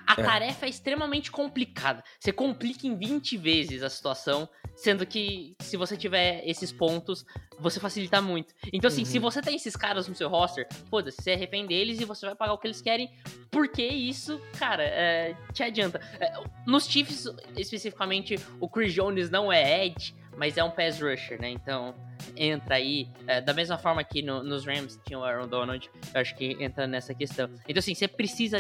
a, 0.08 0.14
a 0.16 0.22
é. 0.22 0.24
tarefa 0.24 0.66
é 0.66 0.70
extremamente 0.70 1.32
complicada. 1.32 2.04
Você 2.20 2.32
complica 2.32 2.88
em 2.88 2.96
20 2.98 3.38
vezes 3.38 3.84
a 3.84 3.90
situação 3.90 4.48
Sendo 4.76 5.06
que 5.06 5.56
se 5.60 5.78
você 5.78 5.96
tiver 5.96 6.42
esses 6.50 6.72
pontos, 6.72 7.24
você 7.60 7.80
facilita 7.80 8.20
muito. 8.20 8.56
Então, 8.74 8.88
assim, 8.88 9.02
Uhum. 9.02 9.06
se 9.06 9.20
você 9.20 9.40
tem 9.40 9.56
esses 9.56 9.76
caras 9.76 10.08
no 10.08 10.16
seu 10.16 10.28
roster, 10.28 10.68
foda-se, 10.90 11.22
você 11.22 11.32
é 11.32 11.36
refém 11.36 11.68
deles 11.68 12.02
e 12.02 12.06
você 12.06 12.26
vai 12.26 12.34
pagar 12.36 12.54
o 12.54 12.58
que 12.58 12.66
eles 12.66 12.82
querem, 12.82 13.08
porque 13.52 13.84
isso, 13.86 14.42
cara, 14.58 14.84
é, 14.84 15.36
te 15.54 15.62
adianta. 15.62 16.02
É, 16.20 16.34
nos 16.66 16.88
Chiefs, 16.88 17.28
especificamente, 17.56 18.36
o 18.60 18.68
Chris 18.68 18.94
Jones 18.94 19.30
não 19.30 19.52
é 19.54 19.86
Edge, 19.86 20.16
mas 20.36 20.58
é 20.58 20.64
um 20.64 20.72
pass 20.72 21.00
rusher, 21.00 21.40
né? 21.40 21.50
Então, 21.50 21.94
entra 22.36 22.76
aí. 22.76 23.08
é, 23.28 23.42
da 23.42 23.54
mesma 23.54 23.78
forma 23.78 24.04
que 24.04 24.22
no- 24.24 24.44
nos 24.44 24.66
Rams 24.66 25.00
tinha 25.06 25.20
o 25.20 25.24
Aaron 25.24 25.48
Donald, 25.48 25.90
eu 26.14 26.20
acho 26.22 26.36
que 26.36 26.58
entra 26.60 26.88
nessa 26.88 27.14
questão. 27.14 27.48
Então, 27.68 27.80
assim, 27.80 27.94
você 27.94 28.08
precisa. 28.08 28.58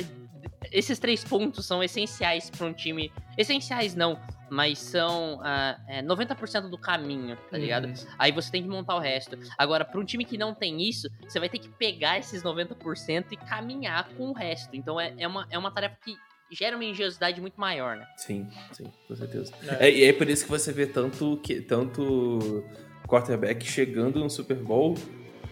Esses 0.73 0.97
três 0.97 1.23
pontos 1.23 1.65
são 1.65 1.83
essenciais 1.83 2.49
para 2.49 2.65
um 2.65 2.73
time. 2.73 3.13
Essenciais 3.37 3.93
não, 3.93 4.19
mas 4.49 4.79
são 4.79 5.39
ah, 5.43 5.79
é, 5.87 6.01
90% 6.01 6.69
do 6.69 6.77
caminho, 6.77 7.37
tá 7.49 7.57
ligado? 7.57 7.85
Uhum. 7.85 7.93
Aí 8.17 8.31
você 8.31 8.51
tem 8.51 8.63
que 8.63 8.67
montar 8.67 8.95
o 8.95 8.99
resto. 8.99 9.37
Agora, 9.57 9.85
para 9.85 9.99
um 9.99 10.03
time 10.03 10.25
que 10.25 10.37
não 10.37 10.53
tem 10.53 10.81
isso, 10.81 11.07
você 11.21 11.39
vai 11.39 11.47
ter 11.47 11.59
que 11.59 11.69
pegar 11.69 12.17
esses 12.17 12.43
90% 12.43 13.25
e 13.31 13.37
caminhar 13.37 14.09
com 14.17 14.29
o 14.29 14.33
resto. 14.33 14.75
Então, 14.75 14.99
é, 14.99 15.13
é, 15.17 15.27
uma, 15.27 15.47
é 15.51 15.57
uma 15.57 15.71
tarefa 15.71 15.95
que 16.03 16.15
gera 16.51 16.75
uma 16.75 16.85
engenhosidade 16.85 17.39
muito 17.39 17.59
maior, 17.59 17.95
né? 17.95 18.07
Sim, 18.17 18.47
sim, 18.71 18.91
com 19.07 19.15
certeza. 19.15 19.53
É. 19.79 19.87
É, 19.87 19.91
e 19.91 20.03
é 20.05 20.13
por 20.13 20.29
isso 20.29 20.45
que 20.45 20.51
você 20.51 20.71
vê 20.71 20.85
tanto, 20.85 21.37
que, 21.37 21.61
tanto 21.61 22.63
quarterback 23.07 23.65
chegando 23.65 24.19
no 24.19 24.29
Super 24.29 24.57
Bowl 24.57 24.95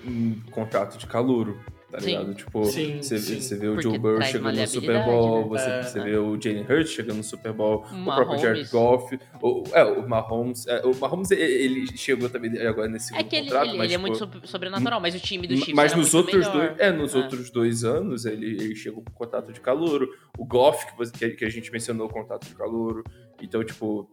em 0.04 0.40
contrato 0.52 0.98
de 0.98 1.06
calouro, 1.06 1.64
tá 1.92 2.00
Sim. 2.00 2.06
ligado? 2.08 2.34
Tipo, 2.36 2.66
Sim, 2.66 2.98
você, 3.02 3.20
sim. 3.20 3.42
você 3.42 3.56
vê 3.58 3.68
o 3.68 3.74
Porque 3.74 3.89
Joe 3.89 4.00
Burrow 4.00 4.22
chegando 4.22 4.56
no 4.56 4.68
Super 4.68 4.94
maleabilidade, 4.94 5.06
Bowl, 5.12 5.42
né? 5.42 5.48
você, 5.50 5.70
É, 5.70 5.84
você 5.84 6.00
é. 6.00 6.04
vê 6.04 6.18
o 6.18 6.42
Jalen 6.42 6.64
Hurts 6.70 6.89
chegando 6.92 7.18
no 7.18 7.24
Super 7.24 7.54
Bowl, 7.54 7.76
o 7.76 7.82
próprio 7.82 8.06
Mahomes. 8.06 8.42
Jared 8.42 8.70
Goff, 8.70 9.20
o, 9.42 9.64
é, 9.74 9.84
o 9.84 10.08
Mahomes, 10.10 10.68
é, 10.68 10.82
o 10.86 10.96
Mahomes 10.96 11.32
ele- 11.32 11.98
chegou 11.98 12.30
também 12.30 12.58
agora 12.66 12.88
nesse 12.88 13.14
É 13.14 13.18
segundo 13.18 13.30
que 13.30 13.36
ele, 13.36 13.46
contrato, 13.48 13.68
ele- 13.70 13.78
mas 13.78 13.86
ele 13.86 13.94
é 13.94 13.98
tipo, 13.98 14.02
muito 14.08 14.18
sob- 14.18 14.48
sobrenatural, 14.48 15.00
mas 15.02 15.16
o 15.16 15.20
time 15.20 15.48
do 15.48 15.56
Chiefs 15.58 15.74
mas 15.76 15.94
nos 15.96 16.14
muito 16.14 16.18
outros 16.18 16.48
melhor. 16.48 16.68
dois, 16.70 16.80
é, 16.80 16.92
nos 16.92 17.14
É. 17.14 17.18
outros 17.18 17.50
dois 17.50 17.84
anos 17.84 18.26
ele, 18.26 18.46
ele 18.46 18.76
chegou 18.76 19.04
com 19.04 19.12
contrato 19.12 19.52
de 19.52 19.60
calouro. 19.60 20.10
O 20.38 20.46
Goff 20.46 20.86
que, 20.86 21.12
que 21.18 21.26
a- 21.26 21.36
que 21.36 21.46
a 21.46 21.50
gente 21.50 21.72
mencionou, 21.72 22.08
contrato 22.08 22.48
de 22.48 22.56
calouro. 22.56 23.04
Então, 23.42 23.64
tipo, 23.64 24.10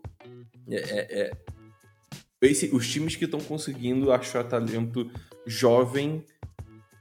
é, 0.70 0.76
é- 0.76 1.20
é- 1.22 1.30
esse- 2.42 2.70
os 2.74 2.90
times 2.90 3.14
que 3.16 3.24
estão 3.24 3.40
conseguindo 3.40 4.10
achar 4.12 4.42
talento 4.44 5.10
jovem 5.46 6.24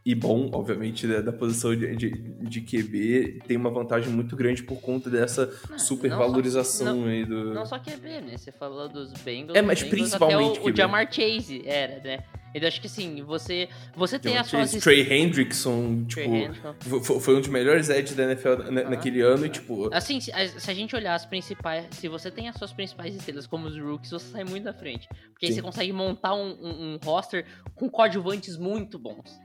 e 0.09 0.15
bom, 0.15 0.49
obviamente, 0.53 1.05
da, 1.05 1.19
da 1.21 1.33
posição 1.33 1.75
de, 1.75 1.93
de, 1.95 2.09
de 2.11 2.61
QB, 2.61 3.41
tem 3.45 3.57
uma 3.57 3.69
vantagem 3.69 4.09
muito 4.09 4.35
grande 4.37 4.63
por 4.63 4.79
conta 4.79 5.09
dessa 5.09 5.51
Não, 5.69 5.77
supervalorização 5.77 7.05
aí 7.05 7.25
do. 7.25 7.53
Não 7.53 7.65
só 7.65 7.77
QB, 7.77 8.21
né? 8.21 8.37
Você 8.37 8.51
falou 8.51 8.87
dos 8.87 9.11
Bengals. 9.23 9.57
É, 9.57 9.61
mas 9.61 9.81
Bengals 9.81 9.99
principalmente 9.99 10.51
até 10.51 10.59
o, 10.59 10.63
o 10.63 10.65
QB. 10.67 10.77
Jamar 10.77 11.11
Chase 11.11 11.61
era, 11.65 11.99
né? 12.01 12.23
Então 12.55 12.67
acho 12.67 12.79
que 12.79 12.87
assim, 12.87 13.21
você, 13.21 13.67
você 13.95 14.17
tem 14.17 14.37
as 14.37 14.47
suas... 14.47 14.71
Trey 14.71 15.01
Hendrickson, 15.13 16.05
tipo, 16.05 16.21
Trey 16.29 16.43
Hendrickson. 16.45 17.19
foi, 17.19 17.35
um 17.35 17.39
dos 17.41 17.49
melhores 17.49 17.89
edges 17.89 18.15
da 18.15 18.23
NFL 18.23 18.71
na- 18.71 18.81
Ah, 18.81 18.89
naquele 18.89 19.21
ano 19.21 19.45
e, 19.45 19.49
tipo, 19.49 19.93
Assim, 19.93 20.19
se 20.21 20.31
a, 20.31 20.47
se 20.47 20.71
a 20.71 20.73
gente 20.73 20.95
olhar 20.95 21.13
as 21.15 21.25
principais. 21.25 21.85
Se 21.91 22.07
você 22.07 22.31
tem 22.31 22.47
as 22.47 22.55
suas 22.55 22.71
principais 22.71 23.13
estrelas, 23.13 23.45
como 23.45 23.67
os 23.67 23.77
rookies, 23.77 24.09
você 24.11 24.31
sai 24.31 24.43
muito 24.45 24.67
à 24.69 24.73
frente. 24.73 25.07
Porque 25.33 25.45
aí 25.45 25.51
Sim. 25.51 25.57
você 25.57 25.61
consegue 25.61 25.91
montar 25.93 26.33
um, 26.33 26.47
um- 26.61 26.93
um 26.93 26.99
roster 27.03 27.45
com 27.75 27.89
coadjuvantes 27.89 28.57
muito 28.57 28.97
bons. 28.97 29.37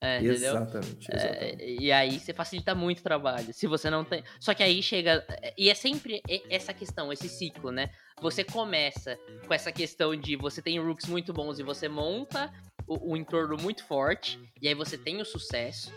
É, 0.00 0.18
entendeu? 0.18 0.34
Exatamente, 0.34 1.08
exatamente. 1.10 1.62
É, 1.62 1.70
e 1.80 1.92
aí 1.92 2.20
você 2.20 2.34
facilita 2.34 2.74
muito 2.74 3.00
o 3.00 3.02
trabalho. 3.02 3.52
Se 3.54 3.66
você 3.66 3.88
não 3.88 4.04
tem. 4.04 4.22
Só 4.38 4.52
que 4.52 4.62
aí 4.62 4.82
chega. 4.82 5.24
E 5.56 5.70
é 5.70 5.74
sempre 5.74 6.20
essa 6.50 6.74
questão, 6.74 7.12
esse 7.12 7.28
ciclo, 7.28 7.70
né? 7.70 7.90
Você 8.20 8.44
começa 8.44 9.18
com 9.46 9.54
essa 9.54 9.72
questão 9.72 10.14
de 10.14 10.36
você 10.36 10.60
tem 10.60 10.78
rooks 10.78 11.06
muito 11.06 11.32
bons 11.32 11.58
e 11.58 11.62
você 11.62 11.88
monta 11.88 12.52
o, 12.86 13.12
o 13.12 13.16
entorno 13.16 13.56
muito 13.56 13.84
forte. 13.84 14.38
E 14.60 14.68
aí 14.68 14.74
você 14.74 14.98
tem 14.98 15.20
o 15.20 15.24
sucesso. 15.24 15.92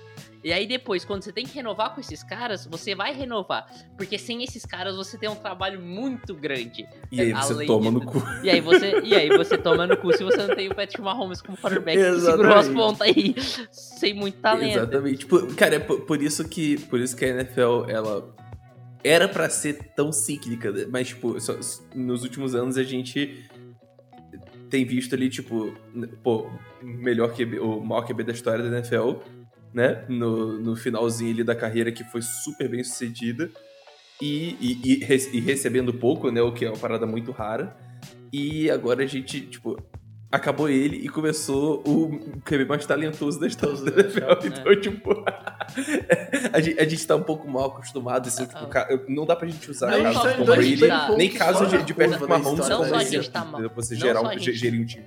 E 0.47 0.53
aí 0.53 0.65
depois, 0.65 1.03
quando 1.03 1.23
você 1.23 1.33
tem 1.33 1.45
que 1.45 1.53
renovar 1.53 1.93
com 1.93 1.99
esses 1.99 2.23
caras, 2.23 2.65
você 2.65 2.95
vai 2.95 3.13
renovar. 3.13 3.67
Porque 3.97 4.17
sem 4.17 4.41
esses 4.45 4.65
caras 4.65 4.95
você 4.95 5.17
tem 5.17 5.27
um 5.27 5.35
trabalho 5.35 5.81
muito 5.81 6.33
grande. 6.33 6.87
E 7.11 7.19
aí 7.19 7.33
você 7.33 7.51
além 7.53 7.67
toma 7.67 7.89
de- 7.89 7.91
no 7.91 8.05
cu. 8.05 8.23
E 8.41 8.49
aí 8.49 8.61
você, 8.61 9.01
e 9.03 9.13
aí 9.13 9.27
você 9.27 9.57
toma 9.57 9.85
no 9.85 9.97
cu 9.97 10.13
se 10.15 10.23
você 10.23 10.37
não 10.37 10.55
tem 10.55 10.69
o 10.69 10.73
Patrick 10.73 11.01
Mahomes 11.01 11.41
como 11.41 11.57
quarterback 11.57 11.97
que 11.97 12.19
segurou 12.21 12.53
as 12.55 12.69
pontas 12.69 13.01
aí 13.01 13.35
sem 13.71 14.13
muito 14.13 14.37
talento. 14.39 14.77
Exatamente. 14.77 15.17
Tipo, 15.17 15.53
cara, 15.55 15.75
é 15.75 15.79
por, 15.79 16.21
isso 16.21 16.47
que 16.47 16.79
por 16.85 16.99
isso 17.01 17.13
que 17.13 17.25
a 17.25 17.27
NFL 17.27 17.89
ela 17.89 18.33
era 19.03 19.27
pra 19.27 19.49
ser 19.49 19.91
tão 19.97 20.13
cíclica, 20.13 20.71
né? 20.71 20.85
mas 20.89 21.09
tipo, 21.09 21.37
só- 21.41 21.57
nos 21.93 22.23
últimos 22.23 22.55
anos 22.55 22.77
a 22.77 22.83
gente 22.83 23.45
tem 24.69 24.85
visto 24.85 25.13
ali 25.13 25.29
tipo, 25.29 25.73
pô, 26.23 26.49
melhor 26.81 27.33
QB, 27.33 27.59
o 27.59 27.79
maior 27.81 28.05
QB 28.05 28.23
da 28.23 28.31
história 28.33 28.63
da 28.69 28.77
NFL, 28.77 29.13
né? 29.73 30.03
No, 30.07 30.59
no 30.59 30.75
finalzinho 30.75 31.31
ali 31.33 31.43
da 31.43 31.55
carreira 31.55 31.91
que 31.91 32.03
foi 32.03 32.21
super 32.21 32.67
bem 32.69 32.83
sucedida 32.83 33.49
e, 34.21 34.55
e, 34.59 35.03
e, 35.03 35.37
e 35.37 35.39
recebendo 35.39 35.93
pouco, 35.93 36.31
né? 36.31 36.41
O 36.41 36.51
que 36.51 36.65
é 36.65 36.69
uma 36.69 36.77
parada 36.77 37.05
muito 37.05 37.31
rara. 37.31 37.75
E 38.31 38.69
agora 38.69 39.03
a 39.03 39.07
gente, 39.07 39.41
tipo, 39.41 39.77
acabou 40.31 40.67
ele 40.67 40.97
e 40.97 41.07
começou 41.07 41.81
o 41.87 42.39
QB 42.41 42.65
mais 42.65 42.85
talentoso 42.85 43.39
da 43.39 43.47
história 43.47 43.77
da 43.77 44.01
NFL. 44.01 44.19
né? 44.19 44.37
Então, 44.59 44.81
tipo, 44.81 45.23
a, 46.51 46.59
gente, 46.59 46.79
a 46.79 46.83
gente 46.87 47.07
tá 47.07 47.15
um 47.15 47.23
pouco 47.23 47.47
mal 47.49 47.65
acostumado. 47.67 48.27
Assim, 48.27 48.45
tipo, 48.45 48.67
não 49.07 49.25
dá 49.25 49.35
pra 49.35 49.47
gente 49.47 49.69
usar 49.71 49.91
Não 49.91 50.03
caso 50.13 50.27
de 50.29 50.35
Tom 50.37 50.45
Brady, 50.45 50.87
nem 51.17 51.29
caso 51.29 51.67
de, 51.67 51.83
de 51.83 51.93
Patrick 51.93 52.27
Mahomes. 52.27 52.67
Não 52.67 52.77
como 52.77 52.89
só 52.89 52.95
a 52.95 53.01
exemplo, 53.01 53.23
gente 53.23 53.31
tá 53.31 53.45
mal-? 53.45 53.61
Você 53.75 53.95
gerar, 53.95 54.21
um- 54.21 54.37
gerir 54.39 54.81
um 54.81 54.85
time. 54.85 55.05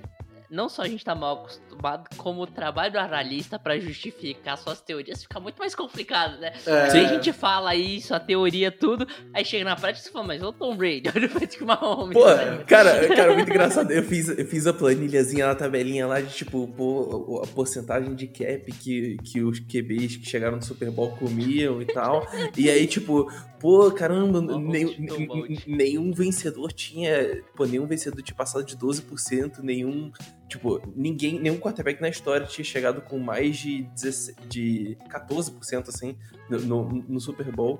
Não 0.51 0.67
só 0.67 0.81
a 0.81 0.87
gente 0.87 1.03
tá 1.03 1.15
mal 1.15 1.37
acostumado, 1.37 2.09
como 2.17 2.41
o 2.41 2.47
trabalho 2.47 2.91
do 2.91 2.99
analista 2.99 3.57
pra 3.57 3.79
justificar 3.79 4.57
suas 4.57 4.81
teorias 4.81 5.23
fica 5.23 5.39
muito 5.39 5.57
mais 5.57 5.73
complicado, 5.73 6.39
né? 6.39 6.51
É, 6.65 6.89
Se 6.89 6.97
a 6.97 7.05
gente 7.05 7.31
fala 7.31 7.73
isso, 7.73 8.13
a 8.13 8.19
teoria, 8.19 8.71
tudo, 8.71 9.07
aí 9.33 9.45
chega 9.45 9.63
na 9.63 9.75
prática 9.75 10.01
e 10.01 10.03
você 10.03 10.11
fala, 10.11 10.27
mas 10.27 10.43
o 10.43 10.51
Tom 10.51 10.75
Brady, 10.75 11.03
olha 11.15 11.27
o 11.27 11.29
Patrick 11.29 11.63
Mahomes. 11.63 12.13
Pô, 12.13 12.25
cara, 12.67 13.07
cara, 13.15 13.33
muito 13.33 13.49
engraçado. 13.49 13.91
Eu 13.91 14.03
fiz, 14.03 14.27
eu 14.27 14.45
fiz 14.45 14.67
a 14.67 14.73
planilhazinha 14.73 15.47
na 15.47 15.55
tabelinha 15.55 16.05
lá 16.05 16.19
de 16.19 16.33
tipo, 16.33 16.67
pô, 16.67 17.41
a 17.43 17.47
porcentagem 17.47 18.13
de 18.13 18.27
cap 18.27 18.71
que, 18.73 19.17
que 19.23 19.41
os 19.41 19.59
QBs 19.59 20.17
que 20.17 20.25
chegaram 20.25 20.57
no 20.57 20.63
Super 20.63 20.91
Bowl 20.91 21.11
comiam 21.11 21.81
e 21.81 21.85
tal. 21.85 22.27
E 22.57 22.69
aí, 22.69 22.85
tipo, 22.85 23.31
pô, 23.61 23.91
caramba, 23.91 24.41
balde. 24.41 25.63
nenhum 25.67 26.11
vencedor 26.11 26.73
tinha. 26.73 27.43
Pô, 27.55 27.65
nenhum 27.65 27.85
vencedor 27.85 28.23
tinha 28.23 28.35
passado 28.35 28.65
de 28.65 28.75
12%, 28.75 29.59
nenhum. 29.59 30.11
Tipo, 30.49 30.81
ninguém, 30.95 31.39
nenhum 31.39 31.59
quarterback 31.59 32.01
na 32.01 32.09
história 32.09 32.47
tinha 32.47 32.65
chegado 32.65 33.01
com 33.01 33.19
mais 33.19 33.57
de, 33.57 33.83
16, 33.93 34.37
de 34.49 34.97
14%, 35.07 35.87
assim, 35.87 36.17
no, 36.49 36.59
no, 36.59 36.89
no 37.07 37.19
Super 37.21 37.49
Bowl. 37.55 37.79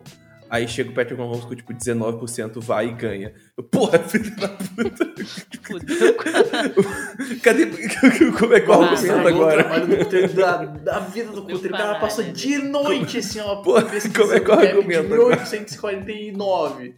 Aí 0.51 0.67
chega 0.67 0.89
o 0.89 0.93
Patrick 0.93 1.17
Mahomes 1.17 1.45
com, 1.45 1.55
tipo, 1.55 1.73
19%, 1.73 2.59
vai 2.59 2.89
e 2.89 2.91
ganha. 2.91 3.33
Porra, 3.71 3.97
filho 4.03 4.35
da 4.35 4.49
puta. 4.49 5.09
Fudeu. 5.63 6.17
Cadê? 7.41 7.67
Como 8.37 8.53
é 8.53 8.59
que 8.59 8.69
eu 8.69 8.73
argumento 8.73 9.07
não, 9.07 9.27
agora? 9.27 9.63
trabalho 9.63 10.35
da, 10.35 10.57
da 10.65 10.99
vida 10.99 11.31
do 11.31 11.43
Cutter. 11.43 11.71
O 11.71 11.77
cara 11.77 11.99
passou 11.99 12.25
né? 12.25 12.31
de 12.33 12.57
noite, 12.57 13.19
assim, 13.19 13.39
ó, 13.39 13.63
pesquisando 13.83 14.13
como 14.13 14.33
é 14.33 14.39
que 14.41 14.51
eu 14.51 14.57
cap 14.57 14.67
argumento 14.67 15.07
de 15.07 15.13
agora? 15.13 15.35
1849. 15.37 16.95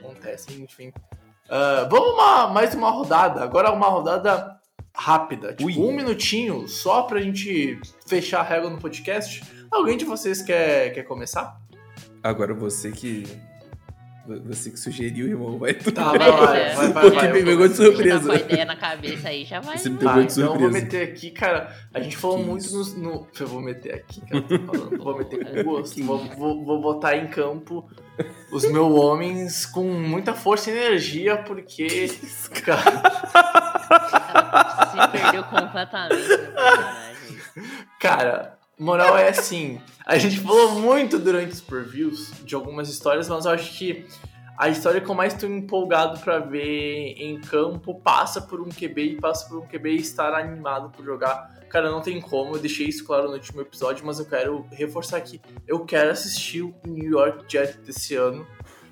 Acontece, 0.00 0.60
enfim. 0.60 0.92
Ah, 1.48 1.86
vamos 1.88 2.12
uma, 2.12 2.48
mais 2.48 2.74
uma 2.74 2.90
rodada. 2.90 3.40
Agora 3.40 3.70
uma 3.70 3.86
rodada 3.86 4.56
rápida. 4.92 5.54
Tipo, 5.54 5.70
Ui. 5.70 5.78
um 5.78 5.92
minutinho, 5.92 6.66
só 6.66 7.02
pra 7.02 7.20
gente 7.20 7.78
fechar 8.04 8.40
a 8.40 8.42
régua 8.42 8.68
no 8.68 8.78
podcast. 8.78 9.44
Alguém 9.70 9.96
de 9.96 10.04
vocês 10.04 10.42
quer, 10.42 10.92
quer 10.92 11.04
começar? 11.04 11.56
Agora 12.28 12.54
você 12.54 12.90
que. 12.90 13.24
Você 14.44 14.72
que 14.72 14.76
sugeriu, 14.80 15.28
irmão, 15.28 15.56
vai 15.56 15.72
tu. 15.72 15.92
Tá, 15.92 16.06
vai, 16.10 16.18
Mas, 16.18 16.34
vai, 16.40 16.60
é. 16.60 16.74
vai, 16.74 16.92
vai, 16.92 17.04
Pô, 17.04 17.10
vai, 17.14 17.20
que 17.20 17.26
eu 17.26 17.32
me 17.34 17.44
pegou 17.44 17.68
de 17.68 17.74
surpresa. 17.76 18.18
Tá 18.18 18.26
com 18.26 18.32
a 18.32 18.36
ideia 18.36 18.64
na 18.64 18.74
cabeça 18.76 19.28
aí, 19.28 19.44
já 19.44 19.60
vai. 19.60 19.78
Você 19.78 19.88
me 19.88 19.98
vai. 19.98 20.04
pegou 20.04 20.14
Tá, 20.22 20.26
de 20.26 20.32
então 20.32 20.42
eu 20.42 20.48
vou 20.50 20.58
surpresa. 20.62 20.84
meter 20.84 21.08
aqui, 21.12 21.30
cara. 21.30 21.76
A 21.94 22.00
gente 22.00 22.16
falou 22.16 22.38
muito 22.38 22.68
no, 22.72 22.84
no- 22.98 23.28
Eu 23.38 23.46
vou 23.46 23.60
meter 23.60 23.94
aqui, 23.94 24.20
cara. 24.22 24.42
Tô 24.42 24.58
falando. 24.58 24.98
vou 24.98 25.18
meter 25.18 25.44
com 25.44 25.62
gosto. 25.62 26.02
Vou, 26.02 26.18
vou, 26.36 26.64
vou 26.64 26.80
botar 26.82 27.16
em 27.16 27.28
campo 27.28 27.88
os 28.50 28.64
meus 28.68 28.92
homens 28.98 29.64
com 29.64 29.84
muita 29.84 30.34
força 30.34 30.70
e 30.72 30.76
energia, 30.76 31.36
porque. 31.36 32.08
Cara, 32.64 33.02
Se 34.90 35.08
perdeu 35.12 35.44
completamente. 35.44 36.28
né, 36.28 37.14
cara, 38.00 38.55
moral 38.78 39.16
é 39.16 39.28
assim. 39.28 39.80
A 40.04 40.18
gente 40.18 40.40
falou 40.40 40.72
muito 40.72 41.18
durante 41.18 41.52
os 41.52 41.60
previews 41.60 42.32
de 42.44 42.54
algumas 42.54 42.88
histórias, 42.88 43.28
mas 43.28 43.44
eu 43.44 43.50
acho 43.52 43.76
que 43.76 44.06
a 44.58 44.70
história 44.70 45.02
que 45.02 45.08
eu 45.08 45.14
mais 45.14 45.34
estou 45.34 45.50
empolgado 45.50 46.18
pra 46.20 46.38
ver 46.38 47.14
em 47.18 47.38
campo 47.40 48.00
passa 48.00 48.40
por 48.40 48.60
um 48.60 48.68
QB 48.70 49.02
e 49.02 49.20
passa 49.20 49.46
por 49.48 49.58
um 49.58 49.66
QB 49.66 49.96
estar 49.96 50.32
animado 50.32 50.90
por 50.90 51.04
jogar. 51.04 51.54
Cara, 51.68 51.90
não 51.90 52.00
tem 52.00 52.20
como, 52.20 52.54
eu 52.54 52.58
deixei 52.58 52.86
isso 52.86 53.04
claro 53.04 53.26
no 53.26 53.34
último 53.34 53.60
episódio, 53.60 54.06
mas 54.06 54.18
eu 54.18 54.24
quero 54.24 54.66
reforçar 54.70 55.18
aqui. 55.18 55.40
Eu 55.66 55.84
quero 55.84 56.10
assistir 56.10 56.62
o 56.62 56.74
New 56.86 57.10
York 57.10 57.44
Jets 57.46 57.76
desse 57.84 58.14
ano. 58.14 58.46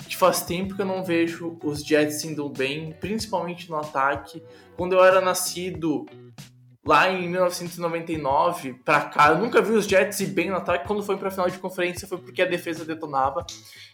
que 0.07 0.17
faz 0.17 0.43
tempo 0.43 0.75
que 0.75 0.83
eu 0.83 0.87
não 0.87 1.03
vejo 1.03 1.57
os 1.65 1.83
Jets 1.83 2.25
indo 2.25 2.47
bem, 2.51 2.93
principalmente 3.01 3.71
no 3.71 3.77
ataque. 3.77 4.43
Quando 4.77 4.93
eu 4.93 5.03
era 5.03 5.21
nascido 5.23 6.05
lá 6.87 7.11
em 7.11 7.29
1999 7.29 8.75
pra 8.85 9.03
cá, 9.03 9.31
eu 9.31 9.39
nunca 9.39 9.63
vi 9.63 9.73
os 9.73 9.87
Jets 9.87 10.21
ir 10.21 10.27
bem 10.27 10.51
no 10.51 10.57
ataque. 10.57 10.87
Quando 10.87 11.03
foi 11.03 11.17
pra 11.17 11.31
final 11.31 11.49
de 11.49 11.59
conferência 11.59 12.07
foi 12.07 12.19
porque 12.19 12.43
a 12.43 12.47
defesa 12.47 12.85
detonava. 12.85 13.47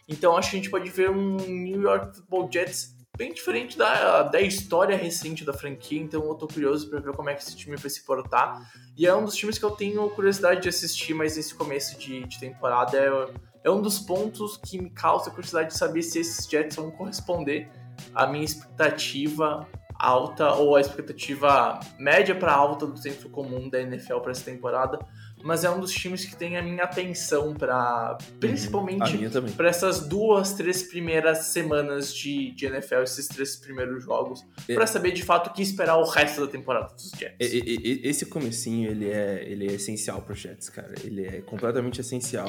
Então 0.07 0.35
acho 0.35 0.51
que 0.51 0.57
a 0.57 0.59
gente 0.59 0.69
pode 0.69 0.89
ver 0.89 1.09
um 1.09 1.37
New 1.37 1.81
York 1.81 2.17
Football 2.17 2.49
Jets 2.51 3.01
bem 3.17 3.33
diferente 3.33 3.77
da, 3.77 4.23
da 4.23 4.41
história 4.41 4.95
recente 4.97 5.45
da 5.45 5.53
franquia, 5.53 6.01
então 6.01 6.23
eu 6.25 6.33
tô 6.35 6.47
curioso 6.47 6.89
para 6.89 6.99
ver 6.99 7.13
como 7.13 7.29
é 7.29 7.35
que 7.35 7.43
esse 7.43 7.55
time 7.55 7.75
vai 7.75 7.89
se 7.89 8.03
portar. 8.03 8.71
E 8.97 9.05
é 9.05 9.15
um 9.15 9.25
dos 9.25 9.35
times 9.35 9.57
que 9.57 9.65
eu 9.65 9.71
tenho 9.71 10.09
curiosidade 10.09 10.61
de 10.61 10.69
assistir, 10.69 11.13
mas 11.13 11.37
nesse 11.37 11.53
começo 11.53 11.97
de, 11.99 12.25
de 12.25 12.39
temporada 12.39 12.97
é, 12.97 13.33
é 13.63 13.69
um 13.69 13.81
dos 13.81 13.99
pontos 13.99 14.57
que 14.57 14.81
me 14.81 14.89
causa 14.89 15.29
curiosidade 15.29 15.69
de 15.69 15.77
saber 15.77 16.01
se 16.01 16.19
esses 16.19 16.49
Jets 16.49 16.75
vão 16.75 16.89
corresponder 16.89 17.69
à 18.15 18.25
minha 18.25 18.43
expectativa 18.45 19.67
alta 20.03 20.53
ou 20.55 20.75
a 20.75 20.81
expectativa 20.81 21.79
média 21.99 22.33
para 22.35 22.51
alta 22.53 22.85
do 22.87 22.97
centro 22.97 23.29
comum 23.29 23.69
da 23.69 23.81
NFL 23.81 24.17
para 24.19 24.31
essa 24.31 24.43
temporada 24.45 24.99
mas 25.43 25.63
é 25.63 25.69
um 25.71 25.79
dos 25.79 25.91
times 25.91 26.23
que 26.23 26.35
tem 26.35 26.55
a 26.55 26.61
minha 26.61 26.83
atenção 26.83 27.53
para 27.55 28.15
principalmente 28.39 29.17
Uhum. 29.17 29.51
para 29.53 29.69
essas 29.69 30.07
duas, 30.07 30.53
três 30.53 30.83
primeiras 30.83 31.45
semanas 31.45 32.13
de, 32.13 32.51
de 32.51 32.67
NFL, 32.67 33.01
esses 33.01 33.27
três 33.27 33.55
primeiros 33.55 34.03
jogos, 34.03 34.45
É. 34.67 34.75
para 34.75 34.85
saber 34.85 35.11
de 35.13 35.23
fato 35.23 35.47
o 35.47 35.53
que 35.53 35.63
esperar 35.63 35.97
o 35.97 36.03
resto 36.05 36.41
da 36.45 36.51
temporada 36.51 36.93
dos 36.93 37.09
Jets. 37.17 37.35
Esse 37.39 38.27
comecinho, 38.27 38.91
ele 38.91 39.09
é, 39.09 39.43
ele 39.47 39.67
é 39.67 39.73
essencial 39.73 40.21
pro 40.21 40.35
Jets, 40.35 40.69
cara. 40.69 40.93
Ele 41.03 41.25
é 41.25 41.41
completamente 41.41 41.99
essencial. 42.01 42.47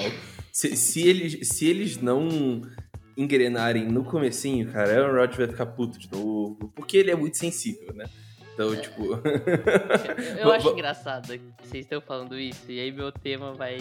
Se, 0.53 0.77
se, 0.77 1.09
eles, 1.09 1.49
se 1.49 1.67
eles 1.67 1.97
não 1.97 2.61
engrenarem 3.17 3.87
no 3.87 4.05
comecinho, 4.05 4.71
cara, 4.73 4.91
Aaron 4.93 5.15
Rodgers 5.15 5.37
vai 5.39 5.47
ficar 5.49 5.67
puto 5.67 5.99
de 5.99 6.11
novo, 6.11 6.73
porque 6.75 6.97
ele 6.97 7.11
é 7.11 7.15
muito 7.17 7.37
sensível, 7.37 7.93
né? 7.95 8.07
Então, 8.55 8.75
tipo... 8.77 9.19
Eu, 10.39 10.53
acho 10.53 10.69
engraçado 10.71 11.29
que 11.29 11.41
vocês 11.63 11.85
estão 11.85 12.01
falando 12.01 12.39
isso, 12.39 12.71
e 12.71 12.81
aí 12.81 12.93
meu 12.93 13.11
tema 13.11 13.53
vai 13.55 13.79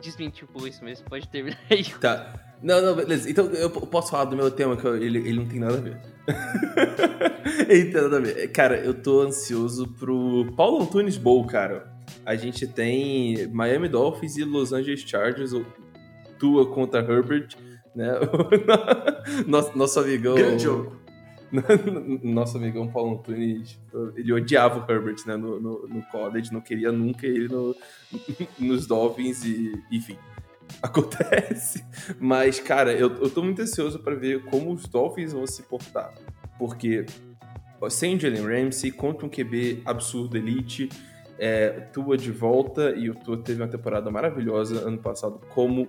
desmentir 0.00 0.44
um 0.44 0.52
pouco 0.52 0.68
isso 0.68 0.84
mesmo. 0.84 1.06
Pode 1.08 1.28
terminar 1.28 1.58
aí. 1.70 1.84
Tá. 1.84 2.34
Não, 2.62 2.80
não, 2.80 2.94
beleza. 2.94 3.30
Então 3.30 3.46
eu 3.46 3.70
posso 3.70 4.10
falar 4.10 4.24
do 4.26 4.36
meu 4.36 4.50
tema, 4.50 4.76
que 4.76 4.84
eu- 4.84 4.96
ele, 4.96 5.18
ele 5.18 5.34
não 5.34 5.46
tem 5.46 5.60
nada 5.60 5.76
a 5.76 5.80
ver. 5.80 5.98
ele 7.68 7.90
tem 7.90 8.02
nada 8.02 8.16
a 8.16 8.20
ver. 8.20 8.48
Cara, 8.48 8.76
eu 8.78 8.94
tô 8.94 9.22
ansioso 9.22 9.88
pro 9.88 10.52
Paulo 10.56 10.82
Antunes 10.82 11.16
Bowl, 11.16 11.46
cara. 11.46 11.92
A 12.24 12.36
gente 12.36 12.66
tem 12.66 13.46
Miami 13.48 13.88
Dolphins 13.88 14.36
e 14.36 14.44
Los 14.44 14.72
Angeles 14.72 15.00
Chargers, 15.00 15.52
o 15.52 15.64
Tua 16.38 16.66
contra 16.66 17.00
Herbert, 17.00 17.54
né? 17.94 18.12
nosso, 19.46 19.76
nosso 19.76 20.00
amigão. 20.00 20.34
Grande 20.34 20.62
jogo. 20.62 21.04
Nosso 22.22 22.56
amigão 22.56 22.88
Paulo 22.88 23.18
Antunes, 23.18 23.78
ele 24.16 24.32
odiava 24.32 24.80
o 24.80 24.92
Herbert, 24.92 25.16
né, 25.26 25.36
no, 25.36 25.60
no, 25.60 25.86
no 25.86 26.02
college, 26.06 26.52
não 26.52 26.60
queria 26.60 26.90
nunca 26.90 27.26
ele 27.26 27.46
no, 27.46 27.76
nos 28.58 28.86
Dolphins 28.86 29.44
e, 29.44 29.80
enfim, 29.90 30.18
acontece. 30.82 31.84
Mas, 32.18 32.58
cara, 32.58 32.92
eu, 32.92 33.08
eu 33.18 33.30
tô 33.30 33.42
muito 33.42 33.62
ansioso 33.62 34.00
pra 34.00 34.14
ver 34.14 34.44
como 34.46 34.72
os 34.72 34.88
Dolphins 34.88 35.32
vão 35.32 35.46
se 35.46 35.62
portar, 35.62 36.12
porque 36.58 37.06
sem 37.88 38.16
o 38.16 38.20
Jalen 38.20 38.46
Ramsey, 38.46 38.90
contra 38.90 39.26
um 39.26 39.28
QB 39.28 39.82
absurdo 39.84 40.36
elite, 40.36 40.88
é, 41.38 41.70
Tua 41.92 42.16
de 42.16 42.30
volta, 42.30 42.90
e 42.96 43.10
o 43.10 43.14
Tua 43.14 43.36
teve 43.38 43.60
uma 43.62 43.68
temporada 43.68 44.10
maravilhosa 44.10 44.86
ano 44.86 44.98
passado, 44.98 45.40
como 45.50 45.88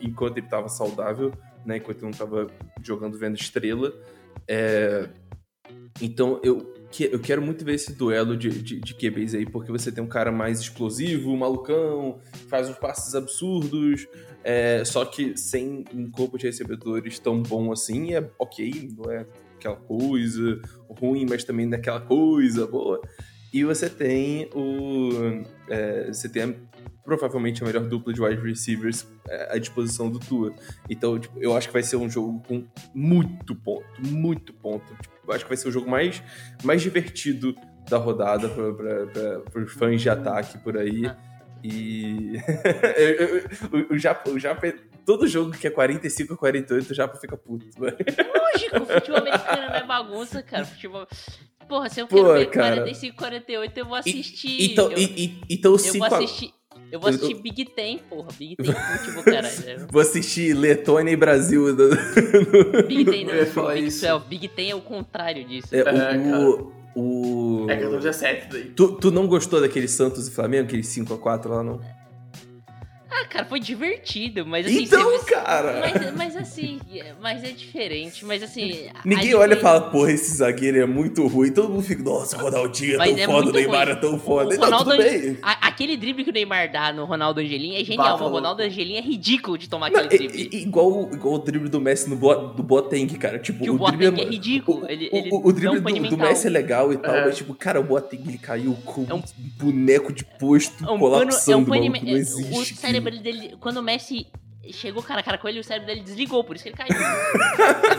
enquanto 0.00 0.38
ele 0.38 0.48
tava 0.48 0.68
saudável, 0.68 1.32
né, 1.64 1.76
enquanto 1.76 1.98
ele 1.98 2.06
não 2.10 2.18
tava 2.18 2.46
jogando 2.82 3.18
vendo 3.18 3.36
estrela, 3.36 3.92
é, 4.48 5.08
então 6.00 6.40
eu, 6.42 6.72
que- 6.90 7.10
eu 7.12 7.20
quero 7.20 7.42
muito 7.42 7.64
ver 7.64 7.74
esse 7.74 7.92
duelo 7.92 8.36
de, 8.36 8.48
de, 8.50 8.80
de 8.80 8.94
QBs 8.94 9.34
aí, 9.34 9.46
porque 9.46 9.70
você 9.70 9.92
tem 9.92 10.02
um 10.02 10.08
cara 10.08 10.32
mais 10.32 10.60
explosivo, 10.60 11.36
malucão, 11.36 12.18
faz 12.48 12.68
uns 12.68 12.78
passes 12.78 13.14
absurdos, 13.14 14.06
é, 14.42 14.82
só 14.84 15.04
que 15.04 15.36
sem 15.36 15.84
um 15.94 16.10
corpo 16.10 16.38
de 16.38 16.46
recebedores 16.46 17.18
tão 17.18 17.42
bom 17.42 17.70
assim, 17.70 18.14
é 18.14 18.28
ok, 18.38 18.88
não 18.96 19.10
é 19.10 19.26
aquela 19.58 19.76
coisa 19.76 20.60
ruim, 20.88 21.26
mas 21.28 21.44
também 21.44 21.68
daquela 21.68 22.00
coisa 22.00 22.66
boa. 22.66 23.00
E 23.52 23.64
você 23.64 23.88
tem 23.90 24.48
o. 24.54 25.42
é, 25.68 26.06
você 26.08 26.28
tem 26.28 26.42
a- 26.44 26.54
provavelmente 27.04 27.62
a 27.62 27.66
melhor 27.66 27.82
dupla 27.84 28.12
de 28.12 28.20
wide 28.22 28.40
receivers 28.40 29.06
é, 29.28 29.54
à 29.54 29.58
disposição 29.58 30.08
do 30.10 30.18
Tua. 30.20 30.54
Então, 30.88 31.18
tipo, 31.18 31.36
eu 31.42 31.56
acho 31.56 31.66
que 31.66 31.72
vai 31.72 31.82
ser 31.82 31.96
um 31.96 32.08
jogo 32.08 32.40
com 32.46 32.64
muito 32.94 33.54
ponto, 33.54 33.84
muito 34.00 34.52
ponto. 34.52 34.86
Tipo, 34.94 35.14
eu 35.26 35.34
acho 35.34 35.44
que 35.44 35.48
vai 35.50 35.56
ser 35.56 35.68
o 35.68 35.72
jogo 35.72 35.90
mais, 35.90 36.22
mais 36.62 36.80
divertido 36.82 37.54
da 37.88 37.96
rodada 37.98 38.48
para 38.48 39.62
os 39.62 39.72
fãs 39.72 40.00
de 40.00 40.08
ataque 40.08 40.58
por 40.58 40.76
aí. 40.78 41.06
Ah. 41.06 41.16
E 41.64 42.36
eu- 42.96 43.90
o, 43.90 43.94
o 43.94 43.98
Japa, 43.98 44.30
o 44.30 44.38
Japa, 44.38 44.72
todo 45.10 45.26
jogo 45.26 45.50
que 45.50 45.66
é 45.66 45.70
45 45.70 46.34
a 46.34 46.36
48, 46.36 46.90
o 46.90 46.94
Japa 46.94 47.16
fica 47.18 47.36
puto. 47.36 47.66
né? 47.80 47.92
Lógico, 48.32 48.86
futebol 48.86 49.18
americano 49.20 49.62
não 49.68 49.74
é 49.74 49.84
bagunça, 49.84 50.40
cara. 50.42 50.64
Futebol. 50.64 51.04
Porra, 51.68 51.88
se 51.88 52.00
eu 52.00 52.06
Pô, 52.06 52.16
quero 52.16 52.32
ver 52.34 52.46
cara. 52.50 52.76
45, 52.76 53.16
48, 53.16 53.78
eu 53.78 53.84
vou 53.86 53.94
assistir. 53.96 54.70
Então, 54.72 54.90
eu, 54.92 54.98
e, 54.98 55.04
e- 55.04 55.40
então 55.50 55.72
eu 55.72 55.78
cinco 55.78 55.98
vou 56.08 56.14
a- 56.16 56.18
assistir. 56.18 56.50
Eu 56.92 56.98
vou 57.00 57.08
assistir 57.10 57.34
Big 57.34 57.64
Ten, 57.66 57.98
porra. 57.98 58.28
Big 58.38 58.56
Ten 58.56 58.72
futebol, 58.74 59.22
caralho. 59.24 59.86
Vou 59.90 60.02
assistir 60.02 60.54
Letônia 60.54 61.12
e 61.12 61.16
Brasil. 61.16 61.66
Big 62.86 63.04
Ten 63.04 63.24
não 63.24 63.30
Eu 63.32 63.36
ia 63.36 63.42
é 63.42 63.46
falar 63.46 63.74
Big 63.74 63.86
isso. 63.88 64.06
12. 64.06 64.24
Big 64.26 64.48
Ten 64.48 64.70
é 64.70 64.74
o 64.74 64.80
contrário 64.80 65.44
disso. 65.44 65.68
É, 65.74 65.78
É, 65.80 66.38
o, 66.38 66.72
o, 66.96 67.66
É 67.70 67.76
14 67.76 68.08
a 68.08 68.12
7 68.12 68.48
daí. 68.50 68.64
tu, 68.74 68.92
tu 68.96 69.10
não 69.12 69.26
gostou 69.28 69.60
daquele 69.60 69.86
Santos 69.88 70.26
e 70.28 70.30
Flamengo, 70.32 70.64
aquele 70.64 70.82
5x4 70.82 71.46
lá, 71.48 71.62
não? 71.62 71.80
Ah, 73.12 73.24
cara, 73.26 73.44
foi 73.44 73.58
divertido, 73.60 74.46
mas 74.46 74.64
assim. 74.66 74.84
Então, 74.84 75.02
você- 75.10 75.34
cara! 75.34 75.80
Mas, 75.80 76.14
mas 76.16 76.36
assim, 76.36 76.78
é- 76.94 77.12
mas 77.20 77.42
é 77.44 77.50
diferente. 77.50 78.24
Mas 78.24 78.42
assim. 78.42 78.88
Ninguém 79.04 79.24
gente 79.24 79.34
olha 79.34 79.54
e 79.54 79.56
fala, 79.56 79.80
porra, 79.90 80.12
esse 80.12 80.36
zagueiro 80.36 80.78
é 80.80 80.86
muito 80.86 81.26
ruim. 81.26 81.50
Todo 81.52 81.68
mundo 81.68 81.82
fica, 81.82 82.02
nossa, 82.02 82.36
o 82.36 82.40
Ronaldinho 82.40 82.94
é 82.94 82.98
Mas 82.98 83.10
tão 83.16 83.18
é 83.22 83.26
foda, 83.26 83.50
o 83.50 83.52
Neymar 83.52 83.84
ruim. 83.86 83.92
é 83.96 84.00
tão 84.00 84.18
foda. 84.18 84.54
O 84.54 84.58
Não, 84.58 84.64
Ronaldo 84.64 84.90
tudo 84.92 85.02
bem. 85.02 85.38
A- 85.42 85.68
aquele 85.68 85.96
drible 85.96 86.24
que 86.24 86.30
o 86.30 86.32
Neymar 86.32 86.70
dá 86.70 86.92
no 86.92 87.04
Ronaldo 87.04 87.40
Angelim 87.40 87.74
é 87.74 87.84
genial, 87.84 88.18
mas 88.18 88.28
o. 88.28 88.30
Ronaldo 88.30 88.62
Angelim 88.62 88.94
é 88.96 89.00
ridículo 89.00 89.58
de 89.58 89.68
tomar 89.68 89.90
Não, 89.90 90.00
aquele 90.00 90.28
drible. 90.28 90.56
i- 90.56 90.62
igual, 90.62 91.10
igual 91.12 91.34
o 91.34 91.38
drible 91.38 91.68
do 91.68 91.80
Messi 91.80 92.08
no 92.08 92.16
Bo, 92.16 92.34
do 92.34 92.62
Boateng, 92.62 93.06
cara. 93.18 93.38
Tipo, 93.38 93.64
Que 93.64 93.70
o 93.70 93.74
o 93.74 93.86
drible 93.88 94.10
Boateng 94.10 94.26
é 94.26 94.30
ridículo, 94.30 94.84
O, 94.84 94.88
ele- 94.90 95.08
o- 95.12 95.16
ele 95.16 95.30
o, 95.32 95.52
drible 95.52 95.80
do, 95.80 96.08
do. 96.10 96.18
Messi 96.18 96.46
é 96.46 96.50
legal 96.50 96.92
e 96.92 96.96
tal, 96.96 97.14
É. 97.14 97.24
mas 97.26 97.36
tipo, 97.36 97.54
cara, 97.54 97.80
o 97.80 97.84
Boateng 97.84 98.22
ele 98.28 98.38
caiu 98.38 98.74
com 98.84 99.04
É 99.08 99.14
um- 99.14 99.18
um 99.18 99.22
boneco 99.58 100.12
de 100.12 100.24
posto 100.24 100.82
É 100.84 100.84
um 100.84 100.86
pano, 100.86 100.94
é 100.94 100.98
colapsando, 100.98 101.58
um 101.58 101.64
pano 101.64 101.80
maluco, 101.86 102.04
não 102.06 102.12
existe. 102.16 102.74
Dele, 103.00 103.56
quando 103.60 103.78
o 103.78 103.82
Messi 103.82 104.26
chegou 104.72 105.02
cara 105.02 105.20
a 105.20 105.22
cara 105.22 105.38
com 105.38 105.48
ele, 105.48 105.58
o 105.60 105.64
cérebro 105.64 105.86
dele 105.88 106.02
desligou, 106.02 106.44
por 106.44 106.54
isso 106.54 106.64
que 106.64 106.70
ele 106.70 106.76
caiu. 106.76 106.90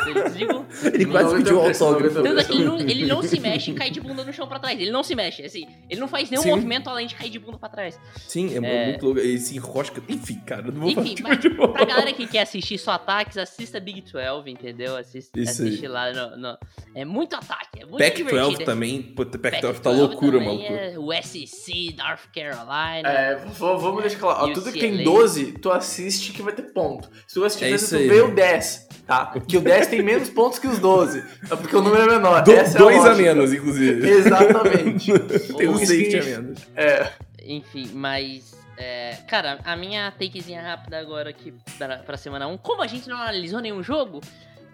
o 0.02 0.06
dele 0.06 0.24
desligou. 0.24 0.66
Ele 0.94 1.06
quase 1.06 1.26
Não, 1.34 1.38
pediu 1.38 1.54
um 1.60 1.62
não, 1.64 1.68
autógrafo. 1.70 2.22
Tanto 2.24 2.40
é 2.40 2.44
que 2.44 2.52
ele 2.54 2.64
não, 2.66 2.80
ele 2.80 3.06
não 3.06 3.22
se 3.24 3.40
mexe 3.40 3.72
e 3.72 3.74
cai 3.74 3.90
de 3.90 4.00
bunda 4.00 4.24
no 4.24 4.32
chão 4.32 4.48
pra 4.48 4.60
trás. 4.60 4.80
Ele 4.80 4.92
não 4.92 5.04
se 5.04 5.16
mexe, 5.16 5.44
assim. 5.44 5.66
Ele 5.90 6.00
não 6.00 6.08
faz 6.08 6.30
nenhum 6.30 6.44
Sim. 6.44 6.52
movimento 6.52 6.90
além 6.90 7.08
de 7.08 7.16
cair 7.16 7.30
de 7.30 7.40
bunda 7.40 7.58
pra 7.58 7.68
trás. 7.70 8.00
Sim, 8.28 8.54
é, 8.54 8.58
É. 8.58 8.86
muito 8.88 9.06
louco. 9.06 9.20
Ele 9.20 9.40
se 9.40 9.56
enrosca. 9.56 10.02
Enfim, 10.08 10.40
cara, 10.46 10.64
não 10.72 10.82
vou 10.82 10.90
Enfim, 10.90 11.16
falar 11.18 11.30
mas 11.30 11.40
de 11.40 11.50
futebol. 11.50 11.70
pra 11.74 11.86
galera 11.86 12.14
que 12.14 12.28
quer 12.28 12.42
assistir 12.42 12.78
só 12.78 12.92
ataques, 12.92 13.38
assista 13.38 13.80
Big 13.80 14.02
12, 14.02 14.50
entendeu? 14.50 14.96
Assiste, 14.96 15.32
Isso 15.40 15.62
aí. 15.62 15.68
assiste 15.70 15.88
lá 15.88 16.12
no, 16.14 16.38
no- 16.38 16.58
É 16.96 17.04
muito 17.06 17.36
ataque, 17.36 17.80
é 17.82 17.86
muito 17.86 17.98
Pac-12 17.98 18.16
divertido. 18.26 18.66
também. 18.66 19.02
Puta, 19.02 19.38
Pac-12 19.40 19.62
tá 19.62 19.90
Pac-12 19.90 19.98
loucura, 19.98 20.40
também 20.40 20.48
maluco. 20.48 20.74
É 20.74 20.96
o 20.98 21.12
SEC, 21.24 21.96
North 21.98 22.22
Carolina. 22.34 23.10
É, 23.10 23.36
vamos 23.58 24.02
deixar 24.02 24.20
claro. 24.20 24.54
Tudo 24.54 24.72
que 24.72 24.80
tem 24.80 24.92
UCLA. 24.94 25.04
12, 25.04 25.52
tu 25.54 25.72
assiste 25.72 26.32
que 26.34 26.42
vai 26.42 26.51
ter 26.52 26.72
ponto. 26.74 27.10
Se 27.28 27.36
tu 27.36 27.44
assistir 27.44 27.66
É 27.66 27.70
12, 27.72 27.86
isso 27.86 27.96
aí. 27.96 28.08
vê 28.08 28.22
o 28.22 28.34
10, 28.34 28.88
tá? 29.08 29.26
Porque 29.26 29.58
o 29.58 29.62
10 29.62 29.88
tem 29.88 30.02
menos 30.02 30.30
pontos 30.30 30.60
que 30.60 30.68
os 30.68 30.80
12. 30.80 31.24
É 31.50 31.56
porque 31.56 31.76
o 31.76 31.82
número 31.82 32.04
é 32.04 32.16
menor. 32.16 32.44
Do- 32.44 32.52
Essa 32.52 32.78
é 32.78 32.80
dois 32.80 32.98
a 32.98 33.10
lógica. 33.10 33.16
menos, 33.34 33.54
inclusive. 33.54 34.08
Exatamente. 34.10 35.12
Tem 35.58 35.68
um 35.68 35.78
safety 35.78 36.18
a 36.20 36.24
menos. 36.24 36.60
É, 36.76 37.12
Enfim, 37.46 37.90
mas. 37.94 38.56
é, 38.78 39.18
cara, 39.28 39.60
a 39.64 39.76
minha 39.76 40.12
takezinha 40.12 40.62
rápida 40.62 40.98
agora 41.00 41.30
aqui 41.30 41.54
pra, 41.78 41.98
pra 41.98 42.18
semana 42.18 42.48
1. 42.48 42.58
Como 42.58 42.82
a 42.82 42.88
gente 42.88 43.08
não 43.10 43.18
analisou 43.18 43.60
nenhum 43.60 43.82
jogo, 43.84 44.22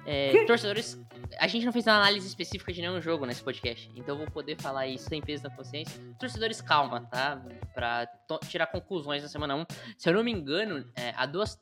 é, 0.07 0.45
torcedores. 0.45 0.97
A 1.37 1.47
gente 1.47 1.65
não 1.65 1.73
fez 1.73 1.85
uma 1.85 1.97
análise 1.97 2.25
específica 2.25 2.71
de 2.71 2.79
nenhum 2.79 3.01
jogo 3.01 3.25
nesse 3.25 3.43
podcast. 3.43 3.91
Então 3.93 4.15
eu 4.15 4.19
vou 4.19 4.31
poder 4.31 4.55
falar 4.55 4.87
isso 4.87 5.09
sem 5.09 5.21
peso 5.21 5.43
na 5.43 5.49
consciência. 5.49 6.01
Torcedores, 6.17 6.61
calma, 6.61 7.01
tá? 7.11 7.41
Pra 7.73 8.07
tirar 8.47 8.67
conclusões 8.67 9.21
na 9.21 9.27
semana 9.27 9.55
1. 9.57 9.65
Se 9.97 10.09
eu 10.09 10.13
não 10.13 10.23
me 10.23 10.31
engano, 10.31 10.89
é, 10.95 11.13
há 11.17 11.25
duas. 11.25 11.59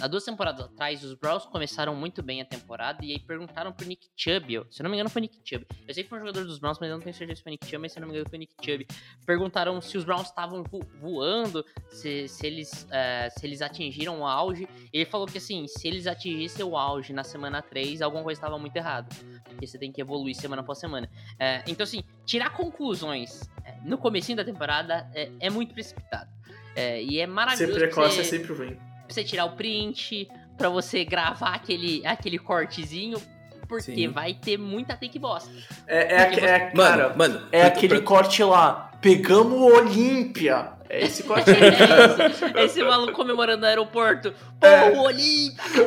Há 0.00 0.06
duas 0.06 0.24
temporadas 0.24 0.66
atrás, 0.66 1.02
os 1.02 1.14
Browns 1.14 1.44
começaram 1.46 1.94
muito 1.94 2.22
bem 2.22 2.40
a 2.40 2.44
temporada 2.44 3.04
e 3.04 3.12
aí 3.12 3.18
perguntaram 3.18 3.72
pro 3.72 3.86
Nick 3.86 4.08
Chubb, 4.16 4.66
se 4.70 4.80
eu 4.80 4.84
não 4.84 4.90
me 4.90 4.96
engano 4.96 5.10
foi 5.10 5.22
Nick 5.22 5.38
Chubb. 5.44 5.66
Eu 5.86 5.94
sei 5.94 6.02
que 6.02 6.08
foi 6.08 6.18
um 6.18 6.20
jogador 6.20 6.44
dos 6.44 6.58
Browns, 6.58 6.78
mas 6.80 6.90
eu 6.90 6.96
não 6.96 7.02
tenho 7.02 7.14
certeza 7.14 7.38
se 7.38 7.42
foi 7.42 7.52
Nick 7.52 7.66
Chubb, 7.66 7.78
mas 7.78 7.92
se 7.92 7.98
eu 7.98 8.00
não 8.00 8.08
me 8.08 8.14
engano 8.14 8.28
foi 8.28 8.38
Nick 8.38 8.54
Chubb. 8.62 8.86
Perguntaram 9.26 9.80
se 9.80 9.96
os 9.96 10.04
Browns 10.04 10.28
estavam 10.28 10.64
voando, 11.00 11.64
se, 11.90 12.28
se, 12.28 12.46
eles, 12.46 12.84
uh, 12.84 13.38
se 13.38 13.46
eles 13.46 13.62
atingiram 13.62 14.20
o 14.20 14.26
auge. 14.26 14.68
E 14.92 14.98
ele 14.98 15.06
falou 15.06 15.26
que 15.26 15.38
assim, 15.38 15.66
se 15.66 15.86
eles 15.88 16.06
atingissem 16.06 16.64
o 16.64 16.76
auge 16.76 17.12
na 17.12 17.24
semana 17.24 17.62
3, 17.62 18.02
alguma 18.02 18.22
coisa 18.22 18.38
estava 18.38 18.58
muito 18.58 18.76
errada. 18.76 19.08
Porque 19.44 19.66
você 19.66 19.78
tem 19.78 19.90
que 19.90 20.00
evoluir 20.00 20.34
semana 20.34 20.62
após 20.62 20.78
semana. 20.78 21.08
Uh, 21.34 21.64
então 21.66 21.84
assim, 21.84 22.02
tirar 22.24 22.50
conclusões 22.50 23.42
uh, 23.42 23.88
no 23.88 23.98
comecinho 23.98 24.36
da 24.36 24.44
temporada 24.44 25.10
é, 25.14 25.30
é 25.40 25.50
muito 25.50 25.74
precipitado. 25.74 26.30
e 26.76 27.18
é 27.18 27.26
maravilhoso. 27.26 27.72
Ser 27.72 27.86
precoce 27.86 28.14
você... 28.16 28.20
é 28.20 28.24
sempre 28.24 28.52
ruim 28.52 28.88
você 29.08 29.24
tirar 29.24 29.46
o 29.46 29.52
print, 29.52 30.28
para 30.56 30.68
você 30.68 31.04
gravar 31.04 31.54
aquele, 31.54 32.04
aquele 32.04 32.38
cortezinho, 32.38 33.20
porque 33.68 33.92
Sim. 33.92 34.08
vai 34.08 34.34
ter 34.34 34.58
muita 34.58 34.96
take 34.96 35.18
bosta. 35.18 35.50
É, 35.86 36.14
é, 36.14 36.30
você... 36.30 36.40
é 36.40 36.58
cara, 36.58 36.72
mano, 36.74 37.16
mano, 37.16 37.48
é 37.52 37.62
aquele 37.62 37.96
pra... 37.96 38.04
corte 38.04 38.42
lá, 38.42 38.90
pegamos 39.00 39.58
o 39.58 39.64
Olímpia. 39.64 40.72
É 40.90 41.04
esse 41.04 41.22
corte 41.22 41.50
aí. 41.50 41.58
é 41.60 42.26
esse, 42.30 42.44
esse 42.58 42.82
maluco 42.82 43.12
comemorando 43.12 43.60
no 43.60 43.66
aeroporto. 43.66 44.32
Pô, 44.58 44.66
é. 44.66 44.90
o 44.90 45.02
Olímpia! 45.02 45.86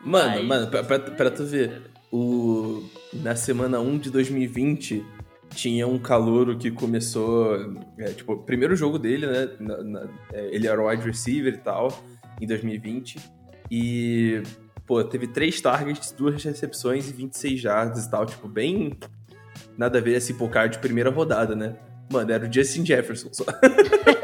mano, 0.00 0.36
Mas... 0.36 0.44
mano, 0.44 0.66
pra, 0.68 0.84
pra, 0.84 0.98
pra, 0.98 1.30
tu 1.30 1.44
ver, 1.44 1.82
o... 2.12 2.88
na 3.12 3.34
semana 3.34 3.80
1 3.80 3.98
de 3.98 4.10
2020 4.10 5.04
tinha 5.56 5.88
um 5.88 5.98
calouro 5.98 6.56
que 6.56 6.70
começou. 6.70 7.74
É, 7.98 8.10
tipo, 8.10 8.36
primeiro 8.36 8.76
jogo 8.76 8.98
dele, 8.98 9.26
né? 9.26 9.48
Na, 9.58 9.82
na, 9.82 10.08
é, 10.32 10.54
ele 10.54 10.68
era 10.68 10.86
wide 10.86 11.02
receiver 11.02 11.54
e 11.54 11.56
tal, 11.56 12.04
em 12.40 12.46
2020. 12.46 13.18
E, 13.70 14.42
pô, 14.86 15.02
teve 15.02 15.26
três 15.26 15.60
targets, 15.60 16.12
duas 16.12 16.44
recepções 16.44 17.08
e 17.08 17.12
26 17.12 17.58
jardas 17.58 18.04
e 18.04 18.10
tal. 18.10 18.26
Tipo, 18.26 18.46
bem. 18.46 18.96
Nada 19.76 19.98
a 19.98 20.00
ver 20.00 20.16
esse 20.16 20.34
pocar 20.34 20.68
de 20.68 20.78
primeira 20.78 21.10
rodada, 21.10 21.56
né? 21.56 21.76
Mano, 22.12 22.30
era 22.30 22.46
o 22.46 22.52
Justin 22.52 22.84
Jefferson 22.84 23.30
só. 23.32 23.44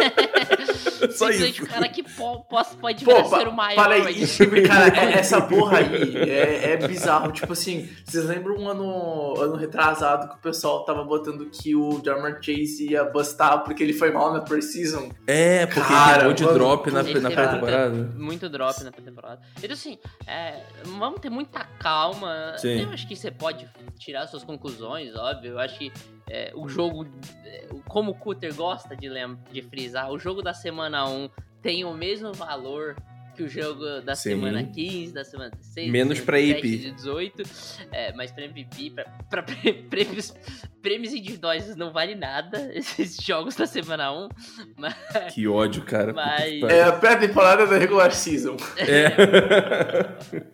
Só 1.13 1.31
isso. 1.31 1.63
o 1.63 1.67
cara 1.67 1.89
que 1.89 2.03
pode, 2.03 2.77
pode 2.81 3.05
Pô, 3.05 3.25
ser 3.25 3.49
o 3.49 3.53
maior. 3.53 3.77
Para 3.77 3.95
aí, 3.95 4.27
cara, 4.67 4.97
é, 4.97 5.13
essa 5.19 5.41
porra 5.41 5.79
aí 5.79 6.17
é, 6.29 6.73
é, 6.73 6.77
bizarro. 6.89 7.33
Tipo 7.33 7.53
assim, 7.53 7.89
vocês 8.05 8.25
lembram 8.25 8.57
um 8.57 8.69
ano, 8.69 9.41
ano 9.41 9.57
retrasado 9.57 10.29
que 10.29 10.35
o 10.37 10.39
pessoal 10.39 10.85
tava 10.85 11.05
botando 11.05 11.49
que 11.51 11.75
o 11.75 12.01
Jamar 12.05 12.43
Chase 12.43 12.91
ia 12.91 13.05
bustar 13.05 13.59
porque 13.59 13.83
ele 13.83 13.93
foi 13.93 14.11
mal 14.11 14.33
na 14.33 14.41
Precision? 14.41 15.11
É, 15.27 15.67
porque 15.67 15.81
cara, 15.81 16.25
ele 16.25 16.35
de 16.35 16.45
drop 16.45 16.91
na, 16.91 17.03
na 17.03 17.31
pré-temporada. 17.31 18.13
Muito 18.17 18.49
drop 18.49 18.83
na 18.85 18.93
pré-temporada. 18.93 19.41
Então 19.59 19.73
assim, 19.73 19.99
é, 20.27 20.63
vamos 20.85 21.21
ter 21.21 21.31
muita 21.31 21.65
calma. 21.79 22.55
Sim. 22.59 22.83
Eu 22.83 22.91
acho 22.91 23.07
que 23.07 23.17
você 23.17 23.31
pode 23.31 23.69
tirar 23.99 24.27
suas 24.27 24.45
conclusões, 24.45 25.15
óbvio. 25.15 25.53
Eu 25.53 25.59
acho 25.59 25.79
que 25.79 25.93
é, 26.29 26.53
o 26.55 26.69
jogo, 26.69 27.07
é, 27.45 27.69
como 27.89 28.13
o 28.13 28.15
Cutter 28.15 28.55
gosta 28.55 28.97
de, 28.97 29.09
de 29.51 29.63
frisar, 29.63 30.11
o 30.11 30.19
jogo 30.19 30.43
da 30.43 30.55
semana 30.55 31.09
1 31.09 31.29
tem 31.61 31.85
o 31.85 31.95
mesmo 31.95 32.33
valor 32.33 32.97
que 33.35 33.43
o 33.43 33.49
jogo 33.49 34.01
da 34.03 34.15
Sim. 34.15 34.31
semana 34.31 34.63
15, 34.63 35.13
da 35.13 35.25
semana 35.25 35.51
16, 35.51 35.91
menos 35.91 36.21
para 36.21 36.39
IP, 36.39 36.91
18, 36.93 37.43
é, 37.91 38.13
mas 38.13 38.31
para 38.31 38.45
MVP, 38.45 38.93
para 39.31 39.43
prêmios, 39.89 40.35
prêmios 40.83 41.15
individuais 41.15 41.75
não 41.75 41.93
vale 41.93 42.15
nada 42.15 42.71
esses 42.77 43.17
jogos 43.17 43.57
da 43.57 43.67
semana 43.67 44.13
1. 44.13 44.29
Mas, 44.77 45.35
que 45.35 45.49
ódio, 45.49 45.83
cara. 45.85 46.13
Mas... 46.13 46.63
É 46.65 46.85
a 46.85 46.93
pré-temporada 46.93 47.67
da 47.67 47.79
regular 47.79 48.13
season. 48.13 48.57
É. 48.77 49.09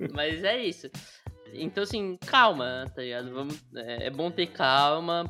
mas 0.14 0.44
é 0.44 0.62
isso. 0.62 0.88
Então, 1.52 1.82
assim, 1.82 2.16
calma, 2.26 2.84
tá 2.94 3.02
ligado? 3.02 3.32
Vamos, 3.32 3.60
é, 3.74 4.06
é 4.06 4.10
bom 4.10 4.30
ter 4.30 4.46
calma 4.46 5.24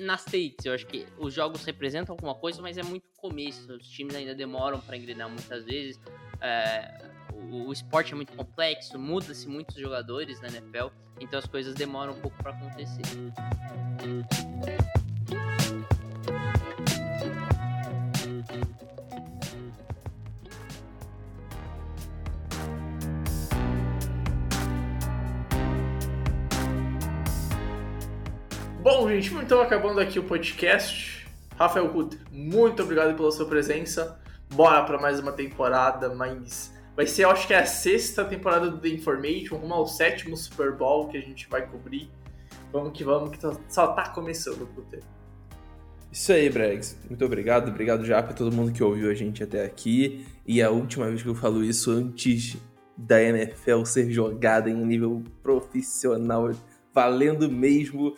nas 0.00 0.24
takes, 0.24 0.64
eu 0.64 0.72
acho 0.72 0.86
que 0.86 1.06
os 1.18 1.34
jogos 1.34 1.64
representam 1.64 2.14
alguma 2.14 2.34
coisa, 2.34 2.60
mas 2.62 2.78
é 2.78 2.82
muito 2.82 3.08
começo. 3.16 3.72
Os 3.74 3.86
times 3.88 4.14
ainda 4.14 4.34
demoram 4.34 4.80
para 4.80 4.96
engrenar 4.96 5.28
muitas 5.28 5.64
vezes. 5.64 6.00
É, 6.40 7.10
o, 7.34 7.68
o, 7.68 7.72
esporte 7.72 8.12
é 8.12 8.16
muito 8.16 8.32
complexo, 8.32 8.98
muda-se 8.98 9.46
muitos 9.46 9.76
jogadores 9.76 10.40
na 10.40 10.48
NFL, 10.48 10.88
então 11.20 11.38
as 11.38 11.46
coisas 11.46 11.74
demoram 11.74 12.14
um 12.14 12.20
pouco 12.20 12.36
para 12.42 12.52
acontecer. 12.52 13.02
Bom, 28.82 29.06
gente, 29.10 29.34
então 29.34 29.60
acabando 29.60 30.00
aqui 30.00 30.18
o 30.18 30.24
podcast. 30.24 31.28
Rafael 31.54 31.90
Kutter, 31.90 32.18
muito 32.32 32.82
obrigado 32.82 33.14
pela 33.14 33.30
sua 33.30 33.44
presença. 33.44 34.18
Bora 34.54 34.82
para 34.84 34.98
mais 34.98 35.20
uma 35.20 35.32
temporada, 35.32 36.14
mas 36.14 36.72
vai 36.96 37.06
ser, 37.06 37.24
eu 37.24 37.30
acho 37.30 37.46
que 37.46 37.52
é 37.52 37.58
a 37.58 37.66
sexta 37.66 38.24
temporada 38.24 38.70
do 38.70 38.78
The 38.78 38.88
Information, 38.88 39.56
rumo 39.56 39.74
ao 39.74 39.86
sétimo 39.86 40.34
Super 40.34 40.72
Bowl 40.72 41.08
que 41.08 41.18
a 41.18 41.20
gente 41.20 41.46
vai 41.50 41.66
cobrir. 41.66 42.10
Vamos 42.72 42.96
que 42.96 43.04
vamos, 43.04 43.32
que 43.32 43.38
tá, 43.38 43.54
só 43.68 43.88
tá 43.88 44.08
começando, 44.08 44.66
Kutter. 44.74 45.02
Isso 46.10 46.32
aí, 46.32 46.48
Bregs. 46.48 46.98
Muito 47.06 47.22
obrigado. 47.22 47.68
Obrigado 47.68 48.02
já 48.06 48.22
para 48.22 48.32
todo 48.32 48.50
mundo 48.50 48.72
que 48.72 48.82
ouviu 48.82 49.10
a 49.10 49.14
gente 49.14 49.42
até 49.42 49.62
aqui. 49.62 50.26
E 50.46 50.62
a 50.62 50.70
última 50.70 51.06
vez 51.06 51.22
que 51.22 51.28
eu 51.28 51.34
falo 51.34 51.62
isso 51.62 51.90
antes 51.90 52.56
da 52.96 53.22
NFL 53.22 53.84
ser 53.84 54.10
jogada 54.10 54.70
em 54.70 54.86
nível 54.86 55.22
profissional, 55.42 56.50
valendo 56.94 57.50
mesmo. 57.50 58.14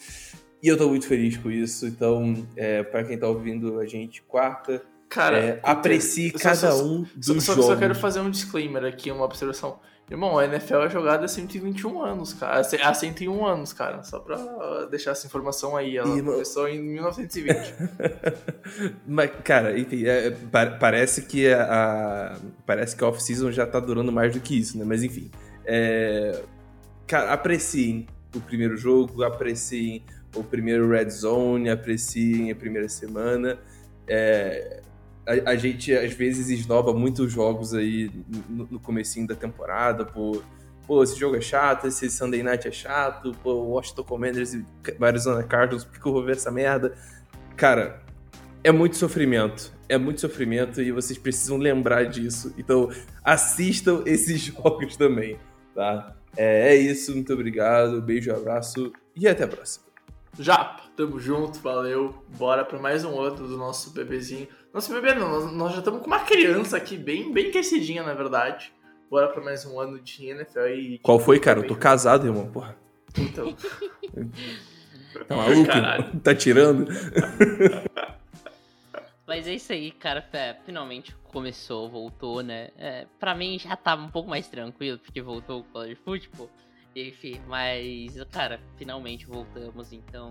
E 0.62 0.68
eu 0.68 0.76
tô 0.76 0.88
muito 0.88 1.06
feliz 1.06 1.36
com 1.36 1.50
isso. 1.50 1.86
Então, 1.86 2.46
é, 2.56 2.82
para 2.82 3.02
quem 3.04 3.18
tá 3.18 3.26
ouvindo 3.26 3.80
a 3.80 3.86
gente 3.86 4.22
quarta, 4.22 4.82
Cara, 5.08 5.38
é, 5.38 5.60
aprecie 5.62 6.30
cada 6.30 6.72
só, 6.72 6.84
um 6.84 7.04
dos 7.14 7.44
só, 7.44 7.52
jogos. 7.52 7.66
Só 7.66 7.76
quero 7.76 7.94
fazer 7.94 8.20
um 8.20 8.30
disclaimer 8.30 8.84
aqui, 8.84 9.10
uma 9.10 9.26
observação. 9.26 9.78
Irmão, 10.10 10.38
a 10.38 10.44
NFL 10.44 10.82
é 10.82 10.90
jogada 10.90 11.24
há 11.24 11.28
121 11.28 12.02
anos, 12.02 12.32
cara. 12.32 12.60
Há 12.60 12.94
101 12.94 13.46
anos, 13.46 13.72
cara. 13.72 14.02
Só 14.02 14.18
pra 14.18 14.86
deixar 14.90 15.12
essa 15.12 15.26
informação 15.26 15.76
aí. 15.76 15.96
Ela 15.96 16.08
começou 16.22 16.68
em 16.68 16.80
1920. 16.80 17.74
Mas, 19.06 19.30
cara, 19.44 19.78
enfim, 19.78 20.04
é, 20.06 20.30
parece 20.78 21.22
que 21.22 21.52
a, 21.52 21.62
a, 21.62 22.36
Parece 22.66 22.96
que 22.96 23.04
a 23.04 23.08
off-season 23.08 23.50
já 23.52 23.66
tá 23.66 23.80
durando 23.80 24.10
mais 24.10 24.32
do 24.32 24.40
que 24.40 24.58
isso, 24.58 24.78
né? 24.78 24.84
Mas 24.86 25.02
enfim. 25.02 25.30
É, 25.64 26.42
cara, 27.06 27.32
apreciem 27.32 28.06
o 28.34 28.40
primeiro 28.40 28.76
jogo, 28.76 29.22
apreciem 29.22 30.04
o 30.34 30.42
primeiro 30.42 30.88
Red 30.88 31.10
Zone, 31.10 31.70
apreciem 31.70 32.50
a 32.50 32.56
primeira 32.56 32.88
semana. 32.88 33.58
É, 34.06 34.82
a, 35.26 35.50
a, 35.50 35.56
gente 35.56 35.94
às 35.94 36.12
vezes 36.12 36.48
esnoba 36.48 36.92
muitos 36.92 37.32
jogos 37.32 37.74
aí 37.74 38.10
no, 38.48 38.66
no 38.72 38.80
comecinho 38.80 39.26
da 39.26 39.34
temporada 39.34 40.04
por 40.04 40.42
pô, 40.86 41.02
esse 41.02 41.18
jogo 41.18 41.36
é 41.36 41.40
chato, 41.40 41.86
esse 41.86 42.10
Sunday 42.10 42.42
Night 42.42 42.66
é 42.66 42.72
chato, 42.72 43.32
pô, 43.42 43.54
Washington 43.54 44.04
Commanders 44.04 44.54
e 44.54 44.64
Arizona 45.00 45.42
Cardinals, 45.42 45.84
por 45.84 46.00
que 46.00 46.06
eu 46.06 46.12
vou 46.12 46.24
ver 46.24 46.32
essa 46.32 46.50
merda? 46.50 46.94
Cara, 47.56 48.02
é 48.64 48.72
muito 48.72 48.96
sofrimento, 48.96 49.72
é 49.88 49.96
muito 49.96 50.20
sofrimento 50.20 50.82
e 50.82 50.92
vocês 50.92 51.18
precisam 51.18 51.56
lembrar 51.56 52.04
disso. 52.04 52.52
Então, 52.58 52.90
assistam 53.24 54.02
esses 54.06 54.40
jogos 54.52 54.96
também, 54.96 55.38
tá? 55.74 56.16
É, 56.36 56.74
é 56.74 56.76
isso, 56.76 57.12
muito 57.12 57.32
obrigado, 57.32 58.00
beijo, 58.02 58.32
abraço 58.32 58.92
e 59.14 59.28
até 59.28 59.44
a 59.44 59.48
próxima. 59.48 59.91
Japa, 60.38 60.82
tamo 60.96 61.20
junto, 61.20 61.58
valeu. 61.60 62.24
Bora 62.38 62.64
pra 62.64 62.78
mais 62.78 63.04
um 63.04 63.12
outro 63.12 63.46
do 63.46 63.58
nosso 63.58 63.92
bebezinho. 63.92 64.48
Nosso 64.72 64.92
bebê 64.92 65.14
não, 65.14 65.52
nós 65.52 65.72
já 65.72 65.80
estamos 65.80 66.00
com 66.00 66.06
uma 66.06 66.20
criança 66.20 66.76
aqui, 66.76 66.96
bem, 66.96 67.32
bem 67.32 67.50
crescidinha, 67.50 68.02
na 68.02 68.14
verdade. 68.14 68.72
Bora 69.10 69.28
pra 69.28 69.42
mais 69.42 69.66
um 69.66 69.78
ano 69.78 70.00
de 70.00 70.24
NFL 70.26 70.68
e. 70.68 70.98
Qual 71.00 71.18
foi, 71.18 71.38
cara? 71.38 71.60
Eu 71.60 71.66
tô 71.66 71.76
casado, 71.76 72.26
irmão, 72.26 72.50
porra. 72.50 72.74
Então. 73.18 73.54
tá 75.28 75.36
maluco? 75.36 75.66
Caralho. 75.66 76.10
Tá 76.24 76.34
tirando? 76.34 76.86
Mas 79.26 79.46
é 79.46 79.54
isso 79.54 79.72
aí, 79.72 79.90
cara. 79.90 80.26
É, 80.32 80.56
finalmente 80.64 81.14
começou, 81.24 81.90
voltou, 81.90 82.42
né? 82.42 82.70
É, 82.78 83.06
pra 83.20 83.34
mim 83.34 83.58
já 83.58 83.76
tava 83.76 84.02
um 84.02 84.10
pouco 84.10 84.30
mais 84.30 84.48
tranquilo, 84.48 84.98
porque 84.98 85.20
voltou 85.20 85.60
o 85.60 85.64
college 85.64 85.96
football. 86.02 86.50
Enfim, 86.94 87.40
mas, 87.46 88.12
cara, 88.30 88.60
finalmente 88.76 89.26
voltamos, 89.26 89.92
então 89.92 90.30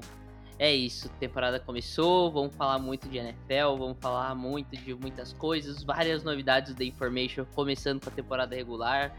é 0.59 0.71
isso. 0.73 1.09
Temporada 1.19 1.59
começou, 1.59 2.31
vamos 2.31 2.55
falar 2.55 2.77
muito 2.77 3.09
de 3.09 3.17
NFL, 3.17 3.77
vamos 3.77 3.97
falar 3.99 4.35
muito 4.35 4.75
de 4.77 4.93
muitas 4.93 5.33
coisas, 5.33 5.83
várias 5.83 6.23
novidades 6.23 6.75
da 6.75 6.83
Information 6.83 7.45
começando 7.55 8.03
com 8.03 8.09
a 8.09 8.13
temporada 8.13 8.55
regular. 8.55 9.15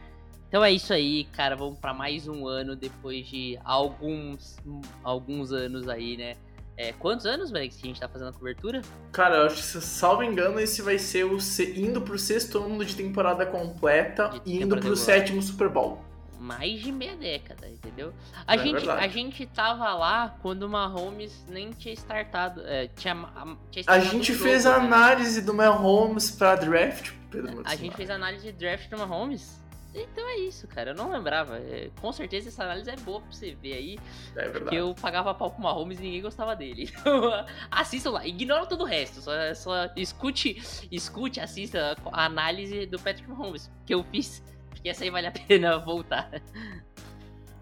Então 0.48 0.62
é 0.62 0.70
isso 0.70 0.92
aí, 0.92 1.24
cara, 1.32 1.56
vamos 1.56 1.78
para 1.80 1.92
mais 1.94 2.28
um 2.28 2.46
ano 2.46 2.76
depois 2.76 3.26
de 3.26 3.58
alguns 3.64 4.56
alguns 5.02 5.50
anos 5.50 5.88
aí, 5.88 6.16
né? 6.16 6.34
É, 6.76 6.92
quantos 6.92 7.26
anos, 7.26 7.50
Brex, 7.50 7.76
que 7.76 7.82
a 7.84 7.86
gente 7.88 8.00
tá 8.00 8.08
fazendo 8.08 8.28
a 8.28 8.32
cobertura? 8.32 8.80
Cara, 9.12 9.36
eu 9.36 9.46
acho 9.46 9.56
que, 9.56 9.62
se 9.62 9.80
salvo 9.82 10.22
engano, 10.22 10.58
esse 10.60 10.80
vai 10.80 10.98
ser 10.98 11.24
o 11.24 11.38
se- 11.40 11.78
indo 11.78 12.00
pro 12.00 12.18
sexto 12.18 12.58
ano 12.62 12.82
de 12.84 12.94
temporada 12.94 13.44
completa 13.44 14.30
e 14.46 14.56
indo 14.56 14.68
pro 14.68 14.76
regular. 14.76 14.96
sétimo 14.96 15.42
Super 15.42 15.68
Bowl. 15.68 15.98
Mais 16.42 16.80
de 16.80 16.90
meia 16.90 17.14
década, 17.16 17.68
entendeu? 17.68 18.12
A, 18.46 18.56
É 18.56 18.58
gente, 18.58 18.72
verdade. 18.72 19.04
a 19.04 19.08
gente 19.08 19.46
tava 19.46 19.94
lá 19.94 20.36
quando 20.42 20.64
o 20.64 20.68
Mahomes 20.68 21.44
nem 21.48 21.70
tinha 21.70 21.94
startado. 21.94 22.62
é, 22.66 22.88
tinha, 22.88 23.14
a- 23.14 23.56
tinha 23.70 23.80
A 23.86 23.98
startado 23.98 24.10
gente 24.10 24.32
o 24.32 24.34
fez 24.38 24.64
jogo, 24.64 24.74
a 24.76 24.78
né? 24.80 24.86
análise 24.86 25.40
do 25.42 25.54
Mahomes 25.54 26.32
pra 26.32 26.56
draft, 26.56 27.12
Pedro 27.30 27.62
A 27.64 27.76
gente 27.76 27.94
fez 27.96 28.10
a 28.10 28.14
análise 28.16 28.44
de 28.44 28.52
draft 28.52 28.88
do 28.90 28.98
Mahomes. 28.98 29.62
Então 29.94 30.26
é 30.26 30.36
isso, 30.38 30.66
cara. 30.66 30.92
Eu 30.92 30.94
não 30.94 31.10
lembrava. 31.12 31.58
É, 31.58 31.90
com 32.00 32.10
certeza 32.12 32.48
essa 32.48 32.64
análise 32.64 32.88
é 32.90 32.96
boa 32.96 33.20
pra 33.20 33.30
você 33.30 33.54
ver 33.54 33.74
aí. 33.74 33.98
É 34.34 34.42
Porque 34.44 34.52
verdade. 34.52 34.76
eu 34.76 34.94
pagava 34.94 35.34
pau 35.34 35.50
pro 35.50 35.62
Mahomes 35.62 36.00
e 36.00 36.02
ninguém 36.02 36.22
gostava 36.22 36.56
dele. 36.56 36.90
Então, 36.98 37.30
assistam 37.70 38.10
lá. 38.12 38.26
Ignora 38.26 38.64
todo 38.66 38.80
o 38.82 38.86
resto. 38.86 39.20
Só, 39.20 39.32
só 39.54 39.90
escute, 39.94 40.86
escute, 40.90 41.40
assista 41.40 41.94
a 42.10 42.24
análise 42.24 42.86
do 42.86 42.98
Patrick 42.98 43.28
Mahomes. 43.30 43.70
Que 43.84 43.94
eu 43.94 44.02
fiz. 44.04 44.42
Porque 44.82 44.88
essa 44.88 45.04
aí 45.04 45.10
vale 45.10 45.28
a 45.28 45.30
pena 45.46 45.78
voltar. 45.78 46.28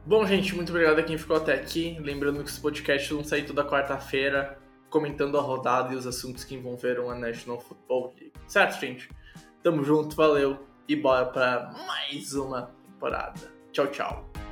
Bom, 0.07 0.27
gente, 0.27 0.55
muito 0.55 0.71
obrigado 0.71 0.99
a 0.99 1.03
quem 1.03 1.19
ficou 1.19 1.37
até 1.37 1.53
aqui. 1.53 1.99
Lembrando 2.01 2.43
que 2.43 2.51
os 2.51 2.59
podcasts 2.59 3.11
vão 3.11 3.23
sair 3.23 3.45
toda 3.45 3.63
quarta-feira, 3.63 4.59
comentando 4.89 5.37
a 5.39 5.43
rodada 5.43 5.93
e 5.93 5.97
os 5.97 6.07
assuntos 6.07 6.45
que 6.45 6.55
envolveram 6.55 7.11
a 7.11 7.15
National 7.15 7.61
Football 7.61 8.15
League. 8.17 8.33
Certo, 8.49 8.81
gente? 8.81 9.11
Tamo 9.63 9.85
junto, 9.85 10.17
valeu 10.17 10.67
e 10.89 10.97
bora 10.97 11.27
pra 11.27 11.71
mais 11.87 12.33
uma 12.33 12.71
temporada. 12.87 13.53
Tchau, 13.71 13.87
tchau. 13.89 14.50